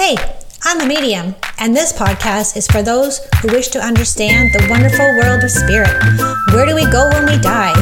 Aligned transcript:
Hey, 0.00 0.16
I'm 0.64 0.80
a 0.80 0.86
medium, 0.86 1.34
and 1.58 1.76
this 1.76 1.92
podcast 1.92 2.56
is 2.56 2.66
for 2.66 2.82
those 2.82 3.20
who 3.42 3.52
wish 3.52 3.68
to 3.68 3.78
understand 3.84 4.48
the 4.54 4.66
wonderful 4.70 5.04
world 5.20 5.44
of 5.44 5.50
spirit. 5.50 5.92
Where 6.56 6.64
do 6.64 6.74
we 6.74 6.88
go 6.88 7.10
when 7.12 7.26
we 7.26 7.36
die? 7.36 7.76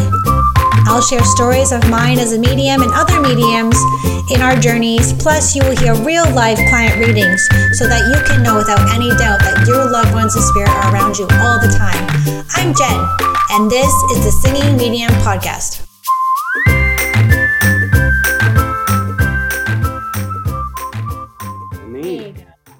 I'll 0.90 1.00
share 1.00 1.22
stories 1.22 1.70
of 1.70 1.88
mine 1.88 2.18
as 2.18 2.32
a 2.32 2.38
medium 2.40 2.82
and 2.82 2.90
other 2.92 3.20
mediums 3.20 3.78
in 4.34 4.42
our 4.42 4.56
journeys. 4.56 5.12
Plus, 5.12 5.54
you 5.54 5.62
will 5.62 5.78
hear 5.78 5.94
real 6.02 6.28
life 6.34 6.58
client 6.68 6.98
readings 6.98 7.40
so 7.78 7.86
that 7.86 8.02
you 8.10 8.18
can 8.26 8.42
know 8.42 8.56
without 8.56 8.82
any 8.92 9.10
doubt 9.10 9.38
that 9.38 9.64
your 9.68 9.88
loved 9.88 10.12
ones 10.12 10.34
in 10.34 10.42
spirit 10.42 10.70
are 10.70 10.92
around 10.92 11.16
you 11.18 11.28
all 11.38 11.62
the 11.62 11.70
time. 11.70 12.02
I'm 12.58 12.74
Jen, 12.74 12.98
and 13.54 13.70
this 13.70 13.94
is 14.10 14.26
the 14.26 14.34
Singing 14.42 14.76
Medium 14.76 15.12
Podcast. 15.22 15.87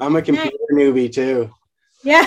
I'm 0.09 0.16
a 0.16 0.22
computer 0.22 0.56
newbie 0.72 1.12
too. 1.12 1.50
Yeah. 2.03 2.25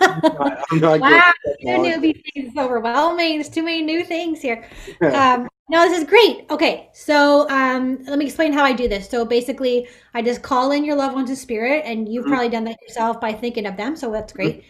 I'm 0.00 0.80
not 0.80 0.98
wow, 1.00 1.32
good 1.44 1.56
new 1.60 1.72
at 1.86 2.00
newbie 2.00 2.20
things 2.34 2.50
is 2.50 2.56
overwhelming. 2.58 3.34
There's 3.34 3.48
too 3.48 3.62
many 3.62 3.82
new 3.82 4.04
things 4.04 4.40
here. 4.40 4.68
Um, 5.00 5.48
no, 5.68 5.88
this 5.88 6.00
is 6.00 6.04
great. 6.04 6.46
Okay, 6.50 6.90
so 6.92 7.48
um, 7.48 8.02
let 8.06 8.18
me 8.18 8.24
explain 8.24 8.52
how 8.52 8.64
I 8.64 8.72
do 8.72 8.88
this. 8.88 9.08
So 9.08 9.24
basically, 9.24 9.86
I 10.12 10.22
just 10.22 10.42
call 10.42 10.72
in 10.72 10.84
your 10.84 10.96
loved 10.96 11.14
ones 11.14 11.40
spirit, 11.40 11.84
and 11.86 12.12
you've 12.12 12.24
Mhm. 12.24 12.30
probably 12.30 12.48
done 12.48 12.64
that 12.64 12.82
yourself 12.82 13.20
by 13.20 13.32
thinking 13.32 13.66
of 13.66 13.76
them. 13.76 13.94
So 13.94 14.10
that's 14.10 14.32
great. 14.32 14.64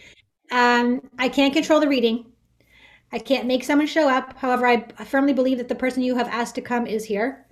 Um, 0.51 1.01
I 1.17 1.27
can't 1.29 1.53
control 1.53 1.79
the 1.79 1.87
reading. 1.87 2.31
I 3.11 3.17
can't 3.17 3.47
make 3.47 3.63
someone 3.63 3.87
show 3.87 4.07
up. 4.07 4.37
However, 4.37 4.67
I 4.67 4.85
I 4.99 5.05
firmly 5.05 5.33
believe 5.33 5.57
that 5.57 5.69
the 5.69 5.81
person 5.83 6.03
you 6.03 6.13
have 6.15 6.27
asked 6.27 6.53
to 6.55 6.61
come 6.61 6.85
is 6.85 7.05
here. 7.05 7.47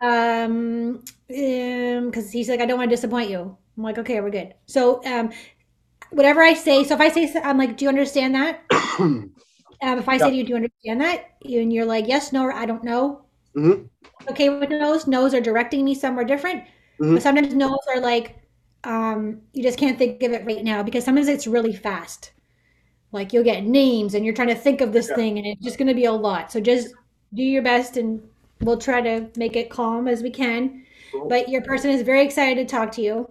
Um, 0.00 1.04
because 1.28 2.30
he's 2.32 2.48
like, 2.48 2.60
I 2.60 2.66
don't 2.66 2.78
want 2.78 2.88
to 2.88 2.96
disappoint 2.96 3.28
you. 3.28 3.58
I'm 3.76 3.82
like, 3.82 3.98
okay, 3.98 4.20
we're 4.20 4.30
good. 4.30 4.54
So, 4.66 5.04
um, 5.04 5.30
whatever 6.10 6.42
I 6.42 6.54
say, 6.54 6.84
so 6.84 6.94
if 6.94 7.00
I 7.00 7.08
say, 7.08 7.32
I'm 7.42 7.58
like, 7.58 7.76
do 7.76 7.84
you 7.84 7.88
understand 7.88 8.34
that? 8.34 8.62
Um, 9.82 9.98
if 9.98 10.08
I 10.08 10.16
say 10.16 10.30
to 10.30 10.36
you, 10.36 10.44
do 10.44 10.50
you 10.50 10.56
understand 10.56 11.00
that? 11.02 11.32
And 11.44 11.70
you're 11.72 11.84
like, 11.84 12.06
yes, 12.08 12.32
no, 12.32 12.44
or 12.44 12.52
I 12.52 12.64
don't 12.64 12.84
know. 12.84 13.22
Mhm. 13.54 13.88
Okay 14.30 14.48
with 14.48 14.70
no's. 14.70 15.06
No's 15.06 15.34
are 15.34 15.40
directing 15.40 15.84
me 15.84 15.94
somewhere 15.94 16.24
different. 16.24 16.64
Mhm. 17.00 17.14
But 17.14 17.22
sometimes 17.22 17.54
no's 17.54 17.80
are 17.94 18.00
like, 18.00 18.36
um, 18.84 19.42
you 19.52 19.62
just 19.62 19.78
can't 19.78 19.98
think 19.98 20.22
of 20.22 20.32
it 20.32 20.46
right 20.46 20.64
now 20.64 20.82
because 20.82 21.04
sometimes 21.04 21.28
it's 21.28 21.46
really 21.46 21.74
fast. 21.74 22.32
Like 23.12 23.32
you'll 23.32 23.44
get 23.44 23.64
names 23.64 24.14
and 24.14 24.24
you're 24.24 24.34
trying 24.34 24.48
to 24.48 24.54
think 24.54 24.80
of 24.80 24.92
this 24.92 25.08
Yeah. 25.10 25.16
thing 25.16 25.38
and 25.38 25.46
it's 25.46 25.62
just 25.62 25.76
going 25.78 25.88
to 25.88 25.94
be 25.94 26.06
a 26.06 26.12
lot. 26.12 26.50
So 26.50 26.60
just 26.60 26.94
do 27.34 27.42
your 27.42 27.62
best 27.62 27.96
and 27.96 28.22
we'll 28.62 28.78
try 28.78 29.02
to 29.02 29.28
make 29.36 29.56
it 29.56 29.70
calm 29.70 30.08
as 30.08 30.22
we 30.22 30.30
can. 30.30 30.84
Cool. 31.12 31.28
But 31.28 31.48
your 31.48 31.62
person 31.62 31.90
is 31.90 32.02
very 32.02 32.24
excited 32.24 32.56
to 32.66 32.76
talk 32.76 32.92
to 32.92 33.02
you. 33.02 33.28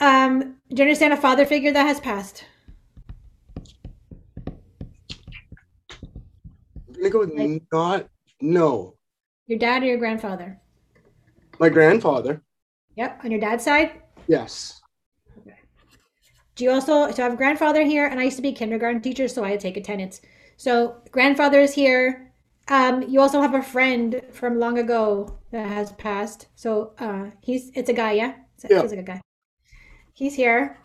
Um, 0.00 0.56
do 0.70 0.76
you 0.76 0.82
understand 0.82 1.12
a 1.12 1.16
father 1.16 1.44
figure 1.44 1.72
that 1.72 1.86
has 1.86 2.00
passed? 2.00 2.44
I'm 6.88 6.94
gonna 6.94 7.10
go 7.10 7.18
with 7.20 7.34
Like- 7.34 7.62
not 7.72 8.08
no. 8.40 8.94
Your 9.46 9.58
dad 9.58 9.82
or 9.82 9.86
your 9.86 9.98
grandfather? 9.98 10.60
My 11.58 11.68
grandfather. 11.68 12.42
Yep, 12.96 13.24
on 13.24 13.30
your 13.30 13.40
dad's 13.40 13.64
side. 13.64 14.02
Yes. 14.26 14.80
Okay. 15.38 15.56
Do 16.54 16.64
you 16.64 16.70
also 16.70 17.10
so 17.10 17.22
I 17.22 17.24
have 17.24 17.34
a 17.34 17.36
grandfather 17.36 17.82
here, 17.82 18.06
and 18.06 18.18
I 18.18 18.24
used 18.24 18.36
to 18.36 18.42
be 18.42 18.50
a 18.50 18.54
kindergarten 18.54 19.02
teacher, 19.02 19.28
so 19.28 19.44
I 19.44 19.50
had 19.50 19.60
to 19.60 19.66
take 19.68 19.76
attendance. 19.76 20.20
So 20.56 21.02
grandfather 21.10 21.60
is 21.60 21.74
here. 21.74 22.32
Um, 22.68 23.02
you 23.02 23.20
also 23.20 23.40
have 23.42 23.54
a 23.54 23.62
friend 23.62 24.22
from 24.32 24.58
long 24.58 24.78
ago 24.78 25.38
that 25.50 25.66
has 25.66 25.92
passed. 25.92 26.46
So 26.54 26.92
uh, 26.98 27.30
he's 27.42 27.70
it's 27.74 27.90
a 27.90 27.92
guy, 27.94 28.12
yeah. 28.12 28.34
It's, 28.54 28.66
Yeah. 28.70 28.82
He's 28.82 28.90
like 28.92 29.00
a 29.00 29.02
guy. 29.02 29.20
He's 30.20 30.34
here. 30.34 30.76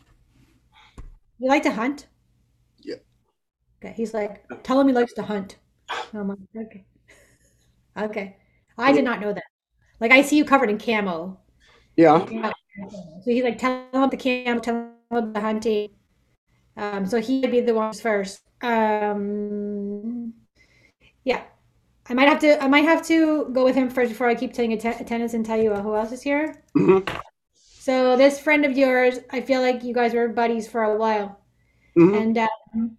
You 1.40 1.50
like 1.50 1.64
to 1.64 1.72
hunt? 1.72 2.08
Yeah. 2.80 2.96
Okay. 3.84 3.94
He's 3.98 4.14
like, 4.14 4.46
tell 4.64 4.80
him 4.80 4.88
he 4.88 4.94
likes 4.94 5.12
to 5.16 5.24
hunt. 5.24 5.58
I'm 6.14 6.30
like, 6.30 6.38
okay. 6.56 6.86
Okay. 7.98 8.38
I 8.78 8.94
did 8.94 9.04
not 9.04 9.20
know 9.20 9.34
that. 9.34 9.44
Like 10.00 10.12
I 10.12 10.22
see 10.22 10.38
you 10.38 10.46
covered 10.46 10.70
in 10.70 10.78
camo. 10.78 11.38
Yeah. 11.98 12.26
Yeah. 12.32 12.52
So 13.24 13.32
he's 13.32 13.44
like, 13.44 13.58
tell 13.58 13.90
him 13.92 14.10
the 14.10 14.16
camp, 14.16 14.64
tell 14.64 14.76
him 14.76 14.92
about 15.12 15.34
the 15.34 15.42
hunting. 15.42 15.90
Um, 16.78 17.06
so 17.06 17.20
he'd 17.20 17.52
be 17.52 17.60
the 17.60 17.74
ones 17.74 18.00
first. 18.00 18.40
Um, 18.62 20.34
yeah, 21.26 21.44
I 22.10 22.14
might 22.14 22.30
have 22.30 22.40
to. 22.40 22.62
I 22.64 22.68
might 22.68 22.84
have 22.86 23.06
to 23.08 23.50
go 23.52 23.64
with 23.66 23.76
him 23.76 23.90
first 23.90 24.12
before 24.12 24.28
I 24.28 24.36
keep 24.36 24.54
taking 24.54 24.74
atten- 24.78 25.02
attendance 25.02 25.34
and 25.34 25.46
tell 25.46 25.58
you 25.58 25.74
who 25.74 25.96
else 25.96 26.12
is 26.14 26.22
here. 26.22 26.64
Mhm. 26.76 27.08
So 27.86 28.18
this 28.18 28.40
friend 28.40 28.66
of 28.66 28.76
yours, 28.76 29.20
I 29.30 29.42
feel 29.42 29.62
like 29.62 29.84
you 29.84 29.94
guys 29.94 30.14
were 30.16 30.28
buddies 30.28 30.68
for 30.68 30.82
a 30.84 30.98
while, 30.98 31.40
Mhm. 31.96 32.16
and 32.18 32.38
um, 32.40 32.98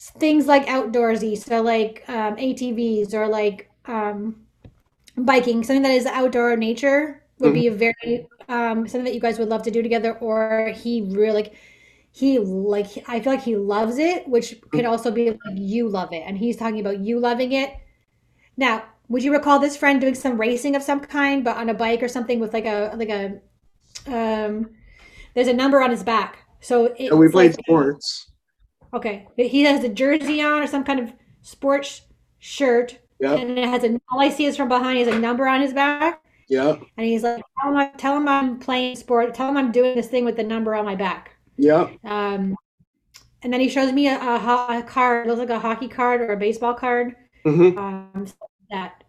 things 0.00 0.46
like 0.46 0.66
outdoorsy, 0.66 1.36
so 1.38 1.62
like 1.62 2.04
um, 2.08 2.36
ATVs 2.38 3.14
or 3.14 3.28
like 3.28 3.70
um, 3.86 4.36
biking, 5.16 5.64
something 5.64 5.82
that 5.82 5.92
is 5.92 6.06
outdoor 6.06 6.56
nature 6.56 7.22
would 7.40 7.54
be 7.54 7.68
a 7.68 7.72
very 7.72 8.26
um, 8.48 8.86
something 8.88 9.04
that 9.04 9.14
you 9.14 9.20
guys 9.20 9.38
would 9.38 9.48
love 9.48 9.62
to 9.64 9.70
do 9.70 9.82
together. 9.82 10.14
Or 10.18 10.72
he 10.76 11.02
really 11.02 11.32
like 11.32 11.54
he 12.12 12.38
like 12.38 12.88
I 13.08 13.20
feel 13.20 13.32
like 13.34 13.42
he 13.44 13.56
loves 13.56 13.98
it, 13.98 14.28
which 14.28 14.60
could 14.72 14.84
also 14.86 15.10
be 15.10 15.30
like 15.30 15.40
you 15.56 15.88
love 15.88 16.12
it, 16.12 16.24
and 16.26 16.38
he's 16.38 16.56
talking 16.58 16.80
about 16.80 17.00
you 17.00 17.20
loving 17.20 17.52
it. 17.52 17.70
Now, 18.56 18.84
would 19.08 19.22
you 19.24 19.32
recall 19.32 19.58
this 19.58 19.76
friend 19.76 20.00
doing 20.00 20.14
some 20.14 20.40
racing 20.40 20.76
of 20.76 20.82
some 20.82 21.00
kind, 21.00 21.44
but 21.44 21.56
on 21.56 21.68
a 21.68 21.74
bike 21.74 22.02
or 22.02 22.08
something 22.08 22.40
with 22.40 22.52
like 22.54 22.66
a 22.66 22.94
like 22.96 23.10
a 23.10 23.40
um? 24.06 24.70
There's 25.34 25.48
a 25.48 25.52
number 25.54 25.80
on 25.80 25.90
his 25.90 26.02
back, 26.02 26.38
so 26.60 26.86
And 26.98 27.18
we 27.18 27.28
played 27.28 27.52
like- 27.52 27.60
sports. 27.64 28.30
Okay, 28.94 29.26
he 29.36 29.62
has 29.62 29.82
a 29.84 29.88
jersey 29.88 30.42
on 30.42 30.62
or 30.62 30.66
some 30.66 30.84
kind 30.84 31.00
of 31.00 31.12
sports 31.40 32.02
shirt, 32.40 32.98
Yep. 33.20 33.38
and 33.38 33.58
it 33.58 33.66
has 33.68 33.84
a. 33.84 33.98
All 34.10 34.20
I 34.20 34.28
see 34.28 34.44
is 34.44 34.56
from 34.56 34.68
behind 34.68 34.98
He 34.98 35.04
has 35.04 35.14
a 35.14 35.18
number 35.18 35.46
on 35.48 35.62
his 35.62 35.72
back, 35.72 36.20
Yeah. 36.50 36.76
and 36.98 37.06
he's 37.06 37.22
like, 37.22 37.42
"Tell 37.60 37.70
him, 37.70 37.76
I, 37.78 37.86
tell 37.96 38.16
him 38.18 38.28
I'm 38.28 38.58
playing 38.58 38.96
sport. 38.96 39.32
Tell 39.34 39.48
him 39.48 39.56
I'm 39.56 39.72
doing 39.72 39.94
this 39.96 40.08
thing 40.08 40.26
with 40.26 40.36
the 40.36 40.44
number 40.44 40.74
on 40.74 40.84
my 40.84 40.94
back." 40.94 41.30
Yeah. 41.56 41.88
Um, 42.04 42.54
and 43.42 43.50
then 43.52 43.60
he 43.60 43.68
shows 43.70 43.92
me 43.92 44.08
a, 44.08 44.18
a, 44.18 44.78
a 44.78 44.82
card. 44.86 45.26
It 45.26 45.30
looks 45.30 45.40
like 45.40 45.50
a 45.50 45.58
hockey 45.58 45.88
card 45.88 46.20
or 46.20 46.32
a 46.32 46.36
baseball 46.36 46.74
card. 46.74 47.14
hmm 47.44 47.78
Um, 47.78 48.26
that, 48.70 49.01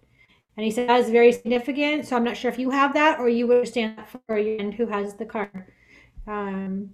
and 0.57 0.63
he 0.65 0.71
said 0.71 0.89
that 0.89 0.99
is 1.01 1.09
very 1.09 1.31
significant. 1.31 2.05
So 2.05 2.15
I'm 2.15 2.23
not 2.23 2.37
sure 2.37 2.51
if 2.51 2.59
you 2.59 2.69
have 2.71 2.93
that 2.93 3.19
or 3.19 3.29
you 3.29 3.51
understand 3.51 3.97
that 3.97 4.09
for 4.27 4.37
you 4.37 4.57
and 4.59 4.73
who 4.73 4.87
has 4.87 5.15
the 5.15 5.25
card. 5.25 5.71
Um, 6.27 6.91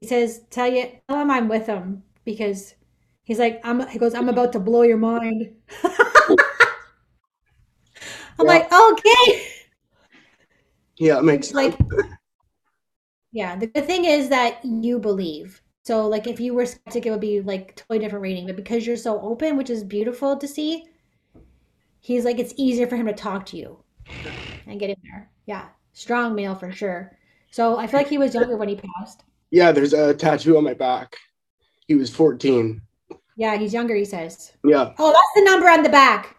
he 0.00 0.06
says, 0.06 0.42
"Tell 0.50 0.68
you, 0.68 0.86
tell 1.08 1.20
him 1.20 1.30
I'm 1.30 1.48
with 1.48 1.66
him 1.66 2.02
because 2.24 2.74
he's 3.24 3.38
like, 3.38 3.60
I'm." 3.64 3.86
He 3.88 3.98
goes, 3.98 4.14
"I'm 4.14 4.28
about 4.28 4.52
to 4.52 4.60
blow 4.60 4.82
your 4.82 4.98
mind." 4.98 5.54
I'm 8.38 8.46
Yeah. 8.46 8.52
like, 8.52 8.72
okay. 8.72 9.42
Yeah. 10.98 11.18
It 11.18 11.24
makes 11.24 11.52
like 11.52 11.76
yeah 13.32 13.56
the 13.56 13.66
good 13.66 13.84
thing 13.86 14.04
is 14.04 14.28
that 14.28 14.64
you 14.64 14.98
believe 14.98 15.62
so 15.84 16.08
like 16.08 16.26
if 16.26 16.40
you 16.40 16.54
were 16.54 16.66
skeptic 16.66 17.06
it 17.06 17.10
would 17.10 17.20
be 17.20 17.40
like 17.40 17.76
totally 17.76 17.98
different 17.98 18.22
reading 18.22 18.46
but 18.46 18.56
because 18.56 18.86
you're 18.86 18.96
so 18.96 19.20
open 19.20 19.56
which 19.56 19.70
is 19.70 19.84
beautiful 19.84 20.36
to 20.36 20.48
see 20.48 20.84
he's 22.00 22.24
like 22.24 22.38
it's 22.38 22.54
easier 22.56 22.86
for 22.86 22.96
him 22.96 23.06
to 23.06 23.12
talk 23.12 23.46
to 23.46 23.56
you 23.56 23.78
and 24.66 24.80
get 24.80 24.90
in 24.90 24.96
there 25.04 25.30
yeah 25.46 25.66
strong 25.92 26.34
male 26.34 26.54
for 26.54 26.72
sure 26.72 27.16
so 27.50 27.78
i 27.78 27.86
feel 27.86 28.00
like 28.00 28.08
he 28.08 28.18
was 28.18 28.34
younger 28.34 28.56
when 28.56 28.68
he 28.68 28.76
passed 28.76 29.22
Yeah. 29.50 29.70
There's 29.72 29.92
a 29.92 30.12
tattoo 30.14 30.56
on 30.56 30.64
my 30.64 30.74
back. 30.74 31.16
He 31.86 31.94
was 31.94 32.10
14. 32.10 32.80
yeah 33.36 33.56
he's 33.56 33.72
younger 33.74 33.94
he 33.94 34.04
says 34.04 34.52
Yeah. 34.64 34.92
oh 34.98 35.12
that's 35.12 35.34
the 35.36 35.44
number 35.44 35.68
on 35.68 35.82
the 35.82 35.88
back 35.90 36.36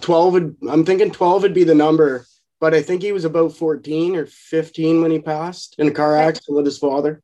12 0.00 0.32
would, 0.32 0.56
I'm 0.68 0.84
thinking 0.84 1.10
12 1.12 1.42
would 1.42 1.54
be 1.54 1.62
the 1.64 1.74
number, 1.74 2.26
but 2.60 2.74
I 2.74 2.82
think 2.82 3.00
he 3.00 3.12
was 3.12 3.24
about 3.24 3.52
14 3.56 4.16
or 4.16 4.26
15 4.26 5.00
when 5.02 5.10
he 5.12 5.20
passed 5.20 5.76
in 5.78 5.86
a 5.86 5.90
car 5.92 6.16
accident 6.16 6.56
with 6.56 6.66
his 6.66 6.78
father. 6.78 7.22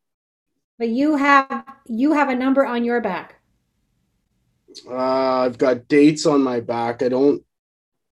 But 0.79 0.89
you 0.89 1.17
have 1.17 1.65
you 1.87 2.13
have 2.13 2.29
a 2.29 2.35
number 2.35 2.65
on 2.65 2.85
your 2.85 3.01
back 3.01 3.37
Uh, 4.89 5.41
I've 5.45 5.59
got 5.59 5.89
dates 5.89 6.27
on 6.27 6.43
my 6.43 6.61
back. 6.61 7.03
I 7.03 7.09
don't 7.09 7.43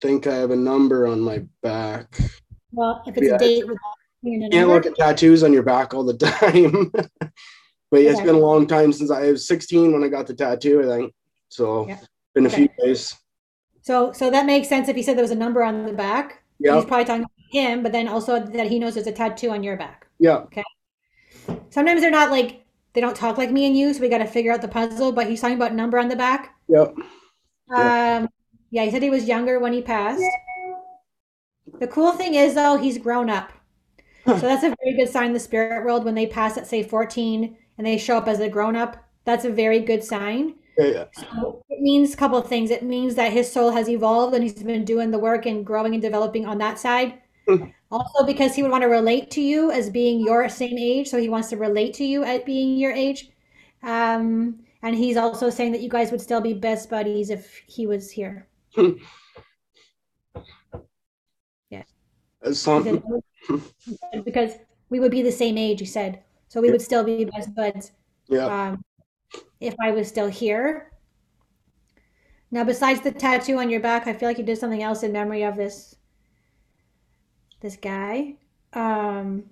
think 0.02 0.26
I 0.26 0.34
have 0.36 0.50
a 0.50 0.56
number 0.56 1.06
on 1.06 1.20
my 1.20 1.44
back. 1.62 2.18
well 2.72 3.02
if 3.06 3.16
it's 3.16 3.28
Yeah. 3.28 3.36
a 3.36 3.38
date 3.38 3.68
with 3.68 3.78
You 4.22 4.40
can't 4.40 4.52
number, 4.52 4.74
look 4.74 4.86
at 4.86 4.96
tattoos 4.96 5.42
on 5.44 5.52
your 5.52 5.62
back 5.62 5.94
all 5.94 6.04
the 6.04 6.16
time. 6.32 6.90
but 7.90 8.00
yeah, 8.02 8.10
it's 8.10 8.18
Okay. 8.20 8.26
been 8.26 8.36
a 8.42 8.46
long 8.50 8.66
time 8.66 8.92
since 8.92 9.10
I 9.10 9.30
was 9.30 9.46
16 9.46 9.92
when 9.92 10.02
I 10.02 10.08
got 10.08 10.26
the 10.26 10.34
tattoo, 10.34 10.82
I 10.82 10.86
think. 10.96 11.14
So 11.48 11.86
Yeah. 11.88 12.00
been 12.34 12.46
a 12.46 12.48
Okay. 12.48 12.56
few 12.56 12.68
days. 12.84 13.14
so 13.82 14.12
so 14.12 14.30
that 14.30 14.46
makes 14.46 14.68
sense 14.68 14.88
if 14.88 14.96
he 14.96 15.02
said 15.02 15.16
there 15.16 15.22
was 15.22 15.30
a 15.30 15.44
number 15.46 15.62
on 15.62 15.86
the 15.86 15.92
back 15.92 16.42
Yeah. 16.58 16.74
He's 16.76 16.84
probably 16.86 17.04
talking 17.04 17.22
about 17.28 17.50
him, 17.60 17.82
but 17.82 17.92
then 17.92 18.08
also 18.08 18.40
that 18.40 18.66
he 18.72 18.78
knows 18.80 18.94
there's 18.94 19.06
a 19.06 19.12
tattoo 19.12 19.50
on 19.50 19.62
your 19.62 19.76
back. 19.76 20.06
Yeah. 20.18 20.44
Sometimes 21.70 22.00
they're 22.00 22.10
not 22.10 22.30
like 22.30 22.64
they 22.92 23.00
don't 23.00 23.16
talk 23.16 23.36
like 23.38 23.50
me 23.50 23.66
and 23.66 23.76
you, 23.76 23.92
so 23.92 24.00
we 24.00 24.08
got 24.08 24.18
to 24.18 24.26
figure 24.26 24.52
out 24.52 24.62
the 24.62 24.68
puzzle. 24.68 25.12
But 25.12 25.28
he's 25.28 25.40
talking 25.40 25.56
about 25.56 25.74
number 25.74 25.98
on 25.98 26.08
the 26.08 26.16
back. 26.16 26.54
Yep. 26.68 26.94
Yeah. 27.70 28.18
Um, 28.22 28.28
yeah, 28.70 28.84
he 28.84 28.90
said 28.90 29.02
he 29.02 29.10
was 29.10 29.26
younger 29.26 29.58
when 29.58 29.72
he 29.72 29.82
passed. 29.82 30.22
The 31.78 31.86
cool 31.86 32.12
thing 32.12 32.34
is 32.34 32.54
though, 32.54 32.76
he's 32.76 32.98
grown 32.98 33.28
up. 33.28 33.52
So 34.26 34.34
that's 34.40 34.64
a 34.64 34.74
very 34.82 34.96
good 34.96 35.08
sign 35.08 35.28
in 35.28 35.32
the 35.34 35.40
spirit 35.40 35.84
world 35.84 36.04
when 36.04 36.16
they 36.16 36.26
pass 36.26 36.56
at 36.56 36.66
say 36.66 36.82
14 36.82 37.56
and 37.78 37.86
they 37.86 37.96
show 37.96 38.16
up 38.16 38.26
as 38.26 38.40
a 38.40 38.48
grown 38.48 38.74
up. 38.74 38.96
That's 39.24 39.44
a 39.44 39.50
very 39.50 39.78
good 39.78 40.02
sign. 40.02 40.54
Yeah, 40.76 40.86
yeah. 40.86 41.04
So 41.12 41.62
it 41.68 41.80
means 41.80 42.12
a 42.12 42.16
couple 42.16 42.36
of 42.36 42.48
things. 42.48 42.70
It 42.70 42.82
means 42.82 43.14
that 43.14 43.32
his 43.32 43.50
soul 43.50 43.70
has 43.70 43.88
evolved 43.88 44.34
and 44.34 44.42
he's 44.42 44.54
been 44.54 44.84
doing 44.84 45.10
the 45.12 45.18
work 45.18 45.46
and 45.46 45.64
growing 45.64 45.94
and 45.94 46.02
developing 46.02 46.44
on 46.44 46.58
that 46.58 46.78
side. 46.78 47.14
Mhm. 47.48 47.72
Also, 47.90 48.24
because 48.24 48.54
he 48.54 48.62
would 48.62 48.70
want 48.72 48.82
to 48.82 48.88
relate 48.88 49.30
to 49.30 49.40
you 49.40 49.70
as 49.70 49.90
being 49.90 50.20
your 50.20 50.48
same 50.48 50.76
age, 50.76 51.08
so 51.08 51.18
he 51.18 51.28
wants 51.28 51.48
to 51.50 51.56
relate 51.56 51.94
to 51.94 52.04
you 52.04 52.24
at 52.24 52.44
being 52.44 52.76
your 52.76 52.92
age. 52.92 53.30
Um, 53.82 54.60
and 54.82 54.96
he's 54.96 55.16
also 55.16 55.50
saying 55.50 55.72
that 55.72 55.80
you 55.80 55.88
guys 55.88 56.10
would 56.10 56.20
still 56.20 56.40
be 56.40 56.52
best 56.52 56.90
buddies 56.90 57.30
if 57.30 57.62
he 57.66 57.86
was 57.86 58.10
here. 58.10 58.48
That's 62.46 62.64
He 62.64 63.96
said, 64.12 64.24
because 64.24 64.52
we 64.88 65.00
would 65.00 65.10
be 65.10 65.22
the 65.22 65.32
same 65.32 65.58
age, 65.58 65.80
he 65.80 65.86
said. 65.86 66.22
So 66.48 66.60
we 66.60 66.70
would 66.70 66.82
still 66.82 67.02
be 67.02 67.24
best 67.24 67.52
buds 67.54 67.90
Yeah. 68.28 68.46
um, 68.46 68.84
if 69.60 69.74
I 69.80 69.90
was 69.90 70.06
still 70.06 70.28
here. 70.28 70.92
Now, 72.52 72.62
besides 72.62 73.00
the 73.00 73.10
tattoo 73.10 73.58
on 73.58 73.68
your 73.68 73.80
back, 73.80 74.06
I 74.06 74.12
feel 74.12 74.28
like 74.28 74.38
you 74.38 74.44
did 74.44 74.58
something 74.58 74.82
else 74.82 75.02
in 75.02 75.12
memory 75.12 75.42
of 75.42 75.56
this 75.56 75.96
this 77.60 77.76
guy. 77.76 78.36
Um, 78.72 79.44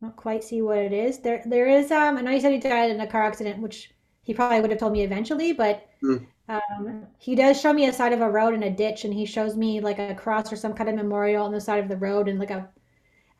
not 0.00 0.16
quite 0.16 0.44
see 0.44 0.62
what 0.62 0.78
it 0.78 0.92
is. 0.92 1.18
There, 1.20 1.42
there 1.46 1.68
is. 1.68 1.90
Um, 1.90 2.16
I 2.16 2.20
know 2.20 2.30
you 2.30 2.40
said 2.40 2.52
he 2.52 2.58
died 2.58 2.90
in 2.90 3.00
a 3.00 3.06
car 3.06 3.22
accident, 3.24 3.60
which 3.62 3.90
he 4.22 4.34
probably 4.34 4.60
would 4.60 4.70
have 4.70 4.80
told 4.80 4.92
me 4.92 5.02
eventually, 5.02 5.52
but 5.52 5.86
Hmm. 6.00 6.26
um, 6.48 7.06
he 7.18 7.34
does 7.34 7.60
show 7.60 7.72
me 7.72 7.86
a 7.88 7.92
side 7.92 8.12
of 8.12 8.20
a 8.20 8.30
road 8.30 8.54
and 8.54 8.64
a 8.64 8.70
ditch, 8.70 9.04
and 9.04 9.14
he 9.14 9.26
shows 9.26 9.56
me 9.56 9.80
like 9.80 9.98
a 9.98 10.14
cross 10.14 10.52
or 10.52 10.56
some 10.56 10.74
kind 10.74 10.90
of 10.90 10.96
memorial 10.96 11.44
on 11.46 11.52
the 11.52 11.60
side 11.60 11.82
of 11.82 11.88
the 11.88 11.96
road 11.96 12.28
and 12.28 12.38
like 12.38 12.50
a 12.50 12.68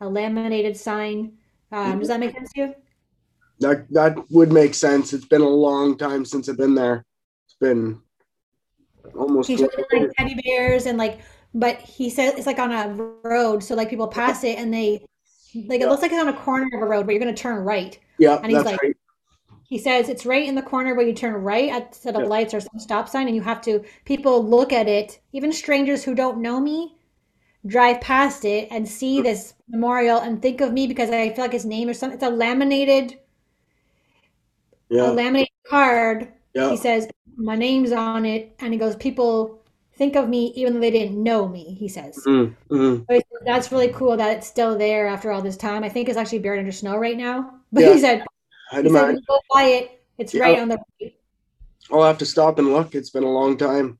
a 0.00 0.08
laminated 0.08 0.76
sign. 0.76 1.38
Um, 1.72 1.98
does 2.00 2.08
that 2.08 2.20
make 2.20 2.34
sense 2.34 2.52
to 2.54 2.60
you? 2.60 2.74
That 3.60 3.86
that 3.90 4.16
would 4.30 4.52
make 4.52 4.74
sense. 4.74 5.12
It's 5.12 5.26
been 5.26 5.40
a 5.42 5.48
long 5.48 5.96
time 5.98 6.24
since 6.24 6.48
I've 6.48 6.58
been 6.58 6.74
there. 6.74 7.04
It's 7.46 7.56
been 7.60 8.00
almost 9.18 9.48
He 9.48 9.56
shows 9.56 9.70
me 9.76 9.84
like 10.00 10.10
teddy 10.18 10.34
bears 10.44 10.86
and 10.86 10.98
like, 10.98 11.20
but 11.56 11.80
he 11.80 12.08
said 12.10 12.34
it's 12.36 12.46
like 12.46 12.58
on 12.58 12.70
a 12.72 12.88
road, 13.24 13.64
so 13.64 13.74
like 13.74 13.90
people 13.90 14.08
pass 14.08 14.44
it 14.44 14.58
and 14.58 14.72
they 14.72 15.04
like 15.66 15.80
it 15.80 15.88
looks 15.88 16.02
like 16.02 16.12
it's 16.12 16.20
on 16.20 16.28
a 16.28 16.36
corner 16.36 16.68
of 16.76 16.82
a 16.82 16.86
road 16.86 17.06
where 17.06 17.14
you're 17.14 17.24
gonna 17.24 17.34
turn 17.36 17.64
right. 17.64 17.98
yeah, 18.18 18.36
and 18.42 18.52
he's 18.52 18.64
like- 18.64 18.80
right. 18.82 18.96
He 19.68 19.78
says 19.78 20.08
it's 20.08 20.24
right 20.24 20.46
in 20.46 20.54
the 20.54 20.62
corner 20.62 20.94
where 20.94 21.04
you 21.04 21.12
turn 21.12 21.34
right 21.34 21.68
at 21.70 21.92
set 21.92 22.14
of 22.14 22.22
Yeah. 22.22 22.28
lights 22.28 22.54
or 22.54 22.60
some 22.60 22.78
stop 22.78 23.08
sign, 23.08 23.26
and 23.26 23.34
you 23.34 23.42
have 23.42 23.60
to 23.62 23.82
people 24.04 24.44
look 24.44 24.72
at 24.72 24.86
it, 24.86 25.18
even 25.32 25.50
strangers 25.52 26.04
who 26.04 26.14
don't 26.14 26.38
know 26.40 26.60
me, 26.60 26.96
drive 27.66 28.00
past 28.00 28.44
it 28.44 28.68
and 28.70 28.86
see 28.88 29.20
this 29.20 29.54
memorial 29.68 30.18
and 30.20 30.40
think 30.40 30.60
of 30.60 30.72
me 30.72 30.86
because 30.86 31.10
I 31.10 31.30
feel 31.30 31.44
like 31.44 31.52
his 31.52 31.64
name 31.66 31.88
or 31.88 31.94
something. 31.94 32.14
It's 32.16 32.22
a 32.24 32.30
laminated, 32.30 33.18
a 34.90 34.94
Yeah, 34.94 35.10
laminated 35.10 35.48
card 35.68 36.32
yeah, 36.54 36.70
he 36.70 36.76
says 36.76 37.08
my 37.36 37.56
name's 37.56 37.90
on 37.92 38.24
it 38.24 38.54
and 38.60 38.72
he 38.72 38.78
goes 38.78 38.94
people 38.96 39.62
think 39.96 40.14
of 40.16 40.28
me 40.28 40.52
even 40.56 40.74
though 40.74 40.80
they 40.80 40.90
didn't 40.90 41.22
know 41.22 41.48
me 41.48 41.74
he 41.74 41.88
says 41.88 42.22
Mm, 42.26 42.54
mm. 42.70 43.06
So 43.08 43.20
that's 43.44 43.72
really 43.72 43.88
cool 43.88 44.16
that 44.16 44.36
it's 44.36 44.46
still 44.46 44.76
there 44.76 45.06
after 45.06 45.30
all 45.32 45.42
this 45.42 45.56
time 45.56 45.82
i 45.84 45.88
think 45.88 46.08
it's 46.08 46.18
actually 46.18 46.40
buried 46.40 46.58
under 46.60 46.72
snow 46.72 46.96
right 46.96 47.16
now 47.16 47.50
but 47.72 47.82
Yeah. 47.82 47.94
he 47.94 48.00
said 48.00 48.24
I'd 48.72 48.84
he 48.84 48.90
said 48.90 48.92
when 48.92 49.02
imagine. 49.04 49.16
you 49.16 49.22
go 49.28 49.38
by 49.54 49.62
it 49.64 49.84
it's 50.18 50.34
Yeah. 50.34 50.42
right 50.42 50.58
on 50.58 50.68
the 50.68 50.78
I'll 51.92 52.02
have 52.02 52.18
to 52.18 52.26
stop 52.26 52.58
and 52.58 52.72
look. 52.72 52.96
It's 52.96 53.10
been 53.10 53.22
a 53.22 53.30
long 53.30 53.56
time. 53.56 53.96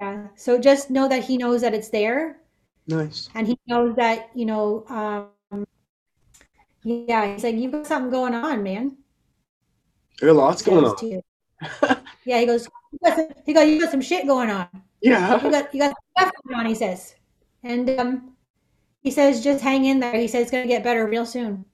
yeah. 0.00 0.26
so 0.36 0.58
just 0.60 0.90
know 0.90 1.08
that 1.08 1.24
he 1.24 1.38
knows 1.38 1.62
that 1.62 1.72
it's 1.72 1.88
there 1.88 2.36
Nice. 2.86 3.30
and 3.34 3.46
he 3.46 3.58
knows 3.66 3.96
that 3.96 4.28
you 4.34 4.44
know 4.46 4.84
um 4.88 5.64
yeah 6.84 7.32
he's 7.32 7.44
like 7.44 7.56
you've 7.56 7.72
got 7.72 7.86
something 7.86 8.10
going 8.10 8.34
on 8.34 8.62
man 8.62 8.96
There's 10.20 10.34
lots 10.36 10.62
going 10.62 10.84
on. 10.84 10.96
yeah 12.24 12.38
he 12.40 12.46
goes 12.46 12.68
"You 12.92 12.98
got 13.04 13.18
he 13.46 13.52
goes 13.52 13.66
you 13.68 13.80
got 13.80 13.90
some 13.90 14.00
shit 14.00 14.26
going 14.26 14.50
on 14.50 14.68
Yeah. 15.02 15.42
you 15.44 15.50
got 15.50 15.74
you 15.74 15.80
got 15.80 15.94
stuff 16.18 16.32
going 16.46 16.60
on, 16.60 16.66
he 16.66 16.74
says. 16.74 17.14
And 17.62 17.88
um 17.98 18.36
he 19.02 19.10
says 19.10 19.42
just 19.42 19.62
hang 19.62 19.84
in 19.84 20.00
there. 20.00 20.16
He 20.16 20.28
says 20.28 20.42
it's 20.42 20.50
gonna 20.50 20.66
get 20.66 20.84
better 20.84 21.06
real 21.06 21.26
soon. 21.26 21.64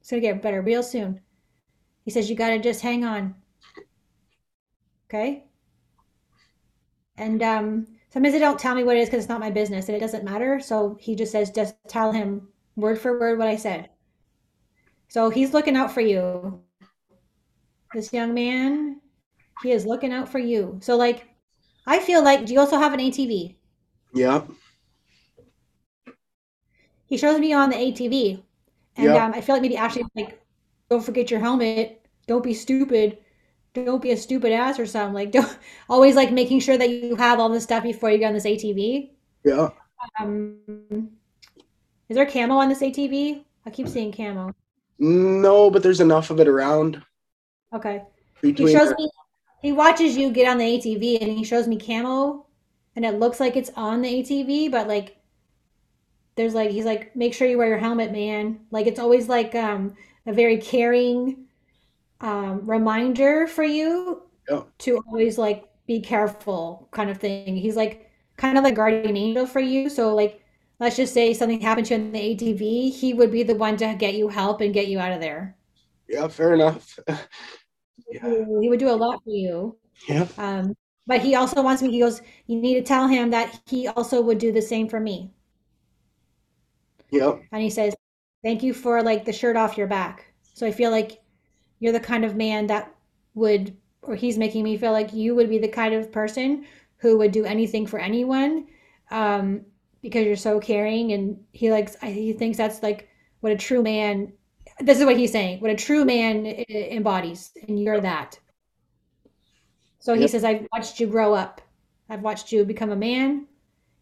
It's 0.00 0.10
gonna 0.10 0.20
get 0.20 0.42
better 0.42 0.62
real 0.62 0.82
soon. 0.82 1.20
He 2.04 2.10
says 2.10 2.28
you 2.28 2.36
gotta 2.36 2.58
just 2.58 2.82
hang 2.82 3.04
on. 3.04 3.34
Okay? 5.08 5.44
And 7.16 7.42
um 7.42 7.86
sometimes 8.10 8.34
they 8.34 8.40
don't 8.40 8.58
tell 8.58 8.74
me 8.74 8.84
what 8.84 8.96
it 8.96 9.00
is 9.00 9.08
because 9.08 9.24
it's 9.24 9.28
not 9.28 9.40
my 9.40 9.50
business 9.50 9.88
and 9.88 9.96
it 9.96 10.00
doesn't 10.00 10.24
matter. 10.24 10.60
So 10.60 10.96
he 11.00 11.14
just 11.14 11.32
says 11.32 11.50
just 11.50 11.76
tell 11.88 12.12
him 12.12 12.48
word 12.76 12.98
for 12.98 13.18
word 13.18 13.38
what 13.38 13.48
I 13.48 13.56
said. 13.56 13.90
So 15.08 15.30
he's 15.30 15.52
looking 15.52 15.76
out 15.76 15.92
for 15.92 16.00
you. 16.00 16.62
This 17.94 18.12
young 18.12 18.32
man, 18.32 19.01
he 19.62 19.72
is 19.72 19.86
looking 19.86 20.12
out 20.12 20.28
for 20.28 20.38
you. 20.38 20.78
So 20.82 20.96
like 20.96 21.28
I 21.86 22.00
feel 22.00 22.22
like 22.24 22.46
do 22.46 22.52
you 22.54 22.60
also 22.60 22.78
have 22.78 22.94
an 22.94 23.00
ATV? 23.00 23.56
yeah. 24.14 24.42
He 27.06 27.16
shows 27.16 27.38
me 27.38 27.52
on 27.52 27.70
the 27.70 27.76
ATV. 27.76 28.42
And 28.96 29.14
Yeah. 29.14 29.16
um, 29.16 29.32
I 29.34 29.40
feel 29.40 29.54
like 29.54 29.62
maybe 29.62 29.76
Ashley's 29.76 30.06
like, 30.16 30.40
don't 30.90 31.04
forget 31.04 31.30
your 31.30 31.40
helmet. 31.40 32.04
Don't 32.26 32.42
be 32.44 32.54
stupid. 32.54 33.18
Don't 33.74 34.02
be 34.02 34.10
a 34.12 34.16
stupid 34.16 34.52
ass 34.52 34.78
or 34.78 34.86
something. 34.86 35.14
Like 35.14 35.32
don't 35.38 35.58
always 35.88 36.16
like 36.16 36.32
making 36.32 36.60
sure 36.60 36.76
that 36.78 36.90
you 36.90 37.16
have 37.16 37.40
all 37.40 37.48
this 37.48 37.64
stuff 37.64 37.82
before 37.84 38.10
you 38.10 38.18
get 38.18 38.28
on 38.28 38.34
this 38.34 38.46
ATV. 38.46 39.12
Yeah. 39.44 39.70
Um 40.18 40.58
is 42.08 42.16
there 42.16 42.26
camo 42.26 42.56
on 42.56 42.68
this 42.68 42.82
ATV? 42.82 43.44
I 43.66 43.70
keep 43.70 43.88
seeing 43.88 44.12
camo. 44.12 44.54
No, 44.98 45.70
but 45.70 45.82
there's 45.82 46.00
enough 46.00 46.30
of 46.30 46.40
it 46.40 46.48
around 46.48 47.04
Okay. 47.74 48.02
He 48.42 48.52
between. 48.52 48.68
shows 48.68 48.90
me 48.98 49.10
he 49.62 49.72
watches 49.72 50.16
you 50.18 50.30
get 50.32 50.48
on 50.48 50.58
the 50.58 50.66
ATV 50.66 51.18
and 51.20 51.32
he 51.32 51.44
shows 51.44 51.68
me 51.68 51.78
camo 51.78 52.46
and 52.96 53.04
it 53.06 53.18
looks 53.18 53.40
like 53.40 53.56
it's 53.56 53.70
on 53.76 54.02
the 54.02 54.08
ATV, 54.10 54.68
but 54.68 54.88
like 54.88 55.18
there's 56.36 56.54
like 56.54 56.70
he's 56.70 56.84
like, 56.84 57.14
make 57.14 57.34
sure 57.34 57.46
you 57.46 57.58
wear 57.58 57.68
your 57.68 57.78
helmet, 57.78 58.12
man. 58.12 58.60
Like 58.70 58.86
it's 58.86 58.98
always 59.00 59.28
like 59.28 59.54
um 59.54 59.94
a 60.26 60.32
very 60.32 60.58
caring 60.58 61.46
um 62.20 62.68
reminder 62.70 63.46
for 63.48 63.64
you 63.64 64.24
Yeah. 64.48 64.62
to 64.80 64.98
always 65.08 65.38
like 65.38 65.64
be 65.86 66.00
careful 66.02 66.88
kind 66.92 67.10
of 67.10 67.18
thing. 67.18 67.56
He's 67.56 67.76
like 67.76 68.10
kind 68.38 68.58
of 68.58 68.64
like 68.64 68.76
guardian 68.76 69.16
angel 69.16 69.46
for 69.46 69.60
you. 69.60 69.90
So 69.90 70.14
like 70.16 70.42
let's 70.80 70.96
just 70.96 71.14
say 71.14 71.34
something 71.34 71.60
happened 71.60 71.86
to 71.88 71.96
you 71.96 72.00
in 72.02 72.12
the 72.12 72.20
ATV, 72.20 72.90
he 72.92 73.14
would 73.14 73.32
be 73.32 73.42
the 73.44 73.56
one 73.56 73.76
to 73.78 73.94
get 73.96 74.14
you 74.14 74.28
help 74.28 74.60
and 74.60 74.74
get 74.74 74.88
you 74.88 75.00
out 75.00 75.12
of 75.12 75.20
there. 75.20 75.56
yeah, 76.08 76.28
fair 76.28 76.54
enough. 76.54 76.98
Yeah. 78.12 78.44
He 78.60 78.68
would 78.68 78.78
do 78.80 78.90
a 78.90 78.94
lot 78.96 79.22
for 79.24 79.30
you. 79.30 79.76
yeah. 80.08 80.28
Um, 80.38 80.76
but 81.06 81.20
he 81.20 81.34
also 81.34 81.62
wants 81.62 81.82
me, 81.82 81.90
he 81.90 82.00
goes, 82.00 82.22
you 82.46 82.60
need 82.60 82.74
to 82.74 82.82
tell 82.82 83.08
him 83.08 83.30
that 83.30 83.60
he 83.66 83.88
also 83.88 84.20
would 84.22 84.38
do 84.38 84.52
the 84.52 84.62
same 84.62 84.88
for 84.88 85.00
me. 85.00 85.32
Yeah. 87.10 87.38
And 87.52 87.62
he 87.62 87.70
says, 87.70 87.94
thank 88.44 88.62
you 88.62 88.74
for 88.74 89.02
like 89.02 89.24
the 89.24 89.32
shirt 89.32 89.56
off 89.56 89.76
your 89.78 89.86
back. 89.86 90.32
So 90.54 90.66
I 90.66 90.72
feel 90.72 90.90
like 90.90 91.20
you're 91.80 91.92
the 91.92 92.00
kind 92.00 92.24
of 92.24 92.36
man 92.36 92.66
that 92.68 92.94
would, 93.34 93.76
or 94.02 94.14
he's 94.16 94.38
making 94.38 94.64
me 94.64 94.76
feel 94.76 94.92
like 94.92 95.12
you 95.12 95.34
would 95.34 95.48
be 95.48 95.58
the 95.58 95.68
kind 95.68 95.94
of 95.94 96.12
person 96.12 96.66
who 96.98 97.18
would 97.18 97.32
do 97.32 97.44
anything 97.44 97.86
for 97.86 97.98
anyone 97.98 98.66
um, 99.10 99.62
because 100.02 100.24
you're 100.26 100.36
so 100.36 100.60
caring. 100.60 101.12
And 101.12 101.40
he 101.52 101.70
likes, 101.70 101.96
I- 102.02 102.10
he 102.12 102.32
thinks 102.32 102.58
that's 102.58 102.82
like 102.82 103.08
what 103.40 103.52
a 103.52 103.56
true 103.56 103.82
man, 103.82 104.32
this 104.80 104.98
is 104.98 105.04
what 105.04 105.16
he's 105.16 105.32
saying, 105.32 105.60
what 105.60 105.70
a 105.70 105.76
true 105.76 106.04
man 106.04 106.46
embodies. 106.46 107.50
And 107.68 107.80
you're 107.80 108.00
that. 108.00 108.38
So 110.00 110.14
he 110.14 110.22
Yep. 110.22 110.30
says, 110.30 110.44
I've 110.44 110.66
watched 110.72 110.98
you 111.00 111.06
grow 111.06 111.34
up. 111.34 111.60
I've 112.08 112.22
watched 112.22 112.52
you 112.52 112.64
become 112.64 112.90
a 112.90 112.96
man. 112.96 113.46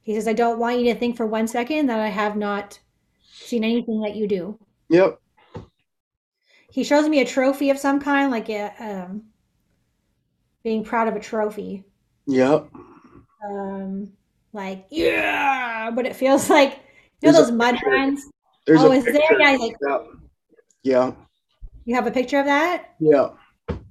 He 0.01 0.15
says, 0.15 0.27
I 0.27 0.33
don't 0.33 0.59
want 0.59 0.79
you 0.79 0.93
to 0.93 0.99
think 0.99 1.17
for 1.17 1.27
one 1.27 1.47
second 1.47 1.87
that 1.87 2.01
I 2.01 2.09
have 2.09 2.37
not 2.37 2.79
seen 3.23 3.65
anything 3.65 4.01
that 4.03 4.17
you 4.17 4.27
do. 4.27 4.59
Yep. 4.89 5.21
He 6.71 6.85
shows 6.85 7.09
me 7.09 7.21
a 7.21 7.25
trophy 7.27 7.71
of 7.71 7.79
some 7.79 8.01
kind, 8.01 8.31
like 8.31 8.49
a, 8.49 8.73
um, 8.79 9.25
being 10.65 10.85
proud 10.85 11.09
of 11.09 11.17
a 11.17 11.21
trophy. 11.21 11.85
Yep. 12.27 12.69
Um, 13.45 14.13
like, 14.53 14.87
yeah, 14.91 15.91
but 15.91 16.07
it 16.07 16.17
feels 16.17 16.49
like, 16.51 16.73
you 17.21 17.31
know, 17.31 17.33
There's 17.33 17.37
those 17.37 17.51
mud 17.53 17.77
runs? 17.87 18.25
There's 18.67 18.81
Oh, 18.81 18.91
a 18.93 18.97
is 18.97 19.05
there? 19.05 19.39
Yeah, 19.39 19.57
like, 19.57 19.77
Yeah. 19.87 19.99
Yeah. 20.83 21.13
you 21.85 21.95
have 21.95 22.07
a 22.07 22.11
picture 22.11 22.39
of 22.39 22.47
that? 22.47 22.95
Yeah. 22.99 23.31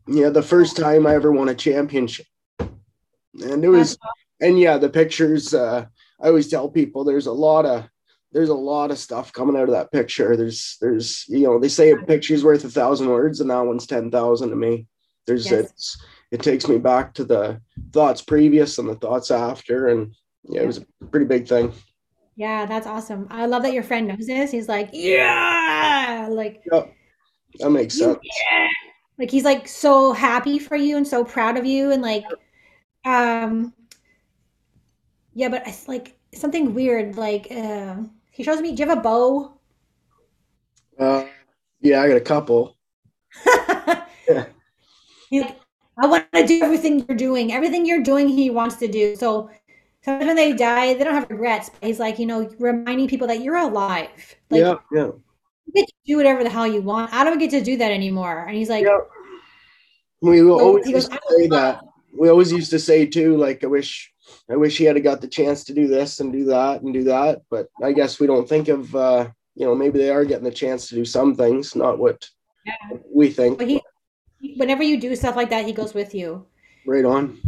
Yeah. 0.08 0.30
The 0.30 0.42
first 0.42 0.76
time 0.78 1.06
I 1.06 1.14
ever 1.16 1.32
won 1.32 1.50
a 1.50 1.56
championship. 1.56 2.26
And 2.60 3.64
it 3.64 3.70
was, 3.70 3.98
and 4.42 4.60
yeah, 4.60 4.78
the 4.78 4.90
pictures, 4.90 5.54
uh, 5.54 5.86
I 6.22 6.28
always 6.28 6.48
tell 6.50 6.68
people 6.70 7.04
there's 7.04 7.28
a 7.28 7.32
lot 7.32 7.66
of, 7.66 7.88
there's 8.32 8.50
a 8.50 8.54
lot 8.54 8.92
of 8.92 8.98
stuff 8.98 9.32
coming 9.34 9.56
out 9.56 9.70
of 9.70 9.72
that 9.72 9.92
picture. 9.92 10.36
There's, 10.36 10.78
there's, 10.82 11.26
you 11.28 11.44
know, 11.44 11.60
they 11.60 11.68
say 11.70 11.92
a 11.92 11.98
picture's 11.98 12.44
worth 12.44 12.64
a 12.66 12.70
thousand 12.70 13.10
words 13.10 13.40
and 13.40 13.50
that 13.50 13.62
one's 13.66 13.88
10,000 13.88 14.50
to 14.50 14.56
me. 14.56 14.88
There's, 15.26 15.50
Yes. 15.50 15.66
it's, 15.70 16.02
it 16.32 16.42
takes 16.44 16.68
me 16.68 16.78
back 16.78 17.14
to 17.16 17.24
the 17.24 17.62
thoughts 17.92 18.22
previous 18.22 18.78
and 18.78 18.88
the 18.90 18.96
thoughts 18.96 19.32
after, 19.32 19.88
and 19.88 20.14
yeah, 20.44 20.62
it 20.62 20.68
was 20.68 20.78
a 20.78 21.06
pretty 21.06 21.26
big 21.26 21.48
thing. 21.48 21.74
Yeah, 22.40 22.66
that's 22.66 22.88
awesome. 22.88 23.28
I 23.30 23.48
love 23.48 23.64
that 23.64 23.74
your 23.74 23.84
friend 23.84 24.08
knows 24.08 24.26
this. 24.26 24.50
He's 24.50 24.70
like, 24.70 24.92
yeah, 24.94 26.30
like 26.32 26.64
Yep. 26.72 26.96
That 27.60 27.70
makes 27.70 27.98
sense. 27.98 28.18
yeah. 28.24 28.68
Like 29.18 29.30
he's 29.30 29.44
like 29.44 29.68
so 29.68 30.14
happy 30.14 30.58
for 30.58 30.78
you 30.78 30.96
and 30.96 31.06
so 31.06 31.26
proud 31.26 31.58
of 31.58 31.66
you 31.66 31.92
and 31.92 32.02
like 32.02 32.24
um 33.04 33.74
yeah, 35.34 35.50
but 35.50 35.68
it's 35.68 35.90
like 35.90 36.18
something 36.34 36.74
weird 36.74 37.18
like 37.18 37.48
uh 37.52 37.98
he 38.32 38.44
shows 38.44 38.62
me 38.62 38.74
do 38.74 38.84
you 38.84 38.88
have 38.88 38.98
a 38.98 39.02
bow? 39.02 39.60
Uh, 40.98 41.26
yeah, 41.82 42.02
I 42.02 42.08
got 42.08 42.16
a 42.16 42.22
couple. 42.22 42.78
Yeah. 43.46 44.06
He's 45.30 45.42
like, 45.42 45.60
I 46.02 46.08
want 46.08 46.26
to 46.34 46.48
do 46.48 46.64
everything 46.64 47.06
you're 47.06 47.18
doing. 47.18 47.52
Everything 47.52 47.86
you're 47.86 48.04
doing, 48.04 48.30
he 48.30 48.50
wants 48.50 48.78
to 48.78 48.88
do. 48.88 49.18
So 49.18 49.50
sometimes 50.04 50.28
when 50.28 50.36
they 50.36 50.54
die, 50.54 50.94
they 50.94 51.04
don't 51.04 51.14
have 51.14 51.30
regrets. 51.30 51.70
But 51.70 51.88
he's 51.88 52.00
like, 52.00 52.20
you 52.20 52.26
know, 52.26 52.50
reminding 52.60 53.08
people 53.08 53.28
that 53.28 53.42
you're 53.42 53.58
alive. 53.58 54.36
Like 54.50 54.62
yeah, 54.62 54.76
yeah, 54.92 55.06
you 55.66 55.74
get 55.74 55.88
to 55.88 55.94
do 56.06 56.18
whatever 56.18 56.44
the 56.44 56.50
hell 56.50 56.68
you 56.68 56.82
want. 56.82 57.14
I 57.14 57.24
don't 57.24 57.40
get 57.40 57.52
to 57.52 57.62
do 57.62 57.78
that 57.78 57.92
anymore. 57.92 58.46
And 58.48 58.56
he's 58.58 58.70
like, 58.70 58.86
yeah. 58.86 59.00
We 60.22 60.42
will 60.44 60.60
So 60.60 60.66
always 60.66 60.86
goes, 60.86 60.94
used 60.94 61.12
to 61.12 61.20
say 61.38 61.48
that. 61.48 61.82
We 62.18 62.30
always 62.30 62.52
used 62.52 62.72
to 62.72 62.80
say 62.80 63.06
too, 63.06 63.38
like 63.38 63.64
I 63.64 63.68
wish, 63.68 64.12
I 64.50 64.58
wish 64.58 64.78
he 64.78 64.84
had 64.84 65.02
got 65.02 65.22
the 65.22 65.28
chance 65.28 65.64
to 65.66 65.74
do 65.74 65.88
this 65.88 66.20
and 66.20 66.34
do 66.34 66.44
that 66.46 66.82
and 66.82 66.94
do 66.94 67.04
that. 67.06 67.44
But 67.50 67.68
I 67.82 67.94
guess 67.94 68.20
we 68.20 68.28
don't 68.28 68.50
think 68.50 68.68
of, 68.68 68.94
uh, 68.94 69.30
you 69.56 69.66
know, 69.66 69.76
maybe 69.76 69.98
they 70.00 70.10
are 70.10 70.26
getting 70.26 70.44
the 70.44 70.52
chance 70.52 70.90
to 70.90 70.96
do 70.96 71.06
some 71.06 71.36
things, 71.36 71.76
not 71.76 72.00
what 72.00 72.30
Yeah. 72.66 72.98
we 73.14 73.30
think. 73.30 73.60
But 73.60 73.70
he, 73.70 73.82
whenever 74.58 74.84
you 74.84 75.00
do 75.00 75.16
stuff 75.16 75.38
like 75.38 75.50
that, 75.52 75.66
he 75.66 75.72
goes 75.72 75.94
with 75.94 76.14
you. 76.14 76.46
Right 76.86 77.06
on. 77.06 77.40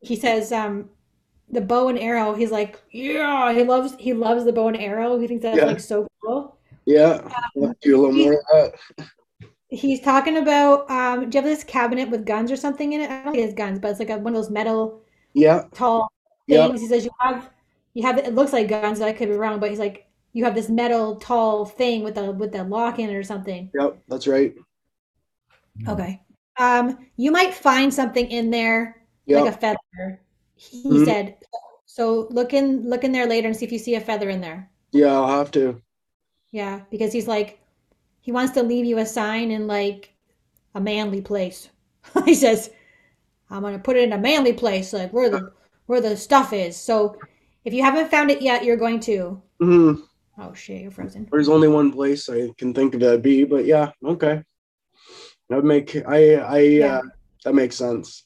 He 0.00 0.16
says, 0.16 0.52
um, 0.52 0.90
the 1.50 1.60
bow 1.60 1.88
and 1.88 1.98
arrow. 1.98 2.34
He's 2.34 2.50
like, 2.50 2.80
yeah, 2.92 3.52
he 3.52 3.62
loves 3.64 3.94
he 3.98 4.12
loves 4.12 4.44
the 4.44 4.52
bow 4.52 4.68
and 4.68 4.76
arrow. 4.76 5.18
He 5.18 5.26
thinks 5.26 5.42
that's 5.42 5.58
Yeah. 5.58 5.64
like 5.64 5.80
so 5.80 6.08
cool. 6.22 6.58
Yeah, 6.84 7.28
we'll 7.54 7.74
do 7.82 7.96
a 7.96 7.98
little 8.00 8.12
more 8.12 8.34
of 8.34 8.44
that. 8.52 9.06
He's 9.68 10.00
talking 10.00 10.36
about, 10.36 10.88
um, 10.90 11.28
do 11.28 11.36
you 11.38 11.42
have 11.42 11.50
this 11.50 11.64
cabinet 11.64 12.08
with 12.08 12.24
guns 12.24 12.52
or 12.52 12.56
something 12.56 12.92
in 12.92 13.00
it? 13.00 13.10
I 13.10 13.24
don't 13.24 13.32
think 13.32 13.42
it 13.42 13.46
has 13.46 13.54
guns, 13.54 13.80
but 13.80 13.90
it's 13.90 13.98
like 13.98 14.10
a, 14.10 14.18
one 14.18 14.34
of 14.34 14.40
those 14.42 14.50
metal 14.50 15.02
Yeah, 15.34 15.64
tall 15.74 16.12
yeah, 16.46 16.68
things. 16.68 16.80
He 16.80 16.88
says 16.88 17.04
you 17.04 17.10
have 17.20 17.50
you 17.94 18.04
have 18.04 18.18
it 18.18 18.34
looks 18.34 18.52
like 18.52 18.68
guns. 18.68 19.00
I 19.00 19.12
could 19.12 19.28
be 19.30 19.36
wrong, 19.36 19.60
but 19.60 19.70
he's 19.70 19.78
like 19.80 20.08
you 20.34 20.44
have 20.44 20.54
this 20.54 20.68
metal 20.70 21.16
tall 21.16 21.66
thing 21.66 22.04
with 22.04 22.16
the 22.16 22.32
with 22.32 22.52
the 22.52 22.64
lock 22.64 22.98
in 23.00 23.10
it 23.10 23.14
or 23.16 23.24
something. 23.24 23.72
yep, 23.74 23.98
that's 24.08 24.26
right. 24.26 24.54
Okay. 25.88 26.20
Um, 26.58 27.06
you 27.16 27.30
might 27.30 27.54
find 27.54 27.92
something 27.92 28.26
in 28.30 28.50
there 28.50 29.02
Yep. 29.26 29.42
like 29.44 29.46
a 29.46 29.52
feather. 29.52 30.20
He 30.56 30.80
Mhm. 30.82 31.04
said. 31.04 31.36
So 31.86 32.28
look 32.30 32.52
in 32.52 32.88
look 32.88 33.04
in 33.04 33.12
there 33.12 33.26
later 33.26 33.48
and 33.48 33.56
see 33.56 33.64
if 33.64 33.72
you 33.72 33.78
see 33.78 33.94
a 33.94 34.00
feather 34.00 34.28
in 34.28 34.40
there. 34.40 34.70
yeah, 34.92 35.12
I'll 35.12 35.28
have 35.38 35.50
to. 35.52 35.80
Yeah, 36.50 36.82
because 36.90 37.12
he's 37.12 37.28
like 37.28 37.60
he 38.20 38.32
wants 38.32 38.52
to 38.54 38.62
leave 38.62 38.84
you 38.84 38.98
a 38.98 39.06
sign 39.06 39.50
in 39.50 39.66
like 39.66 40.12
a 40.74 40.80
manly 40.80 41.20
place. 41.20 41.70
he 42.24 42.34
says, 42.34 42.70
I'm 43.50 43.62
gonna 43.62 43.78
put 43.78 43.96
it 43.96 44.04
in 44.04 44.12
a 44.12 44.18
manly 44.18 44.52
place, 44.52 44.92
like 44.92 45.12
where 45.12 45.30
the 45.30 45.52
where 45.86 46.00
the 46.00 46.16
stuff 46.16 46.52
is. 46.52 46.76
So 46.76 47.20
if 47.64 47.72
you 47.72 47.82
haven't 47.82 48.10
found 48.10 48.30
it 48.30 48.42
yet, 48.42 48.64
you're 48.64 48.76
going 48.76 49.00
to. 49.00 49.42
hmm 49.60 49.94
Oh 50.38 50.52
shit, 50.52 50.82
you're 50.82 50.90
frozen. 50.90 51.28
There's 51.32 51.48
only 51.48 51.68
one 51.68 51.90
place 51.92 52.28
I 52.28 52.50
can 52.58 52.74
think 52.74 52.94
of 52.94 53.00
that 53.00 53.22
be, 53.22 53.44
but 53.44 53.64
yeah, 53.64 53.92
okay. 54.04 54.42
That 55.48 55.64
make 55.64 55.96
I 56.06 56.34
I 56.34 56.60
Yeah. 56.60 56.96
uh, 56.98 57.02
that 57.44 57.54
makes 57.54 57.76
sense. 57.76 58.25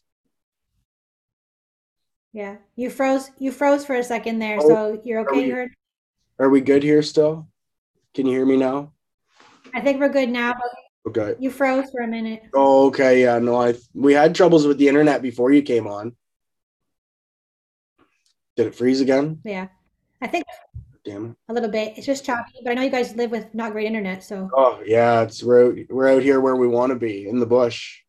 Yeah, 2.33 2.57
you 2.77 2.91
froze. 2.91 3.31
You 3.39 3.51
froze 3.53 3.85
for 3.85 3.95
a 3.97 4.05
second 4.05 4.39
there, 4.39 4.59
Oh, 4.61 4.69
so 4.69 5.01
you're 5.05 5.21
okay. 5.29 5.37
we- 5.41 5.47
You 5.47 5.55
heard. 5.55 5.71
Are 6.39 6.49
we 6.49 6.61
good 6.61 6.83
here 6.83 7.03
still? 7.03 7.49
Can 8.15 8.27
you 8.27 8.33
hear 8.33 8.47
me 8.47 8.57
now? 8.57 8.93
I 9.75 9.81
think 9.81 10.01
we're 10.01 10.09
good 10.09 10.31
now. 10.31 10.55
Okay. 11.07 11.35
you 11.41 11.51
froze 11.51 11.91
for 11.91 12.03
a 12.03 12.07
minute. 12.07 12.43
Oh, 12.55 12.87
okay. 12.89 13.23
Yeah, 13.23 13.39
no, 13.39 13.57
I 13.57 13.75
we 13.95 14.13
had 14.13 14.35
troubles 14.35 14.67
with 14.67 14.77
the 14.79 14.87
internet 14.87 15.23
before 15.23 15.51
you 15.51 15.63
came 15.63 15.87
on. 15.87 16.15
Did 18.57 18.67
it 18.69 18.75
freeze 18.75 19.01
again? 19.01 19.41
Yeah, 19.45 19.69
I 20.21 20.27
think 20.27 20.45
Damn 21.05 21.31
it. 21.31 21.37
a 21.49 21.55
little 21.55 21.71
bit. 21.71 21.95
It's 21.97 22.07
just 22.07 22.25
choppy, 22.27 22.53
but 22.63 22.71
I 22.73 22.75
know 22.75 22.83
you 22.83 22.91
guys 22.91 23.17
live 23.17 23.31
with 23.31 23.53
not 23.55 23.73
great 23.73 23.87
internet, 23.87 24.23
so 24.23 24.51
Oh 24.55 24.83
yeah, 24.85 25.23
it's 25.23 25.43
we're 25.43 25.69
out, 25.69 25.79
we're 25.89 26.09
out 26.11 26.23
here 26.23 26.41
where 26.41 26.57
we 26.57 26.69
want 26.69 26.91
to 26.91 26.97
be 26.97 27.27
in 27.29 27.39
the 27.41 27.47
bush. 27.47 28.01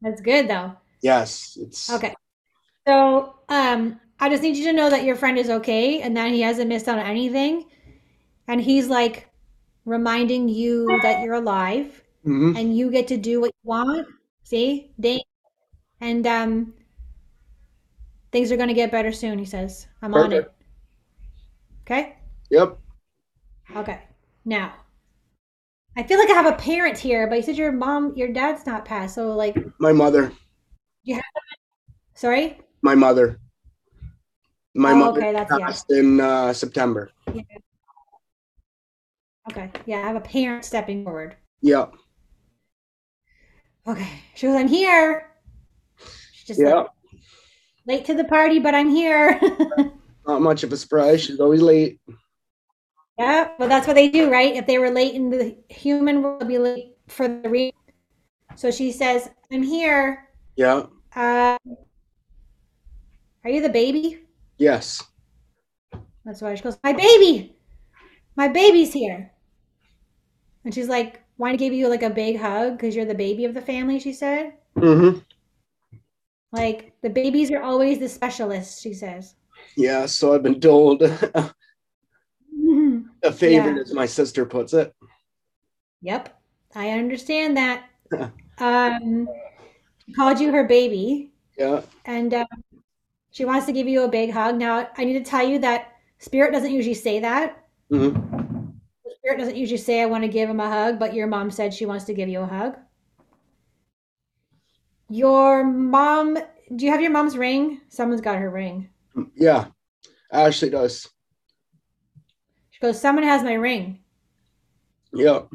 that's 0.00 0.20
good 0.20 0.48
though. 0.48 0.72
Yes, 1.00 1.56
it's 1.60 1.90
Okay. 1.90 2.14
So, 2.86 3.34
um, 3.48 4.00
I 4.20 4.28
just 4.28 4.42
need 4.42 4.56
you 4.56 4.64
to 4.64 4.72
know 4.72 4.90
that 4.90 5.04
your 5.04 5.16
friend 5.16 5.38
is 5.38 5.50
okay 5.50 6.00
and 6.00 6.16
that 6.16 6.30
he 6.30 6.40
hasn't 6.40 6.68
missed 6.68 6.88
out 6.88 6.98
on 6.98 7.06
anything. 7.06 7.66
And 8.48 8.60
he's 8.60 8.88
like 8.88 9.28
reminding 9.84 10.48
you 10.48 10.98
that 11.02 11.22
you're 11.22 11.34
alive 11.34 12.02
Mhm. 12.24 12.56
and 12.58 12.76
you 12.76 12.90
get 12.90 13.08
to 13.08 13.16
do 13.16 13.40
what 13.40 13.48
you 13.48 13.68
want. 13.68 14.06
See? 14.44 14.92
Dang. 15.00 15.20
And 16.00 16.26
um 16.26 16.74
things 18.32 18.50
are 18.50 18.56
gonna 18.56 18.74
get 18.74 18.90
better 18.90 19.12
soon, 19.12 19.38
he 19.38 19.44
says. 19.44 19.86
I'm 20.02 20.14
on 20.14 20.32
it. 20.32 20.50
Okay? 21.82 22.16
Yep. 22.50 22.78
Okay. 23.76 24.00
Now, 24.44 24.74
I 25.96 26.02
feel 26.02 26.18
like 26.18 26.30
I 26.30 26.34
have 26.34 26.46
a 26.46 26.56
parent 26.56 26.98
here, 26.98 27.26
but 27.28 27.36
you 27.36 27.42
said 27.42 27.56
your 27.56 27.72
mom, 27.72 28.14
your 28.16 28.28
dad's 28.32 28.66
not 28.66 28.84
passed. 28.84 29.14
So 29.14 29.34
like, 29.34 29.56
My 29.78 29.92
mother. 29.92 30.32
You 31.04 31.16
have. 31.16 31.24
sorry? 32.14 32.58
My 32.82 32.94
mother. 32.94 33.38
My 34.74 34.92
Oh, 34.92 34.96
mother 34.96 35.20
okay, 35.20 35.32
that's- 35.32 35.58
yeah. 35.58 35.66
passed 35.66 35.90
in 35.90 36.20
uh, 36.20 36.52
September. 36.52 37.10
Okay. 39.50 39.70
Yeah, 39.86 39.98
I 39.98 40.06
have 40.06 40.16
a 40.16 40.20
parent 40.20 40.64
stepping 40.64 41.04
forward. 41.04 41.36
Yeah. 41.60 41.86
Okay. 43.86 44.08
She 44.34 44.46
goes, 44.46 44.56
I'm 44.56 44.68
here. 44.68 45.28
She's 46.32 46.46
just 46.46 46.60
Yeah. 46.60 46.74
like, 46.74 46.86
late 47.86 48.04
to 48.06 48.14
the 48.14 48.24
party, 48.24 48.58
but 48.60 48.74
I'm 48.74 48.88
here. 48.90 49.38
Not 50.26 50.40
much 50.42 50.62
of 50.62 50.72
a 50.72 50.76
surprise. 50.76 51.22
She's 51.22 51.40
always 51.40 51.60
late. 51.62 52.00
yeah, 53.18 53.50
well, 53.58 53.68
that's 53.68 53.86
what 53.88 53.94
they 53.94 54.08
do, 54.08 54.30
right? 54.30 54.54
If 54.54 54.66
they 54.66 54.78
were 54.78 54.90
late 54.90 55.14
in 55.14 55.30
the 55.30 55.56
human 55.68 56.22
world, 56.22 56.46
be 56.46 56.58
late 56.58 56.96
for 57.08 57.26
the 57.26 57.48
real. 57.48 57.72
So 58.54 58.70
she 58.70 58.92
says, 58.92 59.28
I'm 59.50 59.62
here. 59.64 60.28
Yeah. 60.56 60.86
Uh, 61.16 61.58
are 63.44 63.50
you 63.50 63.62
the 63.62 63.68
baby? 63.68 64.20
Yes. 64.58 65.02
That's 66.24 66.40
why 66.40 66.54
she 66.54 66.62
goes, 66.62 66.78
My 66.84 66.92
baby! 66.92 67.56
My 68.36 68.48
baby's 68.48 68.92
here. 68.92 69.32
And 70.64 70.72
she's 70.72 70.88
like, 70.88 71.22
to 71.38 71.56
give 71.56 71.72
you 71.72 71.88
like 71.88 72.02
a 72.02 72.10
big 72.10 72.38
hug 72.38 72.74
because 72.74 72.94
you're 72.94 73.04
the 73.04 73.14
baby 73.14 73.44
of 73.44 73.52
the 73.52 73.60
family, 73.60 73.98
she 73.98 74.12
said. 74.12 74.54
Mm-hmm. 74.76 75.18
Like, 76.52 76.92
the 77.02 77.10
babies 77.10 77.50
are 77.50 77.62
always 77.62 77.98
the 77.98 78.08
specialists, 78.08 78.80
she 78.80 78.94
says. 78.94 79.34
Yeah. 79.76 80.06
So 80.06 80.34
I've 80.34 80.42
been 80.42 80.60
told. 80.60 81.02
a 83.22 83.32
favorite, 83.32 83.76
Yeah. 83.76 83.82
as 83.82 83.92
my 83.92 84.06
sister 84.06 84.44
puts 84.44 84.72
it. 84.72 84.94
Yep, 86.02 86.40
I 86.74 86.90
understand 86.90 87.56
that. 87.56 87.84
um, 88.58 89.28
she 90.04 90.12
called 90.12 90.40
you 90.40 90.52
her 90.52 90.64
baby, 90.64 91.32
Yeah. 91.56 91.82
and 92.04 92.34
um, 92.34 92.46
she 93.32 93.44
wants 93.44 93.66
to 93.66 93.72
give 93.72 93.88
you 93.88 94.04
a 94.04 94.08
big 94.08 94.30
hug. 94.30 94.58
Now, 94.58 94.88
I 94.96 95.04
need 95.04 95.14
to 95.14 95.28
tell 95.28 95.46
you 95.46 95.58
that 95.60 95.92
Spirit 96.18 96.52
doesn't 96.52 96.70
usually 96.72 96.94
say 96.94 97.18
that. 97.20 97.64
hmm 97.90 98.10
Spirit 99.16 99.38
doesn't 99.38 99.56
usually 99.56 99.78
say, 99.78 100.02
I 100.02 100.06
want 100.06 100.24
to 100.24 100.28
give 100.28 100.50
him 100.50 100.60
a 100.60 100.68
hug, 100.68 100.98
but 100.98 101.14
your 101.14 101.26
mom 101.26 101.50
said 101.50 101.72
she 101.72 101.86
wants 101.86 102.04
to 102.06 102.14
give 102.14 102.28
you 102.28 102.40
a 102.40 102.46
hug. 102.46 102.76
Your 105.08 105.64
mom, 105.64 106.38
do 106.74 106.84
you 106.84 106.90
have 106.90 107.00
your 107.00 107.10
mom's 107.10 107.36
ring? 107.36 107.80
Someone's 107.88 108.20
got 108.20 108.38
her 108.38 108.50
ring. 108.50 108.88
Yeah. 109.36 109.66
Ashley 110.32 110.70
does. 110.70 111.08
She 112.70 112.80
goes, 112.80 113.00
Someone 113.00 113.24
has 113.24 113.42
my 113.42 113.52
ring. 113.54 114.00
Yep. 115.12 115.50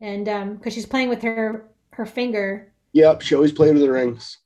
And 0.00 0.28
um, 0.28 0.56
because 0.56 0.74
she's 0.74 0.86
playing 0.86 1.08
with 1.10 1.22
her 1.22 1.68
her 1.90 2.06
finger, 2.06 2.72
Yep. 2.92 3.22
She 3.22 3.34
always 3.34 3.52
played 3.52 3.74
with 3.74 3.82
the 3.82 3.90
rings. 3.90 4.38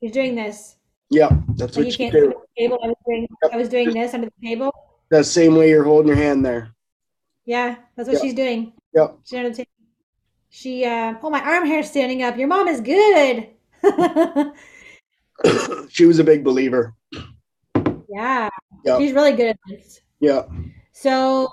She's 0.00 0.12
doing 0.12 0.34
this. 0.34 0.76
Yeah, 1.10 1.30
That's 1.56 1.74
So 1.74 1.80
what 1.80 1.86
you 1.90 1.96
can't 1.96 2.12
do. 2.12 2.28
the 2.56 2.62
table. 2.62 2.78
I 2.82 2.88
was 2.88 2.96
doing, 3.06 3.28
I 3.52 3.56
was 3.56 3.68
doing 3.68 3.92
this 3.94 4.12
under 4.14 4.26
the 4.40 4.46
table. 4.46 4.70
That 5.10 5.24
same 5.24 5.54
way 5.56 5.70
you're 5.70 5.84
holding 5.84 6.08
your 6.08 6.16
hand 6.16 6.44
there. 6.44 6.74
Yeah, 7.46 7.76
that's 7.96 8.06
what 8.08 8.14
Yep. 8.14 8.22
she's 8.22 8.34
doing. 8.34 8.72
Yep. 8.94 9.18
She's 9.24 9.36
under 9.38 9.48
the 9.50 9.56
table. 9.56 9.70
She, 10.50 10.84
uh, 10.84 11.14
oh, 11.22 11.30
my 11.30 11.40
arm 11.40 11.66
hair's 11.66 11.88
standing 11.88 12.22
up. 12.22 12.36
Your 12.36 12.48
mom 12.48 12.68
is 12.68 12.80
good. 12.82 13.48
she 15.88 16.04
was 16.04 16.18
a 16.18 16.24
big 16.24 16.44
believer. 16.44 16.94
yeah, 18.08 18.48
Yep. 18.84 18.98
she's 19.00 19.12
really 19.12 19.32
good 19.32 19.48
at 19.48 19.58
this. 19.68 20.00
Yeah. 20.20 20.42
So, 20.92 21.48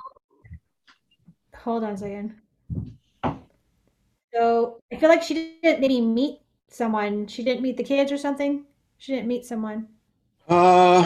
hold 1.56 1.84
on 1.84 1.94
a 1.94 1.98
second. 1.98 2.36
So 4.34 4.80
I 4.92 4.98
feel 4.98 5.08
like 5.08 5.24
she 5.24 5.58
didn't 5.64 5.80
maybe 5.80 6.02
meet 6.02 6.40
someone. 6.76 7.28
She 7.28 7.44
didn't 7.44 7.62
meet 7.64 7.78
the 7.78 7.84
kids 7.84 8.12
or 8.12 8.18
something. 8.18 8.66
She 8.98 9.14
didn't 9.14 9.28
meet 9.28 9.46
someone. 9.46 9.88
Uh, 10.48 11.06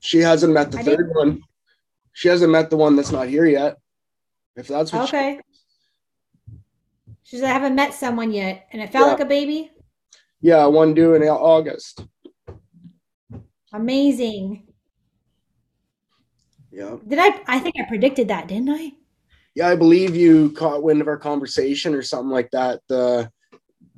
she 0.00 0.18
hasn't 0.18 0.52
met 0.52 0.70
the 0.72 0.78
I 0.78 0.82
third 0.82 1.10
one. 1.14 1.42
She 2.12 2.28
hasn't 2.28 2.50
met 2.52 2.68
the 2.70 2.76
one 2.76 2.96
that's 2.96 3.12
not 3.12 3.28
here 3.28 3.46
yet. 3.46 3.78
If 4.56 4.68
that's 4.68 4.92
what. 4.92 5.08
she- 5.08 5.16
Okay. 5.16 5.40
She 7.22 7.36
said 7.36 7.50
I 7.50 7.52
haven't 7.52 7.74
met 7.74 7.92
someone 7.92 8.32
yet, 8.32 8.66
and 8.72 8.80
it 8.80 8.90
felt 8.90 9.06
Yeah. 9.06 9.12
like 9.12 9.20
a 9.20 9.26
baby. 9.26 9.70
yeah, 10.40 10.64
one 10.66 10.94
due 10.94 11.14
in 11.14 11.22
August. 11.24 12.04
Amazing. 13.72 14.66
Yeah. 16.72 16.96
Did 17.06 17.18
I? 17.18 17.40
I 17.46 17.58
think 17.58 17.74
I 17.78 17.84
predicted 17.86 18.28
that, 18.28 18.48
didn't 18.48 18.70
I? 18.70 18.92
Yeah, 19.58 19.66
I 19.70 19.74
believe 19.74 20.14
you 20.14 20.52
caught 20.52 20.84
wind 20.84 21.00
of 21.00 21.08
our 21.08 21.16
conversation 21.16 21.92
or 21.92 22.00
something 22.00 22.30
like 22.30 22.48
that. 22.52 22.80
The 22.86 23.28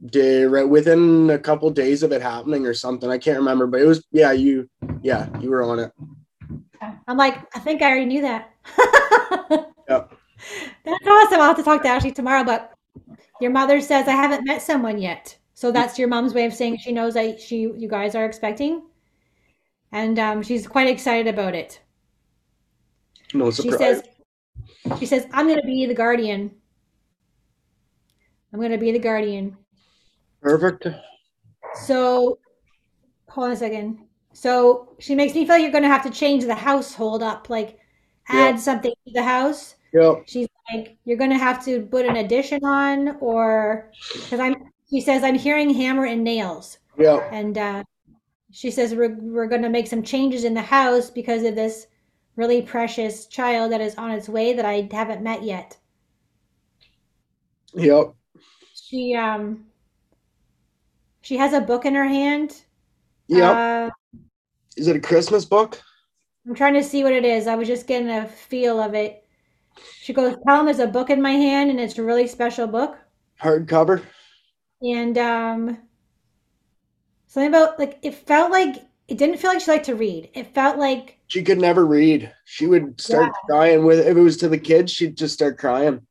day 0.06 0.44
right 0.44 0.66
within 0.66 1.28
a 1.28 1.38
couple 1.38 1.68
days 1.68 2.02
of 2.02 2.12
it 2.12 2.22
happening 2.22 2.64
or 2.64 2.72
something. 2.72 3.10
I 3.10 3.18
can't 3.18 3.36
remember, 3.36 3.66
but 3.66 3.82
it 3.82 3.84
was 3.84 4.02
yeah, 4.10 4.32
you 4.32 4.70
yeah, 5.02 5.28
you 5.38 5.50
were 5.50 5.62
on 5.62 5.78
it. 5.78 5.92
I'm 7.06 7.18
like, 7.18 7.36
I 7.54 7.58
think 7.58 7.82
I 7.82 7.90
already 7.90 8.06
knew 8.06 8.22
that. 8.22 8.50
Yep. 9.90 10.12
That's 10.84 11.06
awesome. 11.06 11.40
I'll 11.40 11.48
have 11.48 11.56
to 11.56 11.64
talk 11.64 11.82
to 11.82 11.88
Ashley 11.88 12.12
tomorrow. 12.12 12.44
But 12.44 12.72
your 13.40 13.50
mother 13.50 13.80
says 13.80 14.06
I 14.06 14.12
haven't 14.12 14.46
met 14.46 14.62
someone 14.62 14.98
yet, 14.98 15.36
so 15.54 15.72
that's 15.72 15.98
your 15.98 16.06
mom's 16.08 16.32
way 16.32 16.46
of 16.46 16.54
saying 16.54 16.78
she 16.78 16.92
knows 16.92 17.14
that 17.14 17.40
she 17.40 17.62
you 17.76 17.88
guys 17.88 18.14
are 18.14 18.24
expecting, 18.24 18.82
and 19.92 20.18
um, 20.18 20.42
she's 20.42 20.66
quite 20.66 20.88
excited 20.88 21.26
about 21.26 21.54
it. 21.54 21.80
No 23.34 23.50
She 23.50 23.62
surprise. 23.62 23.78
says, 23.78 24.02
she 24.98 25.06
says 25.06 25.26
I'm 25.32 25.48
gonna 25.48 25.62
be 25.62 25.86
the 25.86 25.94
guardian. 25.94 26.50
I'm 28.52 28.60
gonna 28.60 28.78
be 28.78 28.92
the 28.92 28.98
guardian. 28.98 29.56
Perfect. 30.42 30.86
So, 31.86 32.38
hold 33.28 33.46
on 33.48 33.52
a 33.52 33.56
second. 33.56 33.98
So 34.32 34.94
she 34.98 35.14
makes 35.14 35.34
me 35.34 35.44
feel 35.44 35.56
like 35.56 35.62
you're 35.62 35.70
going 35.72 35.82
to 35.82 35.88
have 35.88 36.04
to 36.04 36.10
change 36.10 36.44
the 36.44 36.54
household 36.54 37.22
up, 37.22 37.50
like 37.50 37.78
add 38.28 38.54
Yeah. 38.54 38.56
something 38.56 38.92
to 39.06 39.12
the 39.12 39.22
house. 39.22 39.74
Yep. 39.92 40.22
She's 40.26 40.46
like, 40.72 40.96
you're 41.04 41.16
going 41.16 41.30
to 41.30 41.38
have 41.38 41.64
to 41.64 41.82
put 41.86 42.06
an 42.06 42.16
addition 42.16 42.64
on, 42.64 43.16
or 43.20 43.92
because 44.12 44.40
I'm. 44.40 44.54
She 44.88 45.00
says 45.00 45.22
I'm 45.22 45.36
hearing 45.36 45.70
hammer 45.70 46.04
and 46.04 46.24
nails, 46.24 46.78
Yep. 46.98 47.28
and 47.32 47.56
uh, 47.56 47.84
she 48.50 48.70
says 48.72 48.94
we're 48.94 49.16
we're 49.20 49.46
going 49.46 49.62
to 49.62 49.68
make 49.68 49.86
some 49.86 50.02
changes 50.02 50.42
in 50.44 50.54
the 50.54 50.62
house 50.62 51.10
because 51.10 51.44
of 51.44 51.54
this 51.54 51.86
really 52.40 52.62
precious 52.62 53.26
child 53.26 53.70
that 53.70 53.82
is 53.82 53.94
on 53.96 54.10
its 54.10 54.28
way 54.28 54.54
that 54.54 54.64
I 54.64 54.88
haven't 54.90 55.22
met 55.22 55.42
yet. 55.42 55.76
Yep. 57.74 58.14
She 58.74 59.14
um. 59.14 59.66
She 61.20 61.36
has 61.36 61.52
a 61.52 61.60
book 61.60 61.84
in 61.84 61.94
her 61.94 62.08
hand. 62.08 62.62
Yep. 63.28 63.56
Uh, 63.56 63.90
Is 64.76 64.88
it 64.88 64.96
a 64.96 65.00
Christmas 65.00 65.44
book? 65.44 65.80
I'm 66.48 66.54
trying 66.54 66.74
to 66.74 66.82
see 66.82 67.04
what 67.04 67.12
it 67.12 67.26
is. 67.26 67.46
I 67.46 67.54
was 67.54 67.68
just 67.68 67.86
getting 67.86 68.08
a 68.08 68.26
feel 68.26 68.80
of 68.80 68.94
it. 68.94 69.22
She 70.00 70.14
goes, 70.14 70.34
Tell 70.46 70.60
him 70.60 70.64
there's 70.64 70.78
a 70.78 70.86
book 70.86 71.10
in 71.10 71.20
my 71.20 71.32
hand 71.32 71.70
and 71.70 71.78
it's 71.78 71.98
a 71.98 72.02
really 72.02 72.26
special 72.26 72.66
book. 72.66 72.98
Hardcover? 73.40 74.02
And 74.82 75.18
um 75.18 75.78
something 77.26 77.50
about 77.50 77.78
like 77.78 77.98
it 78.02 78.14
felt 78.14 78.50
like 78.50 78.76
it 79.08 79.18
didn't 79.18 79.36
feel 79.36 79.50
like 79.50 79.60
she 79.60 79.70
liked 79.70 79.86
to 79.86 79.94
read. 79.94 80.30
It 80.34 80.54
felt 80.54 80.78
like 80.78 81.19
She 81.30 81.44
could 81.44 81.58
never 81.58 81.86
read. 81.86 82.32
She 82.44 82.66
would 82.66 83.00
start 83.00 83.32
crying 83.48 83.84
with 83.84 84.00
if 84.00 84.16
it 84.16 84.20
was 84.20 84.36
to 84.38 84.48
the 84.48 84.58
kids, 84.58 84.90
she'd 84.90 85.16
just 85.16 85.32
start 85.34 85.58
crying. 85.58 86.04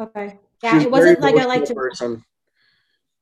okay. 0.00 0.38
Yeah, 0.64 0.74
She's 0.74 0.82
it 0.84 0.90
wasn't 0.90 1.20
like 1.20 1.36
I 1.36 1.44
like 1.44 1.64
to 1.66 1.74
person. 1.74 2.24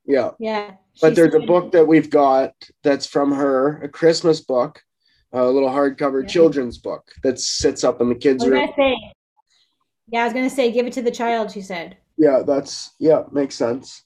Yeah. 0.07 0.31
Yeah. 0.39 0.73
But 1.03 1.15
there's 1.15 1.35
a 1.35 1.41
book 1.41 1.73
that 1.73 1.87
we've 1.87 2.09
got 2.09 2.55
that's 2.83 3.07
from 3.07 3.33
her, 3.33 3.83
a 3.83 3.89
Christmas 3.89 4.41
book, 4.41 4.83
a 5.33 5.45
little 5.45 5.69
hardcover 5.69 6.23
Yeah. 6.23 6.29
children's 6.29 6.79
book 6.79 7.11
that 7.23 7.39
sits 7.39 7.85
up 7.85 8.01
in 8.01 8.09
the 8.09 8.15
kids' 8.15 8.47
room. 8.47 8.67
say. 8.77 8.97
Yeah, 10.09 10.23
I 10.23 10.25
was 10.25 10.33
gonna 10.33 10.49
say 10.51 10.73
give 10.73 10.87
it 10.87 10.95
to 10.95 11.03
the 11.03 11.11
child, 11.11 11.51
she 11.51 11.61
said. 11.61 11.99
Yeah, 12.17 12.43
that's 12.47 12.95
yeah, 12.99 13.25
makes 13.31 13.57
sense. 13.57 14.05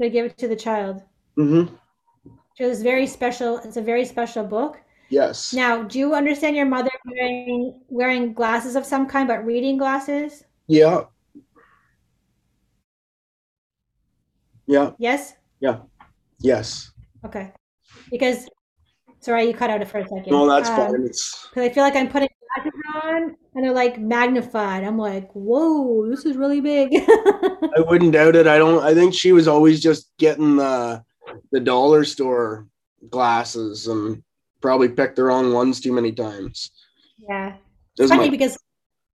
Said 0.00 0.12
give 0.12 0.26
it 0.26 0.38
to 0.38 0.46
the 0.46 0.56
child. 0.56 1.02
Mm-hmm. 1.36 1.74
She 2.54 2.64
was 2.64 2.80
very 2.82 3.08
special. 3.08 3.58
It's 3.58 3.76
a 3.76 3.82
very 3.82 4.04
special 4.04 4.44
book. 4.44 4.80
Yes. 5.10 5.52
Now, 5.54 5.82
do 5.82 5.98
you 5.98 6.14
understand 6.14 6.54
your 6.56 6.66
mother 6.66 6.90
wearing 7.06 7.80
wearing 7.88 8.32
glasses 8.34 8.76
of 8.76 8.84
some 8.84 9.06
kind, 9.08 9.26
but 9.26 9.44
reading 9.44 9.78
glasses? 9.78 10.44
Yeah. 10.66 11.04
Yeah. 14.66 14.90
Yes? 14.98 15.34
Yeah. 15.60 15.80
Yes. 16.40 16.90
Okay. 17.24 17.52
Because, 18.10 18.46
sorry, 19.20 19.46
you 19.46 19.54
cut 19.54 19.70
out 19.70 19.80
it 19.80 19.88
for 19.88 19.98
a 19.98 20.02
second. 20.06 20.30
No, 20.30 20.46
that's 20.46 20.68
Um, 20.68 20.76
fine. 20.76 21.06
It's 21.06 21.46
Because 21.48 21.64
I 21.70 21.72
feel 21.72 21.82
like 21.82 21.96
I'm 21.96 22.08
putting 22.08 22.28
glasses 22.54 22.80
on 23.02 23.36
and 23.54 23.64
they're 23.64 23.72
like 23.72 23.98
magnified. 23.98 24.84
I'm 24.84 24.98
like, 24.98 25.30
whoa, 25.32 26.06
this 26.10 26.26
is 26.26 26.36
really 26.36 26.60
big. 26.60 26.90
I 27.08 27.80
wouldn't 27.88 28.12
doubt 28.12 28.36
it. 28.36 28.46
I 28.46 28.58
don't 28.58 28.82
I 28.84 28.92
think 28.94 29.14
she 29.14 29.32
was 29.32 29.48
always 29.48 29.80
just 29.80 30.12
getting 30.18 30.56
the 30.56 31.02
the 31.50 31.60
dollar 31.60 32.04
store 32.04 32.66
glasses 33.10 33.86
and 33.86 34.22
probably 34.60 34.88
picked 34.88 35.16
the 35.16 35.24
wrong 35.24 35.52
ones 35.52 35.80
too 35.80 35.92
many 35.92 36.12
times. 36.12 36.70
yeah. 37.18 37.56
Is 37.98 38.10
Funny 38.10 38.24
my- 38.24 38.30
because 38.30 38.56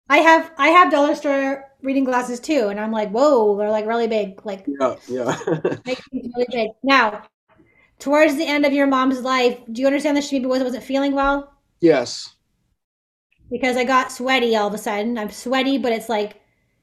I 0.09 0.19
have 0.19 0.51
I 0.59 0.69
have 0.69 0.91
dollar 0.91 1.15
store 1.15 1.65
reading 1.83 2.05
glasses 2.05 2.41
too, 2.41 2.69
and 2.69 2.79
I'm 2.81 2.91
like, 2.93 3.11
whoa, 3.11 3.57
they're 3.57 3.71
like 3.71 3.87
really 3.87 4.09
big. 4.09 4.45
Like 4.45 4.65
yeah, 4.67 4.97
yeah. 5.09 5.39
really 5.87 6.47
big. 6.51 6.71
Now, 6.83 7.23
towards 7.99 8.37
the 8.37 8.45
end 8.47 8.67
of 8.67 8.73
your 8.73 8.87
mom's 8.89 9.21
life, 9.21 9.59
do 9.71 9.81
you 9.81 9.87
understand 9.87 10.17
that 10.17 10.25
she 10.25 10.37
maybe 10.37 10.47
wasn't 10.47 10.67
wasn't 10.67 10.85
feeling 10.85 11.13
well? 11.15 11.55
yes. 11.81 12.35
because 13.51 13.77
I 13.77 13.85
got 13.85 14.11
sweaty 14.13 14.57
all 14.57 14.69
of 14.69 14.75
a 14.75 14.79
sudden. 14.79 15.19
I'm 15.19 15.31
sweaty, 15.31 15.79
but 15.79 15.93
it's 15.93 16.09
like 16.09 16.41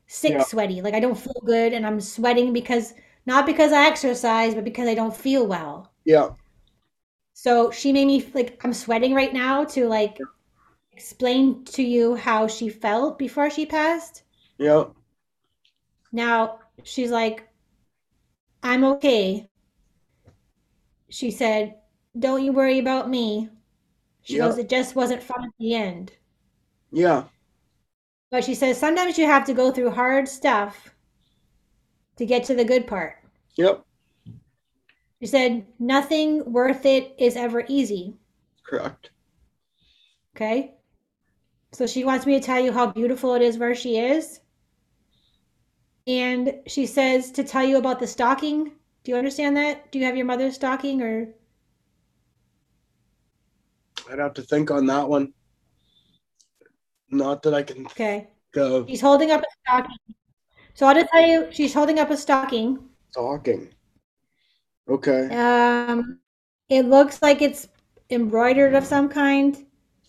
sick 0.08 0.34
Yeah. 0.34 0.44
sweaty. 0.44 0.82
Like 0.82 0.94
I 0.94 1.00
don't 1.00 1.18
feel 1.18 1.42
good 1.46 1.74
and 1.74 1.86
I'm 1.86 2.00
sweating 2.02 2.54
because 2.54 2.94
not 3.26 3.46
because 3.46 3.72
I 3.74 3.88
exercise, 3.88 4.56
but 4.56 4.64
because 4.64 4.88
I 4.88 4.96
don't 4.96 5.16
feel 5.16 5.46
well. 5.48 5.92
Yeah. 6.06 6.30
So 7.42 7.72
she 7.72 7.94
made 7.94 8.08
me 8.08 8.22
like 8.34 8.60
I'm 8.66 8.74
sweating 8.74 9.14
right 9.14 9.32
now 9.34 9.64
to 9.64 9.88
like 9.88 10.18
explain 10.92 11.64
to 11.66 11.84
you 11.84 12.16
how 12.16 12.48
she 12.48 12.70
felt 12.70 13.18
before 13.18 13.50
she 13.50 13.66
passed. 13.66 14.24
Yeah. 14.58 14.86
Now 16.12 16.60
she's 16.84 17.10
like, 17.10 17.50
I'm 18.64 18.86
okay. 18.86 19.50
She 21.10 21.30
said, 21.30 21.78
Don't 22.18 22.44
you 22.44 22.52
worry 22.52 22.80
about 22.80 23.10
me. 23.12 23.50
She 24.24 24.38
Yeah. 24.38 24.46
goes, 24.48 24.58
It 24.58 24.70
just 24.70 24.96
wasn't 24.96 25.24
fun 25.24 25.46
at 25.46 25.52
the 25.60 25.76
end. 25.76 26.14
Yeah. 26.92 27.26
But 28.32 28.44
she 28.44 28.56
says 28.56 28.80
sometimes 28.80 29.20
you 29.20 29.28
have 29.28 29.46
to 29.46 29.54
go 29.54 29.70
through 29.72 29.92
hard 29.92 30.28
stuff 30.28 30.96
to 32.18 32.26
get 32.26 32.44
to 32.44 32.54
the 32.54 32.64
good 32.64 32.86
part. 32.86 33.18
Yep. 33.58 33.86
She 35.20 35.28
said 35.28 35.66
nothing 35.80 36.52
worth 36.52 36.86
it 36.86 37.16
is 37.18 37.36
ever 37.36 37.66
easy. 37.68 38.16
Correct. 38.66 39.12
Okay. 40.36 40.76
So 41.72 41.86
she 41.86 42.04
wants 42.04 42.26
me 42.26 42.40
to 42.40 42.46
tell 42.46 42.60
you 42.60 42.72
how 42.72 42.88
beautiful 42.88 43.34
it 43.36 43.42
is 43.42 43.58
where 43.58 43.76
she 43.76 43.98
is. 43.98 44.40
And 46.08 46.56
she 46.68 46.86
says 46.86 47.32
to 47.32 47.44
tell 47.44 47.64
you 47.64 47.78
about 47.78 48.00
the 48.00 48.08
stocking. 48.08 48.72
Do 49.04 49.12
you 49.12 49.18
understand 49.18 49.58
that? 49.58 49.92
Do 49.92 50.00
you 50.00 50.06
have 50.06 50.18
your 50.18 50.26
mother's 50.26 50.56
stocking 50.56 51.02
or 51.02 51.34
I'd 54.10 54.20
have 54.20 54.34
to 54.36 54.42
think 54.42 54.72
on 54.72 54.88
that 54.88 55.08
one. 55.08 55.34
Not 57.12 57.44
that 57.44 57.54
I 57.54 57.64
can 57.64 57.86
okay. 57.88 58.30
Go. 58.52 58.86
She's 58.88 59.02
holding 59.02 59.32
up 59.32 59.42
a 59.42 59.46
stocking. 59.64 59.98
So 60.74 60.88
I'll 60.88 60.96
just 60.96 61.12
tell 61.12 61.26
you 61.28 61.48
she's 61.52 61.74
holding 61.74 62.00
up 62.00 62.10
a 62.10 62.18
stocking. 62.18 62.80
talking. 63.14 63.70
Okay. 64.90 65.30
Um 65.36 66.20
it 66.70 66.86
looks 66.86 67.22
like 67.22 67.42
it's 67.42 67.68
embroidered 68.10 68.76
of 68.76 68.86
some 68.86 69.10
kind. 69.10 69.66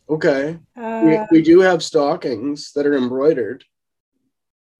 Okay. 0.08 0.58
Uh, 0.76 1.02
we, 1.04 1.38
we 1.38 1.42
do 1.42 1.60
have 1.60 1.82
stockings 1.82 2.72
that 2.72 2.86
are 2.86 2.96
embroidered. 2.96 3.64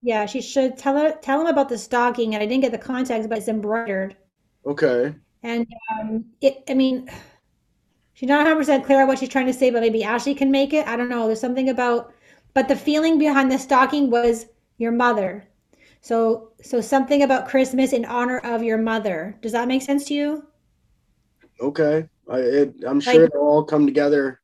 Yeah, 0.01 0.25
she 0.25 0.41
should 0.41 0.77
tell 0.77 0.97
her 0.97 1.13
tell 1.21 1.41
him 1.41 1.47
about 1.47 1.69
the 1.69 1.77
stocking, 1.77 2.33
and 2.33 2.43
I 2.43 2.45
didn't 2.45 2.63
get 2.63 2.71
the 2.71 2.77
context, 2.77 3.29
but 3.29 3.37
it's 3.37 3.47
embroidered. 3.47 4.17
Okay. 4.65 5.13
And 5.43 5.67
um, 5.91 6.25
it, 6.41 6.63
I 6.69 6.73
mean, 6.73 7.09
she's 8.13 8.29
not 8.29 8.45
100% 8.45 8.85
clear 8.85 9.01
on 9.01 9.07
what 9.07 9.19
she's 9.19 9.29
trying 9.29 9.47
to 9.47 9.53
say, 9.53 9.69
but 9.71 9.81
maybe 9.81 10.03
Ashley 10.03 10.35
can 10.35 10.51
make 10.51 10.73
it. 10.73 10.87
I 10.87 10.95
don't 10.95 11.09
know. 11.09 11.27
There's 11.27 11.39
something 11.39 11.69
about, 11.69 12.13
but 12.53 12.67
the 12.67 12.75
feeling 12.75 13.17
behind 13.17 13.51
the 13.51 13.57
stocking 13.57 14.09
was 14.11 14.47
your 14.77 14.91
mother. 14.91 15.47
So, 16.01 16.53
so 16.63 16.81
something 16.81 17.21
about 17.21 17.47
Christmas 17.47 17.93
in 17.93 18.05
honor 18.05 18.39
of 18.39 18.63
your 18.63 18.79
mother. 18.79 19.37
Does 19.41 19.51
that 19.51 19.67
make 19.67 19.83
sense 19.83 20.05
to 20.05 20.13
you? 20.15 20.47
Okay. 21.59 22.07
I 22.29 22.37
it, 22.39 22.73
I'm 22.85 22.99
sure 22.99 23.21
Like- 23.21 23.29
it'll 23.33 23.47
all 23.47 23.63
come 23.63 23.85
together. 23.85 24.39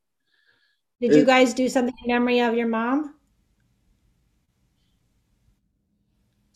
Did 0.99 1.13
you 1.13 1.25
guys 1.25 1.53
do 1.53 1.69
something 1.69 1.93
in 2.05 2.11
memory 2.11 2.39
of 2.39 2.55
your 2.55 2.67
mom? 2.67 3.13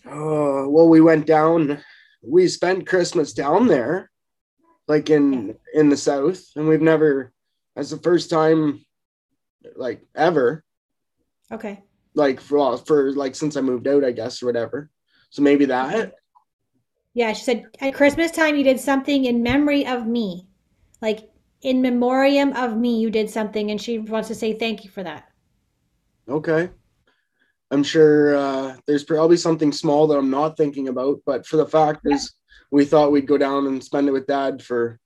Oh, 0.07 0.67
well, 0.67 0.89
we 0.89 0.99
went 0.99 1.27
down. 1.27 1.83
We 2.23 2.47
spent 2.47 2.87
Christmas 2.87 3.33
down 3.33 3.67
there, 3.67 4.09
like 4.87 5.11
in 5.11 5.55
in 5.75 5.89
the 5.89 5.97
south, 5.97 6.43
and 6.55 6.67
we've 6.67 6.81
never. 6.81 7.31
That's 7.75 7.91
the 7.91 7.97
first 7.97 8.29
time, 8.31 8.83
like 9.75 10.01
ever, 10.15 10.63
Okay. 11.51 11.83
Like 12.13 12.39
for 12.39 12.57
well, 12.57 12.77
for 12.77 13.11
like 13.13 13.35
since 13.35 13.55
I 13.55 13.61
moved 13.61 13.87
out, 13.87 14.03
I 14.03 14.11
guess 14.11 14.41
or 14.41 14.45
whatever. 14.45 14.89
So 15.29 15.41
maybe 15.41 15.65
that. 15.65 16.13
Yeah, 17.13 17.33
she 17.33 17.43
said 17.43 17.65
at 17.79 17.93
Christmas 17.93 18.31
time 18.31 18.55
you 18.55 18.63
did 18.63 18.79
something 18.79 19.25
in 19.25 19.43
memory 19.43 19.85
of 19.85 20.07
me. 20.07 20.47
Like 21.01 21.29
in 21.61 21.81
memoriam 21.81 22.53
of 22.53 22.77
me, 22.77 22.99
you 22.99 23.09
did 23.09 23.29
something, 23.29 23.71
and 23.71 23.81
she 23.81 23.99
wants 23.99 24.27
to 24.29 24.35
say 24.35 24.53
thank 24.53 24.83
you 24.83 24.89
for 24.89 25.03
that. 25.03 25.29
Okay. 26.29 26.69
I'm 27.71 27.83
sure 27.83 28.35
uh, 28.35 28.75
there's 28.85 29.05
probably 29.05 29.37
something 29.37 29.71
small 29.71 30.05
that 30.07 30.17
I'm 30.17 30.29
not 30.29 30.57
thinking 30.57 30.89
about, 30.89 31.19
but 31.25 31.45
for 31.45 31.55
the 31.57 31.65
fact 31.65 32.01
is, 32.05 32.33
we 32.69 32.83
thought 32.83 33.11
we'd 33.11 33.27
go 33.27 33.37
down 33.37 33.67
and 33.67 33.81
spend 33.83 34.07
it 34.09 34.11
with 34.11 34.27
Dad 34.27 34.61
for. 34.61 34.99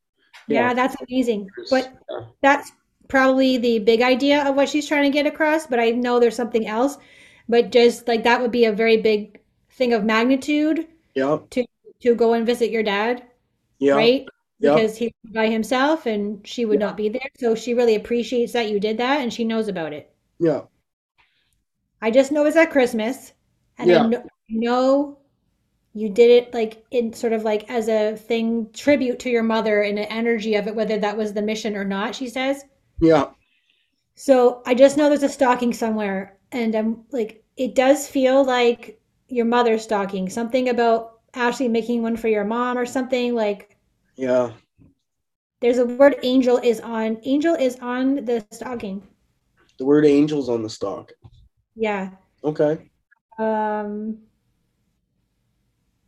Yeah, 0.47 0.69
Yeah. 0.69 0.73
that's 0.73 0.95
amazing. 1.07 1.47
But 1.69 1.93
Yeah. 2.09 2.25
that's 2.41 2.71
probably 3.07 3.57
the 3.57 3.79
big 3.79 4.01
idea 4.01 4.47
of 4.47 4.55
what 4.55 4.69
she's 4.69 4.87
trying 4.87 5.03
to 5.03 5.09
get 5.09 5.25
across. 5.27 5.67
But 5.67 5.79
I 5.79 5.91
know 5.91 6.19
there's 6.19 6.35
something 6.35 6.67
else. 6.67 6.97
But 7.47 7.71
just 7.71 8.07
like 8.07 8.23
that 8.23 8.41
would 8.41 8.51
be 8.51 8.65
a 8.65 8.71
very 8.71 8.97
big 8.97 9.39
thing 9.71 9.93
of 9.93 10.03
magnitude 10.03 10.87
Yeah. 11.15 11.39
to 11.51 11.65
to 12.01 12.15
go 12.15 12.33
and 12.33 12.45
visit 12.45 12.71
your 12.71 12.83
dad, 12.83 13.23
Yeah. 13.79 13.93
right? 13.95 14.25
Yeah. 14.59 14.75
Because 14.75 14.97
he's 14.97 15.11
by 15.25 15.47
himself 15.49 16.05
and 16.05 16.45
she 16.47 16.65
would 16.65 16.79
not 16.79 16.97
be 16.97 17.09
there. 17.09 17.29
So 17.37 17.55
she 17.55 17.73
really 17.73 17.95
appreciates 17.95 18.53
that 18.53 18.69
you 18.69 18.79
did 18.79 18.97
that 18.97 19.21
and 19.21 19.31
she 19.33 19.43
knows 19.45 19.67
about 19.67 19.93
it. 19.93 20.11
Yeah. 20.39 20.61
I 22.01 22.11
just 22.11 22.31
know 22.31 22.45
it's 22.45 22.55
at 22.55 22.71
Christmas, 22.71 23.33
and 23.77 23.89
Yeah. 23.89 24.03
I 24.03 24.07
know, 24.07 24.23
know 24.49 25.17
you 25.93 26.09
did 26.09 26.29
it 26.29 26.53
like 26.53 26.83
in 26.91 27.13
sort 27.13 27.33
of 27.33 27.43
like 27.43 27.69
as 27.69 27.87
a 27.87 28.15
thing 28.17 28.69
tribute 28.73 29.19
to 29.19 29.29
your 29.29 29.43
mother 29.43 29.81
and 29.81 29.97
the 29.97 30.11
energy 30.11 30.55
of 30.55 30.67
it, 30.67 30.75
whether 30.75 30.97
that 30.99 31.17
was 31.17 31.33
the 31.33 31.41
mission 31.41 31.75
or 31.75 31.85
not. 31.85 32.15
She 32.15 32.27
says. 32.29 32.63
Yeah. 32.99 33.31
So 34.15 34.61
I 34.65 34.73
just 34.73 34.97
know 34.97 35.09
there's 35.09 35.23
a 35.23 35.29
stocking 35.29 35.73
somewhere, 35.73 36.37
and 36.51 36.73
I'm 36.75 37.03
like, 37.11 37.43
it 37.57 37.75
does 37.75 38.07
feel 38.07 38.43
like 38.43 38.99
your 39.27 39.45
mother's 39.45 39.83
stocking. 39.83 40.29
Something 40.29 40.69
about 40.69 41.19
Ashley 41.33 41.67
making 41.67 42.01
one 42.01 42.15
for 42.15 42.27
your 42.27 42.45
mom 42.45 42.77
or 42.77 42.85
something 42.85 43.35
like. 43.35 43.77
Yeah. 44.15 44.51
There's 45.61 45.77
a 45.79 45.85
word 45.85 46.17
angel 46.23 46.57
is 46.57 46.79
on 46.79 47.17
angel 47.23 47.55
is 47.55 47.77
on 47.79 48.23
the 48.25 48.45
stocking. 48.51 49.01
The 49.79 49.85
word 49.85 50.05
angels 50.05 50.47
on 50.47 50.63
the 50.63 50.69
stock. 50.69 51.11
Yeah. 51.75 52.11
Okay. 52.43 52.89
Um, 53.39 54.19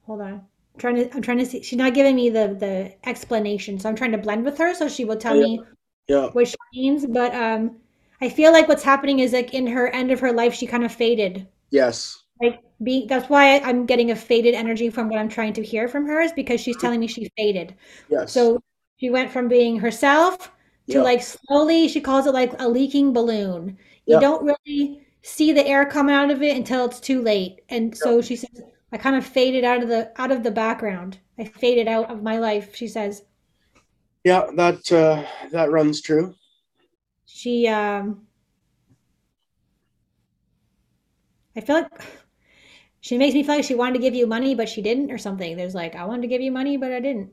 hold 0.05 0.21
on. 0.21 0.33
I'm 0.33 0.79
trying 0.79 0.95
to 0.95 1.15
I'm 1.15 1.21
trying 1.21 1.39
to 1.39 1.45
see. 1.45 1.63
She's 1.63 1.77
not 1.77 1.93
giving 1.93 2.15
me 2.15 2.29
the 2.29 2.55
the 2.59 2.93
explanation, 3.09 3.79
so 3.79 3.89
I'm 3.89 3.95
trying 3.95 4.11
to 4.11 4.17
blend 4.17 4.45
with 4.45 4.57
her 4.59 4.73
so 4.73 4.87
she 4.87 5.05
will 5.05 5.17
tell 5.17 5.35
Yeah. 5.35 5.43
me 5.43 5.61
Yeah. 6.07 6.29
what 6.31 6.47
she 6.47 6.55
means. 6.73 7.05
But 7.05 7.33
um, 7.35 7.77
I 8.21 8.29
feel 8.29 8.51
like 8.51 8.67
what's 8.67 8.83
happening 8.83 9.19
is 9.19 9.33
like 9.33 9.53
in 9.53 9.67
her 9.67 9.87
end 9.89 10.11
of 10.11 10.19
her 10.19 10.31
life, 10.31 10.53
she 10.53 10.67
kind 10.67 10.83
of 10.83 10.91
faded. 10.91 11.47
Yes. 11.69 12.23
Like 12.41 12.61
be 12.83 13.07
that's 13.07 13.29
why 13.29 13.59
I'm 13.59 13.85
getting 13.87 14.11
a 14.11 14.15
faded 14.15 14.53
energy 14.53 14.89
from 14.89 15.09
what 15.09 15.19
I'm 15.19 15.29
trying 15.29 15.53
to 15.53 15.63
hear 15.63 15.87
from 15.87 16.05
her 16.05 16.21
is 16.21 16.31
because 16.31 16.61
she's 16.61 16.77
telling 16.77 16.99
me 16.99 17.07
she 17.07 17.31
faded. 17.37 17.75
Yes. 18.09 18.31
So 18.31 18.61
she 18.97 19.09
went 19.09 19.31
from 19.31 19.47
being 19.47 19.79
herself 19.79 20.51
to 20.89 20.97
Yeah. 20.97 21.01
like 21.01 21.21
slowly, 21.21 21.87
she 21.87 21.99
calls 21.99 22.27
it 22.27 22.33
like 22.33 22.53
a 22.59 22.67
leaking 22.69 23.13
balloon. 23.13 23.77
You 24.05 24.15
Yeah. 24.15 24.19
don't 24.19 24.43
really 24.45 25.01
see 25.23 25.51
the 25.51 25.65
air 25.67 25.85
come 25.85 26.09
out 26.09 26.29
of 26.29 26.41
it 26.41 26.55
until 26.55 26.85
it's 26.85 26.99
too 26.99 27.21
late. 27.21 27.61
And 27.69 27.95
so 27.97 28.21
she 28.21 28.35
says, 28.35 28.61
I 28.91 28.97
kind 28.97 29.15
of 29.15 29.25
faded 29.25 29.63
out 29.65 29.81
of 29.83 29.89
the 29.89 30.11
out 30.21 30.31
of 30.31 30.43
the 30.43 30.51
background. 30.51 31.17
I 31.39 31.45
faded 31.45 31.87
out 31.87 32.09
of 32.09 32.21
my 32.23 32.37
life, 32.39 32.75
she 32.75 32.87
says. 32.87 33.23
Yeah. 34.23 34.45
That 34.55 34.91
uh, 34.91 35.25
that 35.51 35.71
runs 35.71 36.01
true. 36.01 36.35
She 37.27 37.67
um 37.67 38.25
I 41.55 41.61
feel 41.61 41.75
like 41.81 41.91
she 43.01 43.17
makes 43.17 43.33
me 43.35 43.43
feel 43.43 43.55
like 43.55 43.65
she 43.65 43.75
wanted 43.75 43.93
to 43.93 43.99
give 43.99 44.15
you 44.15 44.27
money, 44.27 44.55
but 44.55 44.69
she 44.69 44.81
didn't, 44.81 45.11
or 45.11 45.17
something. 45.17 45.55
There's 45.57 45.75
like, 45.75 45.95
I 45.95 46.05
wanted 46.05 46.21
to 46.23 46.27
give 46.27 46.41
you 46.41 46.51
money, 46.51 46.77
but 46.77 46.91
I 46.91 46.99
didn't. 46.99 47.31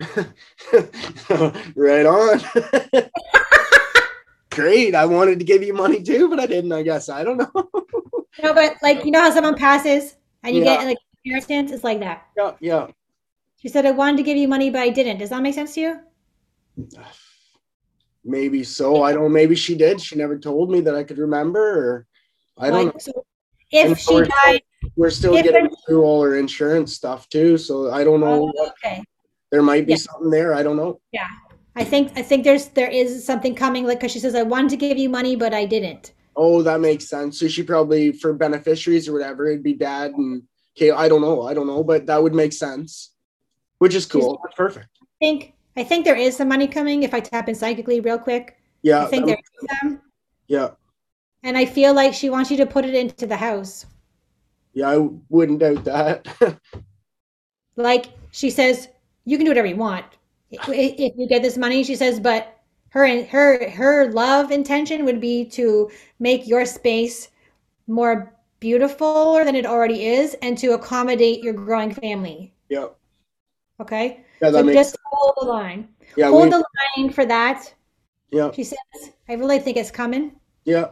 right 1.76 2.06
on. 2.06 2.40
Great. 4.50 4.94
I 4.94 5.06
wanted 5.06 5.38
to 5.38 5.44
give 5.44 5.62
you 5.62 5.74
money 5.74 6.02
too, 6.02 6.28
but 6.28 6.40
I 6.40 6.46
didn't. 6.46 6.72
I 6.72 6.82
guess 6.82 7.08
I 7.08 7.22
don't 7.22 7.36
know. 7.38 7.68
No, 8.42 8.54
but 8.54 8.76
like 8.82 9.04
you 9.04 9.10
know 9.10 9.20
how 9.20 9.30
someone 9.30 9.54
passes 9.56 10.16
and 10.42 10.56
you 10.56 10.62
Yeah. 10.62 10.76
get 10.76 10.86
like 10.86 10.98
inheritance? 11.24 11.72
It's 11.72 11.84
like 11.84 12.00
that. 12.00 12.26
yeah. 12.36 12.52
Yeah. 12.60 12.86
She 13.58 13.68
said, 13.68 13.84
I 13.86 13.90
wanted 13.90 14.16
to 14.16 14.22
give 14.22 14.38
you 14.38 14.48
money, 14.48 14.70
but 14.70 14.80
I 14.80 14.88
didn't. 14.88 15.18
Does 15.18 15.30
that 15.30 15.42
make 15.42 15.54
sense 15.54 15.74
to 15.74 15.80
you? 15.80 16.00
Maybe 18.24 18.62
so. 18.64 19.02
I 19.02 19.12
don't. 19.12 19.32
Maybe 19.32 19.54
she 19.54 19.74
did. 19.76 20.00
She 20.00 20.16
never 20.16 20.38
told 20.38 20.70
me 20.70 20.80
that 20.82 20.94
I 20.94 21.04
could 21.04 21.18
remember, 21.18 21.60
or 21.62 22.06
I 22.58 22.70
don't. 22.70 22.86
Like, 22.86 23.00
so 23.00 23.24
if 23.70 23.86
And 23.88 23.98
she 23.98 24.14
we're- 24.14 24.28
died, 24.44 24.62
We're 24.96 25.10
still 25.10 25.34
getting 25.34 25.68
through 25.86 26.02
all 26.02 26.22
her 26.22 26.36
insurance 26.36 26.94
stuff 26.94 27.28
too, 27.28 27.56
so 27.58 27.90
I 27.90 28.04
don't 28.04 28.20
know. 28.20 28.52
oh, 28.56 28.68
okay. 28.68 29.02
there 29.50 29.62
might 29.62 29.86
be 29.86 29.92
Yeah. 29.92 29.98
something 29.98 30.30
there. 30.30 30.54
I 30.54 30.62
don't 30.62 30.76
know. 30.76 31.00
Yeah, 31.12 31.26
I 31.76 31.84
think 31.84 32.12
I 32.16 32.22
think 32.22 32.44
there's 32.44 32.68
there 32.68 32.90
is 32.90 33.24
something 33.24 33.54
coming, 33.54 33.86
like 33.86 34.00
because 34.00 34.12
she 34.12 34.18
says, 34.20 34.34
I 34.34 34.42
wanted 34.42 34.70
to 34.70 34.76
give 34.76 34.98
you 34.98 35.08
money, 35.08 35.34
but 35.36 35.54
I 35.54 35.64
didn't. 35.64 36.12
Oh, 36.36 36.62
that 36.62 36.80
makes 36.80 37.08
sense. 37.08 37.38
So 37.40 37.48
she 37.48 37.62
probably 37.62 38.12
for 38.12 38.32
beneficiaries 38.32 39.08
or 39.08 39.12
whatever, 39.12 39.48
it'd 39.48 39.62
be 39.62 39.74
dad 39.74 40.12
and 40.12 40.42
okay. 40.76 40.90
I 40.90 41.08
don't 41.08 41.20
know. 41.22 41.42
I 41.42 41.54
don't 41.54 41.66
know, 41.66 41.82
but 41.82 42.06
that 42.06 42.22
would 42.22 42.34
make 42.34 42.52
sense, 42.52 43.12
which 43.78 43.94
is 43.94 44.04
cool. 44.06 44.38
That's 44.44 44.56
perfect. 44.56 44.88
I 45.02 45.06
think 45.20 45.54
I 45.76 45.84
think 45.84 46.04
there 46.04 46.16
is 46.16 46.36
some 46.36 46.48
money 46.48 46.66
coming 46.66 47.02
if 47.02 47.14
I 47.14 47.20
tap 47.20 47.48
in 47.48 47.54
psychically 47.54 48.00
real 48.00 48.18
quick. 48.18 48.58
Yeah. 48.82 49.04
I 49.04 49.06
think 49.06 49.26
there 49.26 49.36
is 49.36 49.68
some. 49.80 50.00
yeah. 50.48 50.70
And 51.42 51.56
I 51.56 51.64
feel 51.64 51.94
like 51.94 52.12
she 52.12 52.28
wants 52.30 52.50
you 52.50 52.56
to 52.58 52.66
put 52.66 52.84
it 52.84 52.94
into 52.94 53.26
the 53.26 53.36
house. 53.36 53.86
Yeah. 54.74 54.90
I 54.90 55.08
wouldn't 55.28 55.60
doubt 55.60 55.84
that. 55.84 56.26
Like 57.76 58.06
she 58.30 58.50
says, 58.50 58.88
you 59.24 59.38
can 59.38 59.46
do 59.46 59.50
whatever 59.52 59.68
you 59.68 59.76
want 59.76 60.04
if 60.50 61.16
you 61.16 61.28
get 61.28 61.40
this 61.40 61.56
money. 61.56 61.82
She 61.82 61.96
says, 61.96 62.20
but 62.20 62.58
her 62.90 63.24
her 63.24 63.70
her 63.70 64.12
love 64.12 64.50
intention 64.50 65.04
would 65.04 65.20
be 65.20 65.44
to 65.50 65.90
make 66.18 66.46
your 66.46 66.66
space 66.66 67.28
more 67.86 68.34
beautiful 68.58 69.34
than 69.44 69.54
it 69.54 69.64
already 69.64 70.04
is, 70.04 70.34
and 70.42 70.58
to 70.58 70.72
accommodate 70.72 71.42
your 71.42 71.54
growing 71.54 71.94
family. 71.94 72.52
yeah. 72.68 72.88
Okay, 73.80 74.24
Yeah. 74.40 74.50
That 74.50 74.60
so 74.60 74.64
makes. 74.64 74.76
just 74.76 74.98
hold 75.04 75.34
the 75.40 75.46
line. 75.46 75.88
yeah. 76.16 76.28
hold 76.28 76.44
We, 76.44 76.50
the 76.50 76.64
line 76.96 77.12
for 77.12 77.26
that. 77.26 77.72
yeah. 78.30 78.50
She 78.52 78.64
says, 78.64 78.78
I 79.28 79.34
really 79.34 79.58
think 79.58 79.76
it's 79.76 79.90
coming. 79.90 80.32
Yeah. 80.64 80.88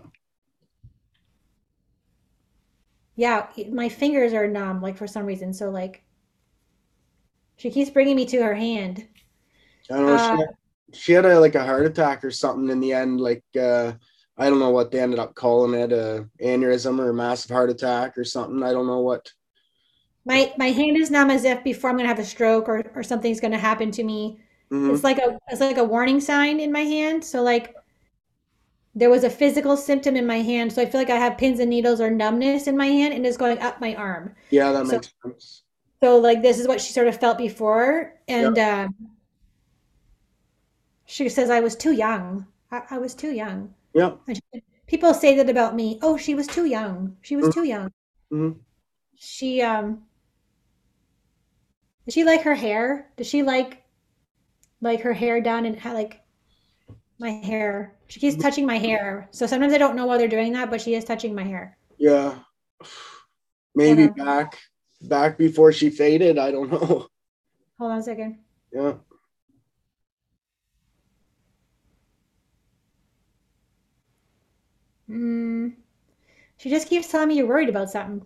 Yeah, 3.16 3.48
my 3.72 3.88
fingers 3.88 4.32
are 4.32 4.46
numb, 4.46 4.80
like 4.80 4.96
for 4.96 5.08
some 5.08 5.26
reason. 5.26 5.52
So 5.52 5.70
like, 5.70 6.04
she 7.56 7.70
keeps 7.70 7.90
bringing 7.90 8.14
me 8.14 8.24
to 8.26 8.40
her 8.40 8.54
hand. 8.54 9.08
I 9.90 9.96
don't 9.96 10.06
know. 10.06 10.14
Uh, 10.14 10.18
she, 10.18 10.40
had, 10.40 10.48
she 10.92 11.12
had 11.12 11.26
a 11.26 11.40
like 11.40 11.56
a 11.56 11.64
heart 11.64 11.86
attack 11.86 12.24
or 12.24 12.30
something 12.30 12.70
in 12.70 12.78
the 12.78 12.92
end. 12.92 13.20
Like 13.20 13.42
uh, 13.60 13.92
I 14.36 14.48
don't 14.48 14.60
know 14.60 14.70
what 14.70 14.92
they 14.92 15.00
ended 15.00 15.18
up 15.18 15.34
calling 15.34 15.78
it, 15.78 15.92
a 15.92 16.28
aneurysm 16.40 17.00
or 17.00 17.10
a 17.10 17.14
massive 17.14 17.50
heart 17.50 17.70
attack 17.70 18.16
or 18.16 18.24
something. 18.24 18.62
I 18.62 18.72
don't 18.72 18.86
know 18.86 19.00
what. 19.00 19.32
My 20.28 20.52
my 20.58 20.66
hand 20.70 20.96
is 20.96 21.10
numb 21.10 21.30
as 21.30 21.44
if 21.44 21.64
before 21.64 21.90
I'm 21.90 21.96
gonna 21.96 22.08
have 22.08 22.18
a 22.18 22.24
stroke 22.24 22.68
or, 22.68 22.84
or 22.94 23.02
something's 23.02 23.40
gonna 23.40 23.58
happen 23.58 23.90
to 23.92 24.04
me. 24.04 24.38
Mhm. 24.70 24.92
It's 24.94 25.02
like 25.02 25.18
a 25.18 25.38
it's 25.48 25.60
like 25.60 25.78
a 25.78 25.84
warning 25.84 26.20
sign 26.20 26.60
in 26.60 26.70
my 26.70 26.80
hand. 26.84 27.24
So 27.24 27.42
like 27.42 27.74
there 28.94 29.10
was 29.10 29.24
a 29.24 29.30
physical 29.30 29.76
symptom 29.76 30.16
in 30.16 30.26
my 30.26 30.40
hand. 30.42 30.72
So 30.72 30.82
I 30.82 30.86
feel 30.86 31.00
like 31.00 31.10
I 31.10 31.16
have 31.16 31.38
pins 31.38 31.60
and 31.60 31.70
needles 31.70 32.00
or 32.00 32.10
numbness 32.10 32.66
in 32.66 32.76
my 32.76 32.86
hand 32.86 33.14
and 33.14 33.24
it's 33.26 33.36
going 33.36 33.58
up 33.60 33.80
my 33.80 33.94
arm. 33.94 34.34
Yeah, 34.50 34.72
that 34.72 34.86
So- 34.86 34.92
makes 34.92 35.14
sense. 35.24 35.62
So 36.02 36.18
like 36.18 36.42
this 36.42 36.58
is 36.60 36.68
what 36.68 36.80
she 36.80 36.92
sort 36.92 37.08
of 37.08 37.16
felt 37.18 37.38
before. 37.38 38.14
And 38.28 38.58
um 38.58 38.94
she 41.06 41.28
says 41.28 41.48
I 41.50 41.60
was 41.60 41.74
too 41.74 41.92
young. 41.92 42.46
I, 42.70 42.82
I 42.90 42.98
was 42.98 43.14
too 43.14 43.32
young. 43.32 43.74
Yeah. 43.94 44.12
She 44.32 44.62
People 44.86 45.12
say 45.12 45.36
that 45.36 45.50
about 45.50 45.74
me. 45.74 45.98
Oh, 46.02 46.16
she 46.16 46.34
was 46.34 46.46
too 46.46 46.64
young. 46.64 47.16
She 47.22 47.36
was 47.36 47.48
Mhm. 47.48 47.54
too 47.54 47.64
young. 47.64 47.92
Mhm. 48.32 48.56
She 49.16 49.60
um 49.62 50.02
does 52.08 52.14
she 52.14 52.24
like 52.24 52.40
her 52.40 52.54
hair? 52.54 53.06
Does 53.18 53.26
she 53.26 53.42
like 53.42 53.84
like 54.80 55.02
her 55.02 55.12
hair 55.12 55.42
done 55.42 55.66
and 55.66 55.78
ha- 55.78 55.92
like 55.92 56.22
my 57.18 57.32
hair? 57.32 57.98
She 58.06 58.18
keeps 58.18 58.42
touching 58.42 58.64
my 58.64 58.78
hair. 58.78 59.28
So 59.30 59.46
sometimes 59.46 59.74
I 59.74 59.78
don't 59.78 59.94
know 59.94 60.06
why 60.06 60.16
they're 60.16 60.26
doing 60.26 60.54
that, 60.54 60.70
but 60.70 60.80
she 60.80 60.94
is 60.94 61.04
touching 61.04 61.34
my 61.34 61.44
hair. 61.44 61.76
Yeah. 61.98 62.38
Maybe 63.74 64.04
Hold 64.04 64.16
back 64.16 64.58
back 65.02 65.36
before 65.36 65.70
she 65.70 65.90
faded. 65.90 66.38
I 66.38 66.50
don't 66.50 66.72
know. 66.72 67.08
Hold 67.78 67.92
on 67.92 67.98
a 67.98 68.02
second. 68.02 68.38
Yeah. 68.72 68.94
Mm. 75.10 75.74
She 76.56 76.70
just 76.70 76.88
keeps 76.88 77.08
telling 77.08 77.28
me 77.28 77.36
you're 77.36 77.46
worried 77.46 77.68
about 77.68 77.90
something. 77.90 78.24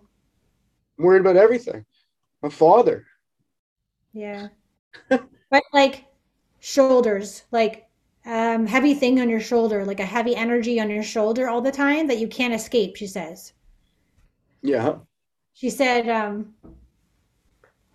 I'm 0.97 1.03
worried 1.03 1.19
about 1.19 1.35
everything. 1.35 1.85
My 2.41 2.47
father. 2.47 3.05
Yeah. 4.13 4.49
but 5.09 5.63
like 5.73 6.05
shoulders, 6.59 7.43
like 7.51 7.87
um 8.25 8.65
heavy 8.65 8.93
thing 8.93 9.19
on 9.19 9.29
your 9.29 9.39
shoulder, 9.39 9.85
like 9.85 9.99
a 9.99 10.05
heavy 10.05 10.35
energy 10.35 10.79
on 10.79 10.89
your 10.89 11.03
shoulder 11.03 11.49
all 11.49 11.61
the 11.61 11.71
time 11.71 12.07
that 12.07 12.19
you 12.19 12.27
can't 12.27 12.53
escape, 12.53 12.95
she 12.95 13.07
says. 13.07 13.53
Yeah. 14.61 14.95
She 15.53 15.69
said, 15.69 16.07
um 16.09 16.53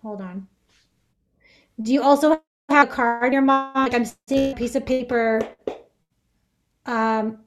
hold 0.01 0.21
on. 0.21 0.47
Do 1.81 1.93
you 1.93 2.03
also 2.03 2.41
have 2.69 2.89
a 2.89 2.91
card 2.91 3.27
in 3.27 3.33
your 3.33 3.41
mom? 3.41 3.73
Like 3.75 3.93
I'm 3.93 4.05
seeing 4.27 4.53
a 4.53 4.55
piece 4.55 4.75
of 4.75 4.85
paper. 4.85 5.41
Um 6.85 7.39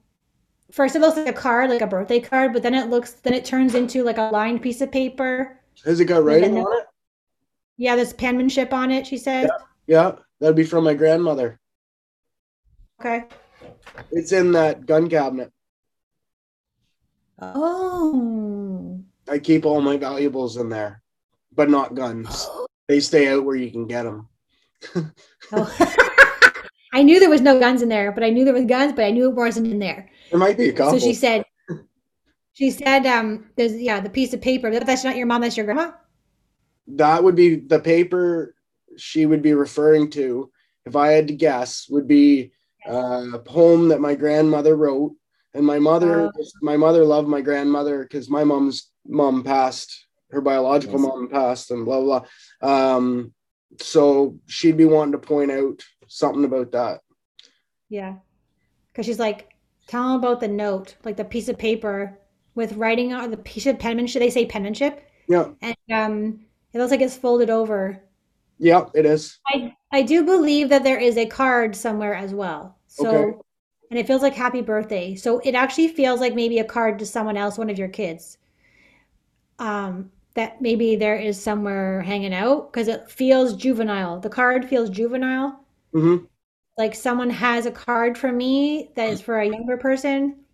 first 0.71 0.95
it 0.95 0.99
looks 0.99 1.17
like 1.17 1.27
a 1.27 1.33
card, 1.33 1.69
like 1.69 1.81
a 1.81 1.87
birthday 1.87 2.19
card, 2.19 2.53
but 2.53 2.63
then 2.63 2.73
it 2.73 2.89
looks 2.89 3.13
then 3.13 3.33
it 3.33 3.45
turns 3.45 3.75
into 3.75 4.03
like 4.03 4.17
a 4.17 4.29
lined 4.33 4.61
piece 4.61 4.81
of 4.81 4.91
paper. 4.91 5.59
Has 5.85 5.99
it 5.99 6.05
got 6.05 6.23
writing 6.23 6.57
on 6.57 6.79
it? 6.79 6.87
Yeah, 7.83 7.97
there's 7.97 8.13
penmanship 8.13 8.71
on 8.71 8.91
it, 8.91 9.05
she 9.05 9.17
said. 9.17 9.49
Yeah. 9.87 10.13
yeah, 10.13 10.15
that'd 10.39 10.55
be 10.55 10.63
from 10.63 10.85
my 10.85 10.93
grandmother. 10.93 11.59
Okay. 13.01 13.25
It's 14.09 14.31
in 14.31 14.53
that 14.53 14.85
gun 14.85 15.09
cabinet. 15.09 15.51
Oh. 17.41 19.03
I 19.27 19.37
keep 19.37 19.65
all 19.65 19.81
my 19.81 19.97
valuables 19.97 20.55
in 20.55 20.69
there, 20.69 21.01
but 21.53 21.69
not 21.69 21.93
guns. 21.93 22.49
They 22.89 22.99
stay 22.99 23.29
out 23.29 23.45
where 23.45 23.55
you 23.55 23.71
can 23.71 23.87
get 23.87 24.03
them. 24.03 24.27
oh. 25.53 25.77
I 26.93 27.01
knew 27.01 27.17
there 27.17 27.29
was 27.29 27.39
no 27.39 27.57
guns 27.57 27.81
in 27.81 27.87
there, 27.87 28.11
but 28.11 28.25
I 28.25 28.29
knew 28.29 28.43
there 28.43 28.53
was 28.53 28.65
guns, 28.65 28.91
but 28.91 29.05
I 29.05 29.11
knew 29.11 29.29
it 29.29 29.35
wasn't 29.35 29.67
in 29.67 29.79
there. 29.79 30.09
There 30.29 30.39
might 30.39 30.57
be 30.57 30.67
a 30.67 30.73
couple. 30.73 30.99
So 30.99 31.05
she 31.05 31.13
said, 31.13 31.45
she 32.51 32.71
said, 32.71 33.05
um, 33.05 33.49
there's 33.55 33.73
yeah, 33.73 34.01
the 34.01 34.09
piece 34.09 34.33
of 34.33 34.41
paper. 34.41 34.69
That's 34.69 35.05
not 35.05 35.15
your 35.15 35.25
mom. 35.25 35.41
That's 35.41 35.55
your 35.55 35.65
grandma. 35.65 35.91
That 36.87 37.23
would 37.23 37.35
be 37.35 37.55
the 37.55 37.79
paper 37.79 38.55
she 38.97 39.25
would 39.25 39.41
be 39.41 39.53
referring 39.53 40.09
to, 40.11 40.51
if 40.85 40.95
I 40.95 41.09
had 41.11 41.27
to 41.29 41.33
guess, 41.33 41.87
would 41.89 42.07
be 42.07 42.51
a 42.85 43.39
poem 43.39 43.87
that 43.89 44.01
my 44.01 44.15
grandmother 44.15 44.75
wrote. 44.75 45.15
And 45.55 45.65
my 45.65 45.79
mother, 45.79 46.31
Oh. 46.35 46.43
my 46.61 46.77
mother 46.77 47.05
loved 47.05 47.27
my 47.27 47.39
grandmother 47.41 48.03
because 48.03 48.29
my 48.29 48.43
mom's 48.43 48.91
mom 49.05 49.43
passed, 49.43 50.07
her 50.31 50.41
biological 50.41 50.99
Yes. 50.99 51.07
mom 51.07 51.27
passed, 51.29 51.71
and 51.71 51.85
blah 51.85 52.01
blah. 52.01 52.25
blah. 52.61 52.95
Um, 52.95 53.33
so 53.79 54.39
she'd 54.47 54.77
be 54.77 54.85
wanting 54.85 55.11
to 55.13 55.19
point 55.19 55.51
out 55.51 55.83
something 56.07 56.43
about 56.43 56.71
that. 56.73 57.01
Yeah. 57.89 58.15
Because 58.91 59.05
she's 59.05 59.19
like, 59.19 59.53
tell 59.87 60.03
them 60.09 60.17
about 60.19 60.39
the 60.39 60.47
note, 60.47 60.95
like 61.03 61.17
the 61.17 61.25
piece 61.25 61.49
of 61.49 61.57
paper 61.57 62.19
with 62.55 62.73
writing 62.73 63.13
on 63.13 63.31
the 63.31 63.37
piece 63.37 63.65
of 63.67 63.79
penmanship. 63.79 64.13
Should 64.13 64.21
they 64.23 64.29
say 64.31 64.45
penmanship, 64.45 65.07
Yeah, 65.27 65.49
and 65.61 65.75
um, 65.91 66.45
it 66.73 66.79
looks 66.79 66.91
like 66.91 67.01
it's 67.01 67.17
folded 67.17 67.49
over. 67.49 68.03
yeah, 68.59 68.85
it 68.93 69.05
is. 69.05 69.39
I 69.47 69.75
I 69.91 70.01
do 70.03 70.23
believe 70.25 70.69
that 70.69 70.83
there 70.83 70.99
is 70.99 71.17
a 71.17 71.25
card 71.25 71.75
somewhere 71.75 72.13
as 72.15 72.33
well. 72.33 72.77
So, 72.87 73.09
Okay. 73.09 73.37
and 73.91 73.99
it 73.99 74.07
feels 74.07 74.21
like 74.21 74.33
happy 74.33 74.61
birthday. 74.61 75.15
So 75.15 75.39
it 75.39 75.55
actually 75.55 75.89
feels 75.89 76.19
like 76.19 76.33
maybe 76.35 76.59
a 76.59 76.63
card 76.65 76.99
to 76.99 77.05
someone 77.05 77.37
else, 77.37 77.57
one 77.57 77.69
of 77.69 77.77
your 77.79 77.89
kids. 77.89 78.37
Um, 79.59 80.11
that 80.35 80.61
maybe 80.61 80.95
there 80.95 81.15
is 81.15 81.41
somewhere 81.41 82.01
hanging 82.01 82.33
out 82.33 82.71
because 82.73 82.87
it 82.87 83.09
feels 83.09 83.55
juvenile. 83.55 84.19
The 84.19 84.29
card 84.29 84.67
feels 84.67 84.89
juvenile. 84.89 85.63
Mm-hmm. 85.93 86.25
Like 86.77 86.93
someone 86.95 87.29
has 87.31 87.65
a 87.65 87.71
card 87.71 88.15
for 88.17 88.31
me 88.31 88.91
that 88.95 89.09
is 89.09 89.21
for 89.21 89.39
a 89.39 89.47
younger 89.47 89.77
person. 89.77 90.45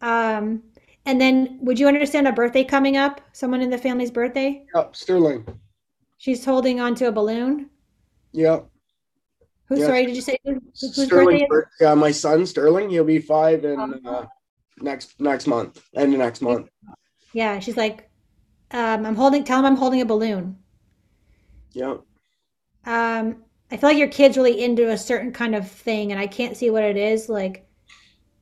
Um, 0.00 0.62
and 1.08 1.18
then 1.18 1.58
would 1.62 1.78
you 1.80 1.88
understand 1.88 2.28
a 2.28 2.32
birthday 2.32 2.62
coming 2.62 2.98
up? 2.98 3.22
Someone 3.32 3.62
in 3.62 3.70
the 3.70 3.78
family's 3.78 4.10
birthday? 4.10 4.66
Yep, 4.74 4.94
Sterling. 4.94 5.46
She's 6.18 6.44
holding 6.44 6.80
onto 6.80 7.06
a 7.06 7.12
balloon. 7.12 7.70
Yep. 8.32 8.68
Who, 9.68 9.78
Yeah. 9.78 9.86
sorry, 9.86 10.04
did 10.04 10.14
you 10.14 10.20
say 10.20 10.36
whose 10.44 10.58
birthday 10.82 11.04
Sterling's 11.06 11.34
is 11.40 11.42
it? 11.44 11.48
birthday. 11.48 11.70
Yeah, 11.80 11.94
my 11.94 12.10
son 12.10 12.44
Sterling. 12.44 12.90
He'll 12.90 13.04
be 13.04 13.20
five 13.20 13.64
in 13.64 13.80
Oh. 13.80 14.10
uh, 14.10 14.26
next 14.82 15.18
next 15.18 15.46
month. 15.46 15.82
End 15.96 16.12
of 16.12 16.18
next 16.18 16.42
month. 16.42 16.68
Yeah, 17.32 17.58
she's 17.58 17.76
like, 17.78 18.10
um, 18.70 19.06
I'm 19.06 19.14
holding, 19.14 19.44
tell 19.44 19.58
him 19.60 19.64
I'm 19.64 19.76
holding 19.76 20.02
a 20.02 20.04
balloon. 20.06 20.58
Yep. 21.72 22.02
Um, 22.84 23.44
I 23.70 23.76
feel 23.78 23.90
like 23.90 23.98
your 23.98 24.08
kid's 24.08 24.36
really 24.36 24.62
into 24.62 24.90
a 24.90 24.98
certain 24.98 25.32
kind 25.32 25.54
of 25.54 25.70
thing, 25.70 26.12
and 26.12 26.20
I 26.20 26.26
can't 26.26 26.56
see 26.56 26.68
what 26.70 26.84
it 26.84 26.96
is. 26.98 27.28
Like, 27.30 27.67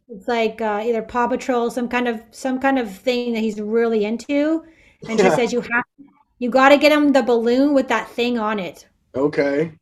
it's 0.08 0.28
like 0.28 0.60
uh, 0.60 0.80
either 0.84 1.02
Paw 1.02 1.26
Patrol, 1.28 1.70
some 1.70 1.88
kind 1.88 2.08
of 2.08 2.22
some 2.30 2.60
kind 2.60 2.78
of 2.78 2.94
thing 2.94 3.32
that 3.34 3.40
he's 3.40 3.60
really 3.60 4.04
into. 4.04 4.64
And 5.08 5.18
she 5.18 5.30
says 5.30 5.52
you 5.52 5.60
have, 5.60 5.84
you 6.38 6.50
got 6.50 6.70
to 6.70 6.78
get 6.78 6.92
him 6.92 7.12
the 7.12 7.22
balloon 7.22 7.74
with 7.74 7.88
that 7.88 8.08
thing 8.08 8.38
on 8.38 8.58
it. 8.58 8.88
Okay. 9.14 9.72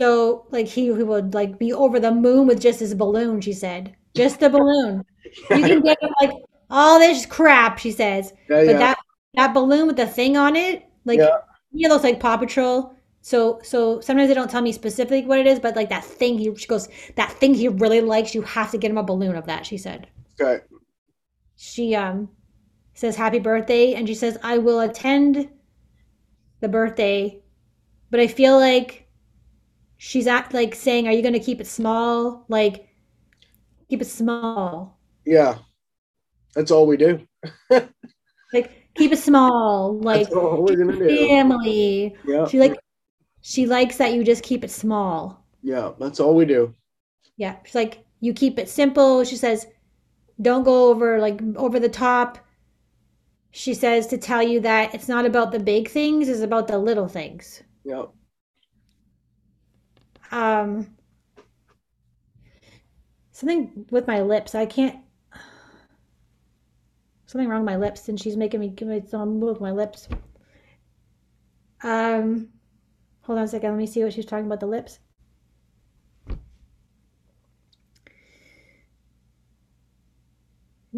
So 0.00 0.46
like 0.50 0.66
he, 0.66 0.84
he 0.86 1.02
would 1.02 1.34
like 1.34 1.58
be 1.58 1.72
over 1.72 1.98
the 2.00 2.12
moon 2.12 2.46
with 2.46 2.60
just 2.60 2.80
his 2.80 2.94
balloon. 2.94 3.40
She 3.40 3.52
said, 3.52 3.94
just 4.14 4.40
the 4.40 4.50
balloon. 4.50 5.04
You 5.50 5.56
can 5.66 5.82
get 5.82 6.02
him 6.02 6.10
like 6.20 6.32
all 6.70 6.98
this 6.98 7.26
crap. 7.26 7.78
She 7.78 7.90
says. 7.90 8.32
Yeah, 8.48 8.64
But 8.64 8.66
yeah. 8.66 8.78
that 8.78 8.98
that 9.34 9.54
balloon 9.54 9.86
with 9.86 9.96
the 9.96 10.06
thing 10.06 10.36
on 10.36 10.56
it, 10.56 10.84
like 11.04 11.18
Yeah. 11.18 11.38
he 11.72 11.88
looks 11.88 12.04
like 12.04 12.20
Paw 12.20 12.36
Patrol. 12.36 12.94
So 13.26 13.58
so 13.64 14.00
sometimes 14.00 14.28
they 14.28 14.34
don't 14.34 14.48
tell 14.48 14.62
me 14.62 14.70
specifically 14.70 15.26
what 15.26 15.40
it 15.40 15.48
is, 15.48 15.58
but 15.58 15.74
like 15.74 15.88
that 15.88 16.04
thing 16.04 16.38
he 16.38 16.54
she 16.54 16.68
goes, 16.68 16.88
that 17.16 17.32
thing 17.32 17.54
he 17.54 17.66
really 17.66 18.00
likes, 18.00 18.36
you 18.36 18.42
have 18.42 18.70
to 18.70 18.78
get 18.78 18.92
him 18.92 18.98
a 18.98 19.02
balloon 19.02 19.34
of 19.34 19.46
that, 19.46 19.66
she 19.66 19.78
said. 19.78 20.06
okay. 20.40 20.62
She 21.56 21.96
um 21.96 22.28
says 22.94 23.16
happy 23.16 23.40
birthday 23.40 23.94
and 23.94 24.06
she 24.06 24.14
says, 24.14 24.38
I 24.44 24.58
will 24.58 24.78
attend 24.78 25.48
the 26.60 26.68
birthday, 26.68 27.42
but 28.12 28.20
I 28.20 28.28
feel 28.28 28.60
like 28.60 29.08
she's 29.96 30.28
at 30.28 30.54
like 30.54 30.76
saying, 30.76 31.08
Are 31.08 31.12
you 31.12 31.20
gonna 31.20 31.40
keep 31.40 31.60
it 31.60 31.66
small? 31.66 32.44
Like 32.46 32.88
keep 33.90 34.02
it 34.02 34.06
small. 34.06 35.00
Yeah. 35.24 35.58
That's 36.54 36.70
all 36.70 36.86
we 36.86 36.96
do. 36.96 37.26
Like 38.52 38.94
keep 38.94 39.10
it 39.10 39.18
small. 39.18 39.98
Like 39.98 40.28
That's 40.28 40.36
all 40.36 40.62
we're 40.62 40.76
gonna 40.76 40.96
do. 40.96 41.26
family. 41.26 42.14
Yeah. 42.24 42.46
She 42.46 42.60
like 42.60 42.78
she 43.48 43.64
likes 43.64 43.96
that 43.98 44.12
you 44.12 44.24
just 44.24 44.42
keep 44.42 44.64
it 44.64 44.72
small. 44.72 45.46
Yeah. 45.62 45.92
That's 46.00 46.18
all 46.18 46.34
we 46.34 46.44
do. 46.44 46.74
Yeah. 47.36 47.54
She's 47.64 47.76
like 47.76 48.04
you 48.18 48.32
keep 48.32 48.58
it 48.58 48.68
simple. 48.68 49.22
She 49.22 49.36
says 49.36 49.68
don't 50.42 50.64
go 50.64 50.88
over 50.88 51.20
like 51.20 51.40
over 51.54 51.78
the 51.78 51.88
top. 51.88 52.38
She 53.52 53.72
says 53.72 54.08
to 54.08 54.18
tell 54.18 54.42
you 54.42 54.58
that 54.60 54.96
it's 54.96 55.06
not 55.06 55.26
about 55.26 55.52
the 55.52 55.60
big 55.60 55.88
things, 55.88 56.28
it's 56.28 56.40
about 56.40 56.66
the 56.66 56.76
little 56.76 57.06
things. 57.06 57.62
Yeah. 57.84 58.06
Um 60.32 60.96
something 63.30 63.86
with 63.92 64.08
my 64.08 64.22
lips. 64.22 64.56
I 64.56 64.66
can't 64.66 64.98
something 67.26 67.48
wrong 67.48 67.60
with 67.60 67.72
my 67.72 67.76
lips 67.76 68.08
and 68.08 68.18
she's 68.20 68.36
making 68.36 68.58
me 68.58 68.70
give 68.70 68.88
me 68.88 69.04
some 69.06 69.38
move 69.38 69.50
with 69.50 69.60
my 69.60 69.70
lips. 69.70 70.08
Um 71.84 72.48
hold 73.26 73.40
on 73.40 73.44
a 73.44 73.48
second, 73.48 73.70
let 73.70 73.78
me 73.78 73.86
see 73.86 74.04
what 74.04 74.12
she's 74.12 74.24
talking 74.24 74.46
about 74.46 74.60
the 74.60 74.66
lips. 74.66 75.00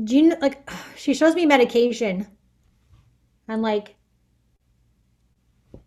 Do 0.04 0.16
you 0.16 0.28
know, 0.28 0.36
like 0.40 0.70
she 0.96 1.14
shows 1.14 1.34
me 1.34 1.46
medication 1.46 2.26
and 3.48 3.62
like 3.62 3.96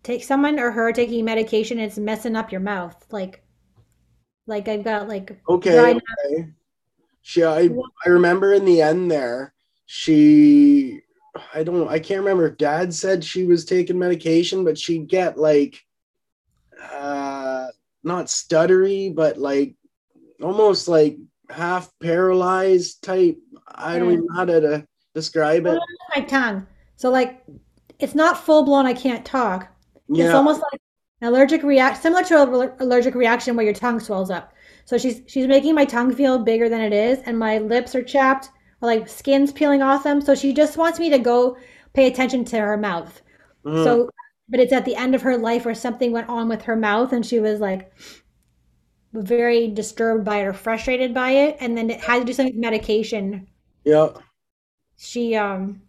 take 0.02 0.24
someone 0.24 0.58
or 0.58 0.72
her 0.72 0.92
taking 0.92 1.24
medication 1.24 1.78
it's 1.78 1.96
messing 1.96 2.34
up 2.34 2.50
your 2.50 2.60
mouth 2.60 3.06
like 3.12 3.44
like 4.48 4.66
I've 4.66 4.82
got 4.82 5.06
like 5.06 5.38
Okay. 5.48 5.78
okay. 5.78 6.48
She 7.22 7.44
I, 7.44 7.70
I 8.04 8.08
remember 8.08 8.52
in 8.52 8.64
the 8.64 8.82
end 8.82 9.08
there, 9.10 9.54
she 9.86 11.00
I 11.54 11.62
don't 11.62 11.78
know, 11.78 11.88
I 11.88 12.00
can't 12.00 12.18
remember 12.20 12.48
if 12.48 12.58
dad 12.58 12.92
said 12.92 13.22
she 13.22 13.44
was 13.44 13.64
taking 13.64 13.98
medication, 13.98 14.64
but 14.64 14.76
she'd 14.76 15.08
get 15.08 15.38
like 15.38 15.84
uh 16.92 17.68
not 18.04 18.26
stuttery, 18.26 19.14
but 19.14 19.38
like 19.38 19.74
almost 20.42 20.88
like 20.88 21.16
half 21.50 21.90
paralyzed 22.00 23.02
type. 23.02 23.36
I 23.68 23.98
don't 23.98 24.12
even 24.12 24.26
know 24.26 24.34
how 24.34 24.44
to 24.44 24.86
describe 25.14 25.66
it. 25.66 25.78
my 26.16 26.22
tongue. 26.22 26.66
So 26.96 27.10
like 27.10 27.44
it's 27.98 28.14
not 28.14 28.38
full 28.38 28.64
blown 28.64 28.86
I 28.86 28.94
can't 28.94 29.24
talk. 29.24 29.68
Yeah. 30.08 30.26
It's 30.26 30.34
almost 30.34 30.60
like 30.72 30.80
an 31.20 31.28
allergic 31.28 31.62
react 31.62 32.02
similar 32.02 32.24
to 32.24 32.42
an 32.42 32.72
allergic 32.80 33.14
reaction 33.14 33.56
where 33.56 33.64
your 33.64 33.74
tongue 33.74 34.00
swells 34.00 34.30
up. 34.30 34.52
So 34.84 34.98
she's 34.98 35.22
she's 35.26 35.46
making 35.46 35.74
my 35.74 35.84
tongue 35.84 36.14
feel 36.14 36.38
bigger 36.38 36.68
than 36.68 36.80
it 36.80 36.92
is 36.92 37.20
and 37.24 37.38
my 37.38 37.58
lips 37.58 37.94
are 37.94 38.02
chapped 38.02 38.50
or 38.80 38.88
like 38.88 39.08
skin's 39.08 39.52
peeling 39.52 39.82
off 39.82 40.04
them. 40.04 40.20
So 40.20 40.34
she 40.34 40.52
just 40.52 40.76
wants 40.76 40.98
me 40.98 41.10
to 41.10 41.18
go 41.18 41.56
pay 41.92 42.08
attention 42.08 42.44
to 42.46 42.58
her 42.58 42.76
mouth. 42.76 43.22
Mhm. 43.64 43.84
So 43.84 44.10
but 44.48 44.60
it's 44.60 44.72
at 44.72 44.84
the 44.84 44.96
end 44.96 45.14
of 45.14 45.22
her 45.22 45.36
life 45.36 45.64
where 45.64 45.74
something 45.74 46.12
went 46.12 46.28
on 46.28 46.48
with 46.48 46.62
her 46.62 46.76
mouth 46.76 47.12
and 47.12 47.24
she 47.24 47.40
was 47.40 47.60
like 47.60 47.92
very 49.12 49.68
disturbed 49.68 50.24
by 50.24 50.38
it 50.38 50.46
or 50.46 50.52
frustrated 50.52 51.12
by 51.14 51.30
it 51.32 51.56
and 51.60 51.76
then 51.76 51.90
it 51.90 52.00
had 52.00 52.18
to 52.20 52.24
do 52.24 52.32
something 52.32 52.54
with 52.54 52.60
medication. 52.60 53.46
Yeah. 53.84 54.08
She 54.96 55.36
um 55.36 55.82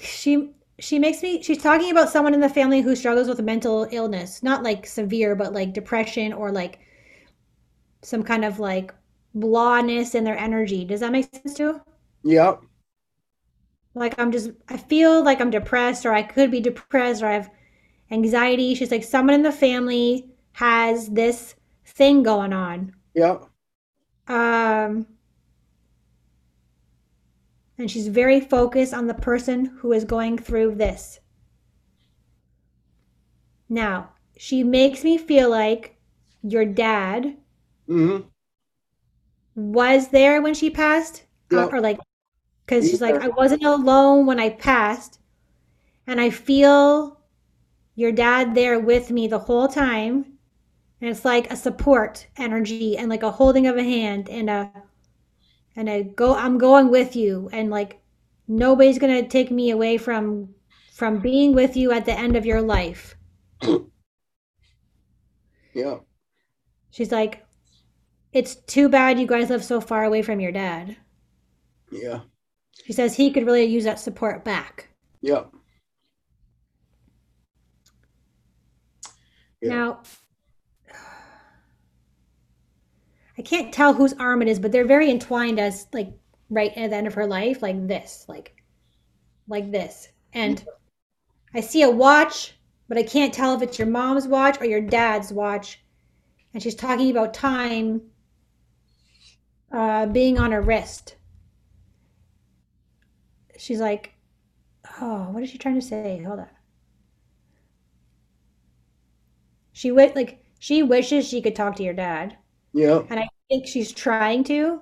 she 0.00 0.50
she 0.78 0.98
makes 0.98 1.22
me 1.22 1.42
she's 1.42 1.62
talking 1.62 1.90
about 1.90 2.08
someone 2.08 2.34
in 2.34 2.40
the 2.40 2.48
family 2.48 2.80
who 2.80 2.94
struggles 2.96 3.28
with 3.28 3.40
mental 3.40 3.86
illness 3.90 4.42
not 4.42 4.62
like 4.62 4.86
severe 4.86 5.34
but 5.34 5.52
like 5.52 5.72
depression 5.72 6.32
or 6.32 6.50
like 6.52 6.78
some 8.02 8.22
kind 8.22 8.44
of 8.44 8.58
like 8.60 8.94
blahness 9.36 10.14
in 10.14 10.24
their 10.24 10.36
energy 10.38 10.84
does 10.84 11.00
that 11.00 11.12
make 11.12 11.28
sense 11.34 11.54
too 11.54 11.80
Yeah. 12.24 12.56
like 13.94 14.18
i'm 14.18 14.32
just 14.32 14.50
i 14.68 14.76
feel 14.76 15.22
like 15.22 15.40
i'm 15.40 15.50
depressed 15.50 16.04
or 16.06 16.12
i 16.12 16.22
could 16.22 16.50
be 16.50 16.60
depressed 16.60 17.22
or 17.22 17.26
i 17.26 17.34
have 17.34 17.50
anxiety 18.10 18.74
she's 18.74 18.90
like 18.90 19.04
someone 19.04 19.34
in 19.34 19.42
the 19.42 19.52
family 19.52 20.26
has 20.52 21.08
this 21.10 21.54
thing 21.84 22.22
going 22.22 22.52
on 22.52 22.92
Yeah. 23.14 23.38
um 24.28 25.06
and 27.78 27.90
she's 27.90 28.08
very 28.08 28.40
focused 28.40 28.94
on 28.94 29.06
the 29.06 29.14
person 29.14 29.66
who 29.78 29.92
is 29.92 30.04
going 30.04 30.38
through 30.38 30.74
this. 30.74 31.20
Now, 33.68 34.10
she 34.36 34.64
makes 34.64 35.04
me 35.04 35.18
feel 35.18 35.50
like 35.50 35.96
your 36.42 36.64
dad 36.64 37.36
hmm 37.86 38.33
was 39.54 40.08
there 40.08 40.42
when 40.42 40.54
she 40.54 40.70
passed, 40.70 41.24
uh, 41.52 41.66
or 41.66 41.80
like, 41.80 41.98
because 42.64 42.88
she's 42.88 43.00
like, 43.00 43.16
I 43.16 43.28
wasn't 43.28 43.64
alone 43.64 44.26
when 44.26 44.40
I 44.40 44.50
passed, 44.50 45.20
and 46.06 46.20
I 46.20 46.30
feel 46.30 47.20
your 47.94 48.12
dad 48.12 48.54
there 48.54 48.80
with 48.80 49.10
me 49.10 49.28
the 49.28 49.38
whole 49.38 49.68
time, 49.68 50.34
and 51.00 51.10
it's 51.10 51.24
like 51.24 51.50
a 51.50 51.56
support 51.56 52.26
energy 52.36 52.96
and 52.96 53.08
like 53.08 53.22
a 53.22 53.30
holding 53.30 53.66
of 53.66 53.76
a 53.76 53.82
hand 53.82 54.28
and 54.28 54.48
a 54.48 54.72
and 55.76 55.90
I 55.90 56.02
go 56.02 56.34
I'm 56.34 56.56
going 56.58 56.88
with 56.88 57.14
you 57.16 57.50
and 57.52 57.70
like 57.70 58.00
nobody's 58.48 58.98
going 58.98 59.22
to 59.22 59.28
take 59.28 59.50
me 59.50 59.70
away 59.70 59.98
from 59.98 60.54
from 60.92 61.18
being 61.18 61.54
with 61.54 61.76
you 61.76 61.92
at 61.92 62.06
the 62.06 62.16
end 62.16 62.36
of 62.36 62.46
your 62.46 62.62
life. 62.62 63.16
Yeah. 65.74 65.98
She's 66.90 67.10
like 67.10 67.43
it's 68.34 68.56
too 68.56 68.88
bad 68.88 69.18
you 69.18 69.26
guys 69.26 69.48
live 69.48 69.64
so 69.64 69.80
far 69.80 70.04
away 70.04 70.20
from 70.20 70.40
your 70.40 70.52
dad. 70.52 70.96
Yeah. 71.90 72.20
She 72.84 72.92
says 72.92 73.14
he 73.16 73.30
could 73.30 73.46
really 73.46 73.64
use 73.64 73.84
that 73.84 74.00
support 74.00 74.44
back. 74.44 74.88
Yep. 75.22 75.52
Yeah. 79.62 79.68
Now 79.68 80.02
I 83.38 83.42
can't 83.42 83.72
tell 83.72 83.94
whose 83.94 84.12
arm 84.14 84.42
it 84.42 84.48
is, 84.48 84.58
but 84.58 84.72
they're 84.72 84.84
very 84.84 85.10
entwined 85.10 85.60
as 85.60 85.86
like 85.92 86.12
right 86.50 86.72
at 86.76 86.90
the 86.90 86.96
end 86.96 87.06
of 87.06 87.14
her 87.14 87.26
life, 87.26 87.62
like 87.62 87.86
this, 87.86 88.26
like 88.28 88.56
like 89.46 89.70
this. 89.70 90.08
And 90.32 90.64
I 91.54 91.60
see 91.60 91.82
a 91.82 91.90
watch, 91.90 92.54
but 92.88 92.98
I 92.98 93.04
can't 93.04 93.32
tell 93.32 93.54
if 93.54 93.62
it's 93.62 93.78
your 93.78 93.88
mom's 93.88 94.26
watch 94.26 94.60
or 94.60 94.66
your 94.66 94.80
dad's 94.80 95.32
watch. 95.32 95.80
And 96.52 96.62
she's 96.62 96.74
talking 96.74 97.10
about 97.10 97.32
time 97.32 98.02
uh, 99.74 100.06
being 100.06 100.38
on 100.38 100.52
her 100.52 100.62
wrist. 100.62 101.16
She's 103.58 103.80
like, 103.80 104.14
oh, 105.00 105.30
what 105.32 105.42
is 105.42 105.50
she 105.50 105.58
trying 105.58 105.74
to 105.76 105.82
say? 105.82 106.22
Hold 106.22 106.40
on. 106.40 106.48
She 109.72 109.92
went 109.92 110.16
like 110.16 110.42
she 110.58 110.82
wishes 110.82 111.28
she 111.28 111.42
could 111.42 111.54
talk 111.54 111.76
to 111.76 111.82
your 111.82 111.92
dad, 111.92 112.38
Yeah. 112.72 113.02
and 113.10 113.20
I 113.20 113.28
think 113.50 113.66
she's 113.66 113.92
trying 113.92 114.42
to. 114.44 114.80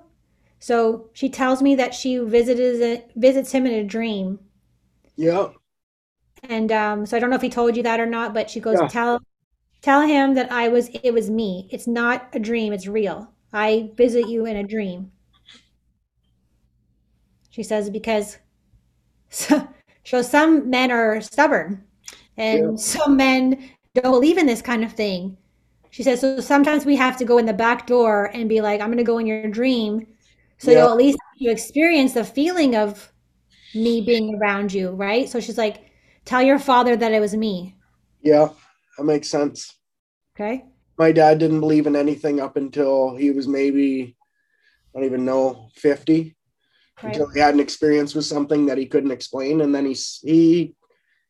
So 0.59 1.09
she 1.13 1.29
tells 1.29 1.61
me 1.61 1.75
that 1.75 1.93
she 1.93 2.17
visited 2.17 3.03
visits 3.15 3.51
him 3.51 3.65
in 3.65 3.73
a 3.73 3.83
dream, 3.83 4.39
Yeah. 5.15 5.49
and 6.43 6.71
um, 6.71 7.05
so 7.05 7.17
I 7.17 7.19
don't 7.19 7.29
know 7.29 7.35
if 7.35 7.41
he 7.41 7.49
told 7.49 7.75
you 7.77 7.83
that 7.83 7.99
or 7.99 8.05
not, 8.05 8.33
but 8.33 8.49
she 8.49 8.59
goes, 8.59 8.81
Yeah. 8.81 8.87
"Tell, 8.87 9.21
tell 9.81 10.01
him 10.03 10.35
that 10.35 10.51
I 10.51 10.69
was. 10.69 10.89
It 11.03 11.13
was 11.13 11.29
me. 11.31 11.69
It's 11.71 11.87
not 11.87 12.29
a 12.33 12.39
dream. 12.39 12.73
It's 12.73 12.87
real. 12.87 13.32
I 13.53 13.91
visit 13.95 14.27
you 14.27 14.45
in 14.45 14.57
a 14.57 14.63
dream." 14.63 15.11
She 17.49 17.63
says 17.63 17.89
because 17.89 18.37
so, 19.29 19.67
so 20.03 20.21
some 20.21 20.69
men 20.69 20.91
are 20.91 21.21
stubborn, 21.21 21.83
and 22.37 22.71
Yeah. 22.71 22.75
some 22.77 23.17
men 23.17 23.71
don't 23.95 24.11
believe 24.11 24.37
in 24.37 24.45
this 24.47 24.61
kind 24.61 24.83
of 24.83 24.93
thing. 24.93 25.37
She 25.91 26.03
says 26.03 26.21
so. 26.21 26.39
Sometimes 26.39 26.85
we 26.85 26.95
have 26.97 27.17
to 27.17 27.25
go 27.25 27.37
in 27.37 27.45
the 27.45 27.53
back 27.53 27.87
door 27.87 28.31
and 28.33 28.49
be 28.49 28.61
like, 28.61 28.81
"I'm 28.81 28.87
going 28.89 28.97
to 28.97 29.03
go 29.03 29.19
in 29.19 29.27
your 29.27 29.49
dream." 29.49 30.07
So 30.57 30.71
Yeah. 30.71 30.79
you'll 30.79 30.89
at 30.91 30.97
least 30.97 31.19
you 31.37 31.51
experience 31.51 32.13
the 32.13 32.23
feeling 32.25 32.75
of 32.75 33.11
me 33.73 34.01
being 34.01 34.35
around 34.35 34.73
you, 34.73 34.91
right? 34.91 35.29
So 35.29 35.39
she's 35.39 35.57
like, 35.57 35.91
tell 36.25 36.41
your 36.43 36.59
father 36.59 36.95
that 36.97 37.11
it 37.13 37.19
was 37.19 37.35
me. 37.35 37.75
Yeah. 38.21 38.49
That 38.97 39.03
makes 39.03 39.29
sense. 39.29 39.75
Okay. 40.35 40.65
My 40.97 41.11
dad 41.11 41.39
didn't 41.39 41.59
believe 41.59 41.87
in 41.87 41.95
anything 41.95 42.39
up 42.39 42.55
until 42.55 43.15
he 43.15 43.31
was 43.31 43.47
maybe, 43.47 44.15
I 44.93 44.99
don't 44.99 45.05
even 45.07 45.25
know, 45.25 45.69
50. 45.75 46.35
Right. 47.01 47.09
Until 47.09 47.29
he 47.29 47.39
had 47.39 47.53
an 47.55 47.59
experience 47.59 48.13
with 48.13 48.25
something 48.25 48.67
that 48.67 48.77
he 48.77 48.85
couldn't 48.85 49.11
explain. 49.11 49.61
And 49.61 49.73
then 49.73 49.85
he's, 49.85 50.19
he, 50.23 50.75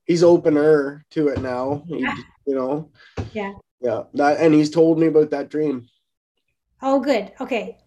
he's 0.05 0.23
opener 0.23 1.05
to 1.11 1.29
it 1.29 1.41
now. 1.41 1.83
He, 1.87 2.01
Yeah. 2.01 2.15
you 2.45 2.55
know? 2.55 2.91
Yeah. 3.31 3.53
Yeah. 3.81 4.03
That, 4.13 4.39
and 4.39 4.53
he's 4.53 4.69
told 4.69 4.99
me 4.99 5.07
about 5.07 5.31
that 5.31 5.49
dream. 5.49 5.87
Oh, 6.81 6.99
good. 6.99 7.31
Okay. 7.39 7.77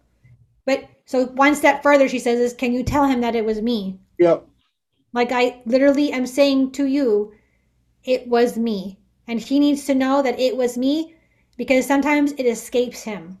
But 0.65 0.89
so 1.05 1.27
one 1.27 1.55
step 1.55 1.83
further, 1.83 2.09
she 2.09 2.19
says, 2.19 2.39
is 2.39 2.53
can 2.53 2.73
you 2.73 2.83
tell 2.83 3.05
him 3.05 3.21
that 3.21 3.35
it 3.35 3.45
was 3.45 3.61
me? 3.61 3.99
Yep. 4.17 4.47
Like 5.13 5.31
I 5.31 5.61
literally 5.65 6.11
am 6.11 6.25
saying 6.25 6.71
to 6.73 6.85
you, 6.85 7.33
it 8.03 8.27
was 8.27 8.57
me. 8.57 8.99
And 9.27 9.39
he 9.39 9.59
needs 9.59 9.85
to 9.85 9.95
know 9.95 10.21
that 10.23 10.39
it 10.39 10.57
was 10.57 10.77
me 10.77 11.13
because 11.57 11.85
sometimes 11.85 12.31
it 12.33 12.45
escapes 12.45 13.01
him. 13.03 13.39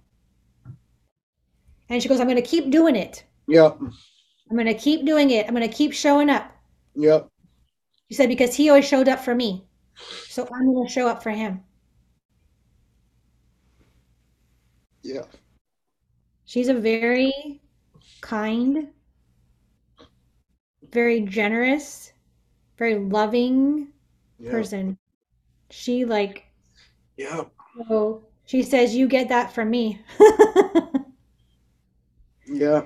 And 1.89 2.01
she 2.01 2.09
goes, 2.09 2.19
I'm 2.19 2.27
going 2.27 2.35
to 2.35 2.41
keep 2.41 2.69
doing 2.69 2.95
it. 2.95 3.23
Yep. 3.47 3.77
I'm 3.79 4.55
going 4.55 4.65
to 4.65 4.73
keep 4.73 5.05
doing 5.05 5.29
it. 5.29 5.47
I'm 5.47 5.55
going 5.55 5.67
to 5.67 5.73
keep 5.73 5.93
showing 5.93 6.29
up. 6.29 6.51
Yep. 6.95 7.29
She 8.09 8.15
said, 8.15 8.29
because 8.29 8.53
he 8.55 8.69
always 8.69 8.87
showed 8.87 9.07
up 9.07 9.19
for 9.19 9.35
me. 9.35 9.65
So 10.27 10.47
I'm 10.53 10.73
going 10.73 10.87
to 10.87 10.91
show 10.93 11.07
up 11.07 11.23
for 11.23 11.31
him. 11.31 11.61
Yeah. 15.03 15.23
She's 16.45 16.67
a 16.67 16.73
very 16.73 17.61
kind, 18.21 18.89
very 20.91 21.21
generous, 21.21 22.11
very 22.77 22.95
loving 22.99 23.87
Yeah. 24.39 24.51
person. 24.51 24.97
She 25.69 26.05
like 26.05 26.45
Yeah. 27.17 27.43
So 27.87 28.25
she 28.45 28.63
says 28.63 28.95
you 28.95 29.07
get 29.07 29.29
that 29.29 29.53
from 29.53 29.69
me. 29.69 30.01
Yeah. 32.49 32.85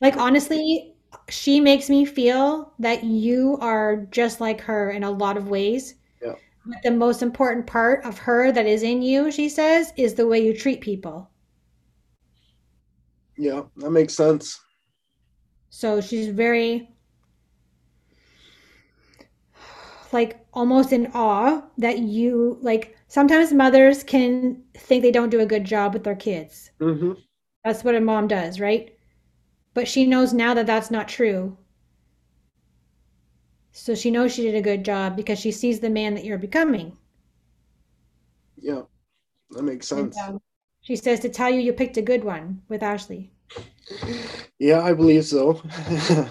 like 0.00 0.16
honestly, 0.16 0.94
she 1.28 1.60
makes 1.60 1.88
me 1.88 2.04
feel 2.04 2.72
that 2.78 3.04
you 3.04 3.56
are 3.60 4.06
just 4.10 4.40
like 4.40 4.60
her 4.62 4.90
in 4.90 5.04
a 5.04 5.10
lot 5.10 5.36
of 5.36 5.48
ways. 5.48 5.94
Yeah. 6.20 6.34
But 6.66 6.82
the 6.82 6.90
most 6.90 7.22
important 7.22 7.66
part 7.66 8.04
of 8.04 8.18
her 8.18 8.50
that 8.52 8.66
is 8.66 8.82
in 8.82 9.02
you, 9.02 9.30
she 9.30 9.48
says, 9.48 9.92
is 9.96 10.14
the 10.14 10.26
way 10.26 10.44
you 10.44 10.56
treat 10.56 10.80
people. 10.80 11.30
Yeah. 13.38 13.62
That 13.76 13.90
makes 13.90 14.14
sense. 14.14 14.60
So 15.70 16.00
she's 16.00 16.28
very 16.28 16.95
like 20.12 20.44
almost 20.52 20.92
in 20.92 21.10
awe 21.14 21.62
that 21.78 21.98
you 22.00 22.58
like 22.62 22.96
sometimes 23.08 23.52
mothers 23.52 24.02
can 24.04 24.62
think 24.74 25.02
they 25.02 25.12
don't 25.12 25.30
do 25.30 25.40
a 25.40 25.46
good 25.46 25.64
job 25.64 25.94
with 25.94 26.04
their 26.04 26.16
kids. 26.16 26.70
hmm 26.80 27.12
That's 27.64 27.84
what 27.84 27.94
a 27.94 28.00
mom 28.00 28.28
does, 28.28 28.60
right? 28.60 28.96
But 29.74 29.88
she 29.88 30.06
knows 30.06 30.32
now 30.32 30.54
that 30.54 30.66
that's 30.66 30.90
not 30.90 31.08
true. 31.08 31.56
So 33.70 33.94
she 33.94 34.10
knows 34.10 34.34
she 34.34 34.42
did 34.42 34.56
a 34.56 34.60
good 34.60 34.84
job 34.84 35.14
because 35.14 35.38
she 35.38 35.52
sees 35.52 35.78
the 35.78 35.88
man 35.88 36.14
that 36.14 36.24
you're 36.24 36.36
becoming. 36.36 36.96
Yeah. 38.56 38.82
That 39.50 39.62
makes 39.64 39.90
And, 39.90 40.12
sense. 40.12 40.18
um, 40.18 40.40
she 40.80 40.96
says 40.96 41.20
to 41.20 41.28
tell 41.28 41.50
you 41.50 41.60
you 41.60 41.72
picked 41.72 41.96
a 41.96 42.02
good 42.02 42.24
one 42.24 42.62
with 42.68 42.82
Ashley. 42.82 43.32
Yeah, 44.58 44.80
I 44.82 44.92
believe 44.94 45.24
so. 45.24 45.60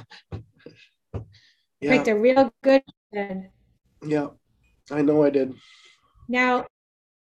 yeah. 1.81 1.91
Picked 1.93 2.07
a 2.07 2.15
real 2.15 2.51
good 2.63 2.83
one. 3.11 3.49
Yeah. 4.05 4.27
I 4.91 5.01
know 5.01 5.23
I 5.23 5.29
did. 5.29 5.53
Now, 6.27 6.65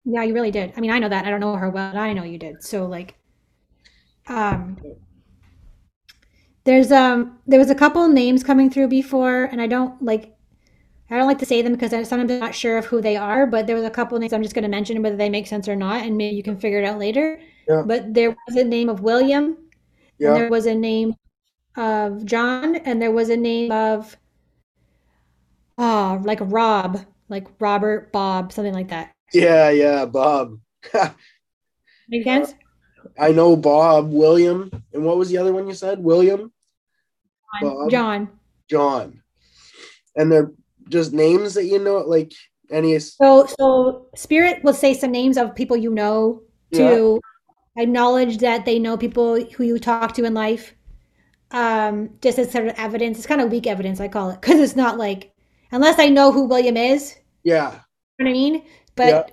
yeah, 0.06 0.24
you 0.24 0.34
really 0.34 0.52
did. 0.52 0.74
I 0.76 0.82
mean, 0.82 0.92
I 0.92 1.00
know 1.00 1.10
that. 1.10 1.26
I 1.26 1.30
don't 1.30 1.40
know 1.40 1.56
her 1.56 1.70
well, 1.70 1.92
but 1.92 2.00
I 2.00 2.14
know 2.14 2.24
you 2.24 2.38
did. 2.38 2.64
So 2.64 2.86
like, 2.86 3.16
um, 4.28 4.78
there's 6.66 6.92
um 6.92 7.40
there 7.48 7.60
was 7.60 7.70
a 7.70 7.76
couple 7.76 8.08
names 8.10 8.44
coming 8.44 8.70
through 8.70 8.90
before, 8.90 9.46
and 9.46 9.62
I 9.62 9.68
don't 9.68 10.02
like 10.02 10.36
I 11.10 11.18
don't 11.18 11.28
like 11.28 11.40
to 11.40 11.46
say 11.46 11.62
them 11.62 11.72
because 11.74 11.94
I 11.94 12.04
sometimes 12.04 12.32
I'm 12.32 12.40
not 12.40 12.56
sure 12.56 12.78
of 12.78 12.86
who 12.86 13.02
they 13.02 13.16
are. 13.16 13.48
But 13.48 13.68
there 13.68 13.76
was 13.76 13.86
a 13.86 13.90
couple 13.90 14.20
names 14.20 14.34
I'm 14.34 14.44
just 14.44 14.56
going 14.56 14.64
to 14.64 14.70
mention 14.70 15.02
whether 15.02 15.16
they 15.16 15.30
make 15.30 15.48
sense 15.48 15.68
or 15.68 15.76
not, 15.76 16.06
and 16.06 16.18
maybe 16.18 16.36
you 16.36 16.44
can 16.44 16.58
figure 16.58 16.80
it 16.80 16.86
out 16.86 17.00
later. 17.00 17.40
Yeah. 17.68 17.84
But 17.86 18.14
there 18.14 18.36
was 18.48 18.58
a 18.58 18.64
name 18.64 18.90
of 18.90 19.02
William, 19.02 19.46
and 19.46 19.58
Yeah. 20.20 20.34
there 20.34 20.50
was 20.50 20.66
a 20.66 20.76
name 20.76 21.16
of 21.78 22.26
John, 22.26 22.76
and 22.76 23.02
there 23.02 23.12
was 23.12 23.30
a 23.30 23.38
name 23.38 23.72
of 23.72 24.18
uh, 25.78 26.20
like 26.24 26.40
Rob, 26.42 27.06
like 27.30 27.48
Robert, 27.60 28.12
Bob, 28.12 28.52
something 28.52 28.74
like 28.74 28.90
that. 28.90 29.14
Yeah, 29.34 29.70
yeah, 29.70 30.06
Bob. 30.06 30.60
Make 32.10 32.24
sense? 32.24 32.54
I 33.20 33.32
know 33.32 33.56
Bob, 33.56 34.12
William, 34.12 34.72
and 34.94 35.04
what 35.04 35.18
was 35.18 35.30
the 35.30 35.38
other 35.38 35.54
one 35.54 35.68
you 35.68 35.74
said? 35.74 36.00
William, 36.00 36.52
Bob. 37.62 37.90
John. 37.90 38.30
John, 38.70 39.22
and 40.16 40.32
they're 40.32 40.52
just 40.90 41.14
names 41.14 41.54
that 41.54 41.66
you 41.66 41.80
know, 41.80 41.98
like 42.00 42.34
any. 42.70 42.98
So, 43.00 43.48
so 43.60 44.08
spirit 44.16 44.64
will 44.64 44.74
say 44.74 44.94
some 44.94 45.12
names 45.12 45.38
of 45.38 45.56
people 45.56 45.78
you 45.78 45.92
know 45.92 46.44
to 46.74 47.22
acknowledge 47.78 48.40
that 48.40 48.66
they 48.66 48.78
know 48.80 48.98
people 48.98 49.42
who 49.42 49.64
you 49.64 49.80
talk 49.80 50.14
to 50.16 50.26
in 50.26 50.34
life. 50.34 50.74
Um, 51.52 52.10
just 52.22 52.38
as 52.40 52.52
sort 52.52 52.68
of 52.68 52.74
evidence. 52.78 53.18
It's 53.18 53.28
kind 53.28 53.40
of 53.40 53.50
weak 53.50 53.68
evidence, 53.68 54.02
I 54.02 54.10
call 54.10 54.32
it, 54.32 54.42
because 54.42 54.60
it's 54.60 54.76
not 54.76 54.98
like 54.98 55.32
unless 55.72 56.00
I 56.00 56.10
know 56.10 56.32
who 56.32 56.46
William 56.46 56.78
is. 56.78 57.16
Yeah. 57.44 57.80
You 58.20 58.26
know 58.26 58.26
what 58.26 58.30
I 58.30 58.34
mean? 58.34 58.64
But 58.96 59.08
Yeah. 59.08 59.24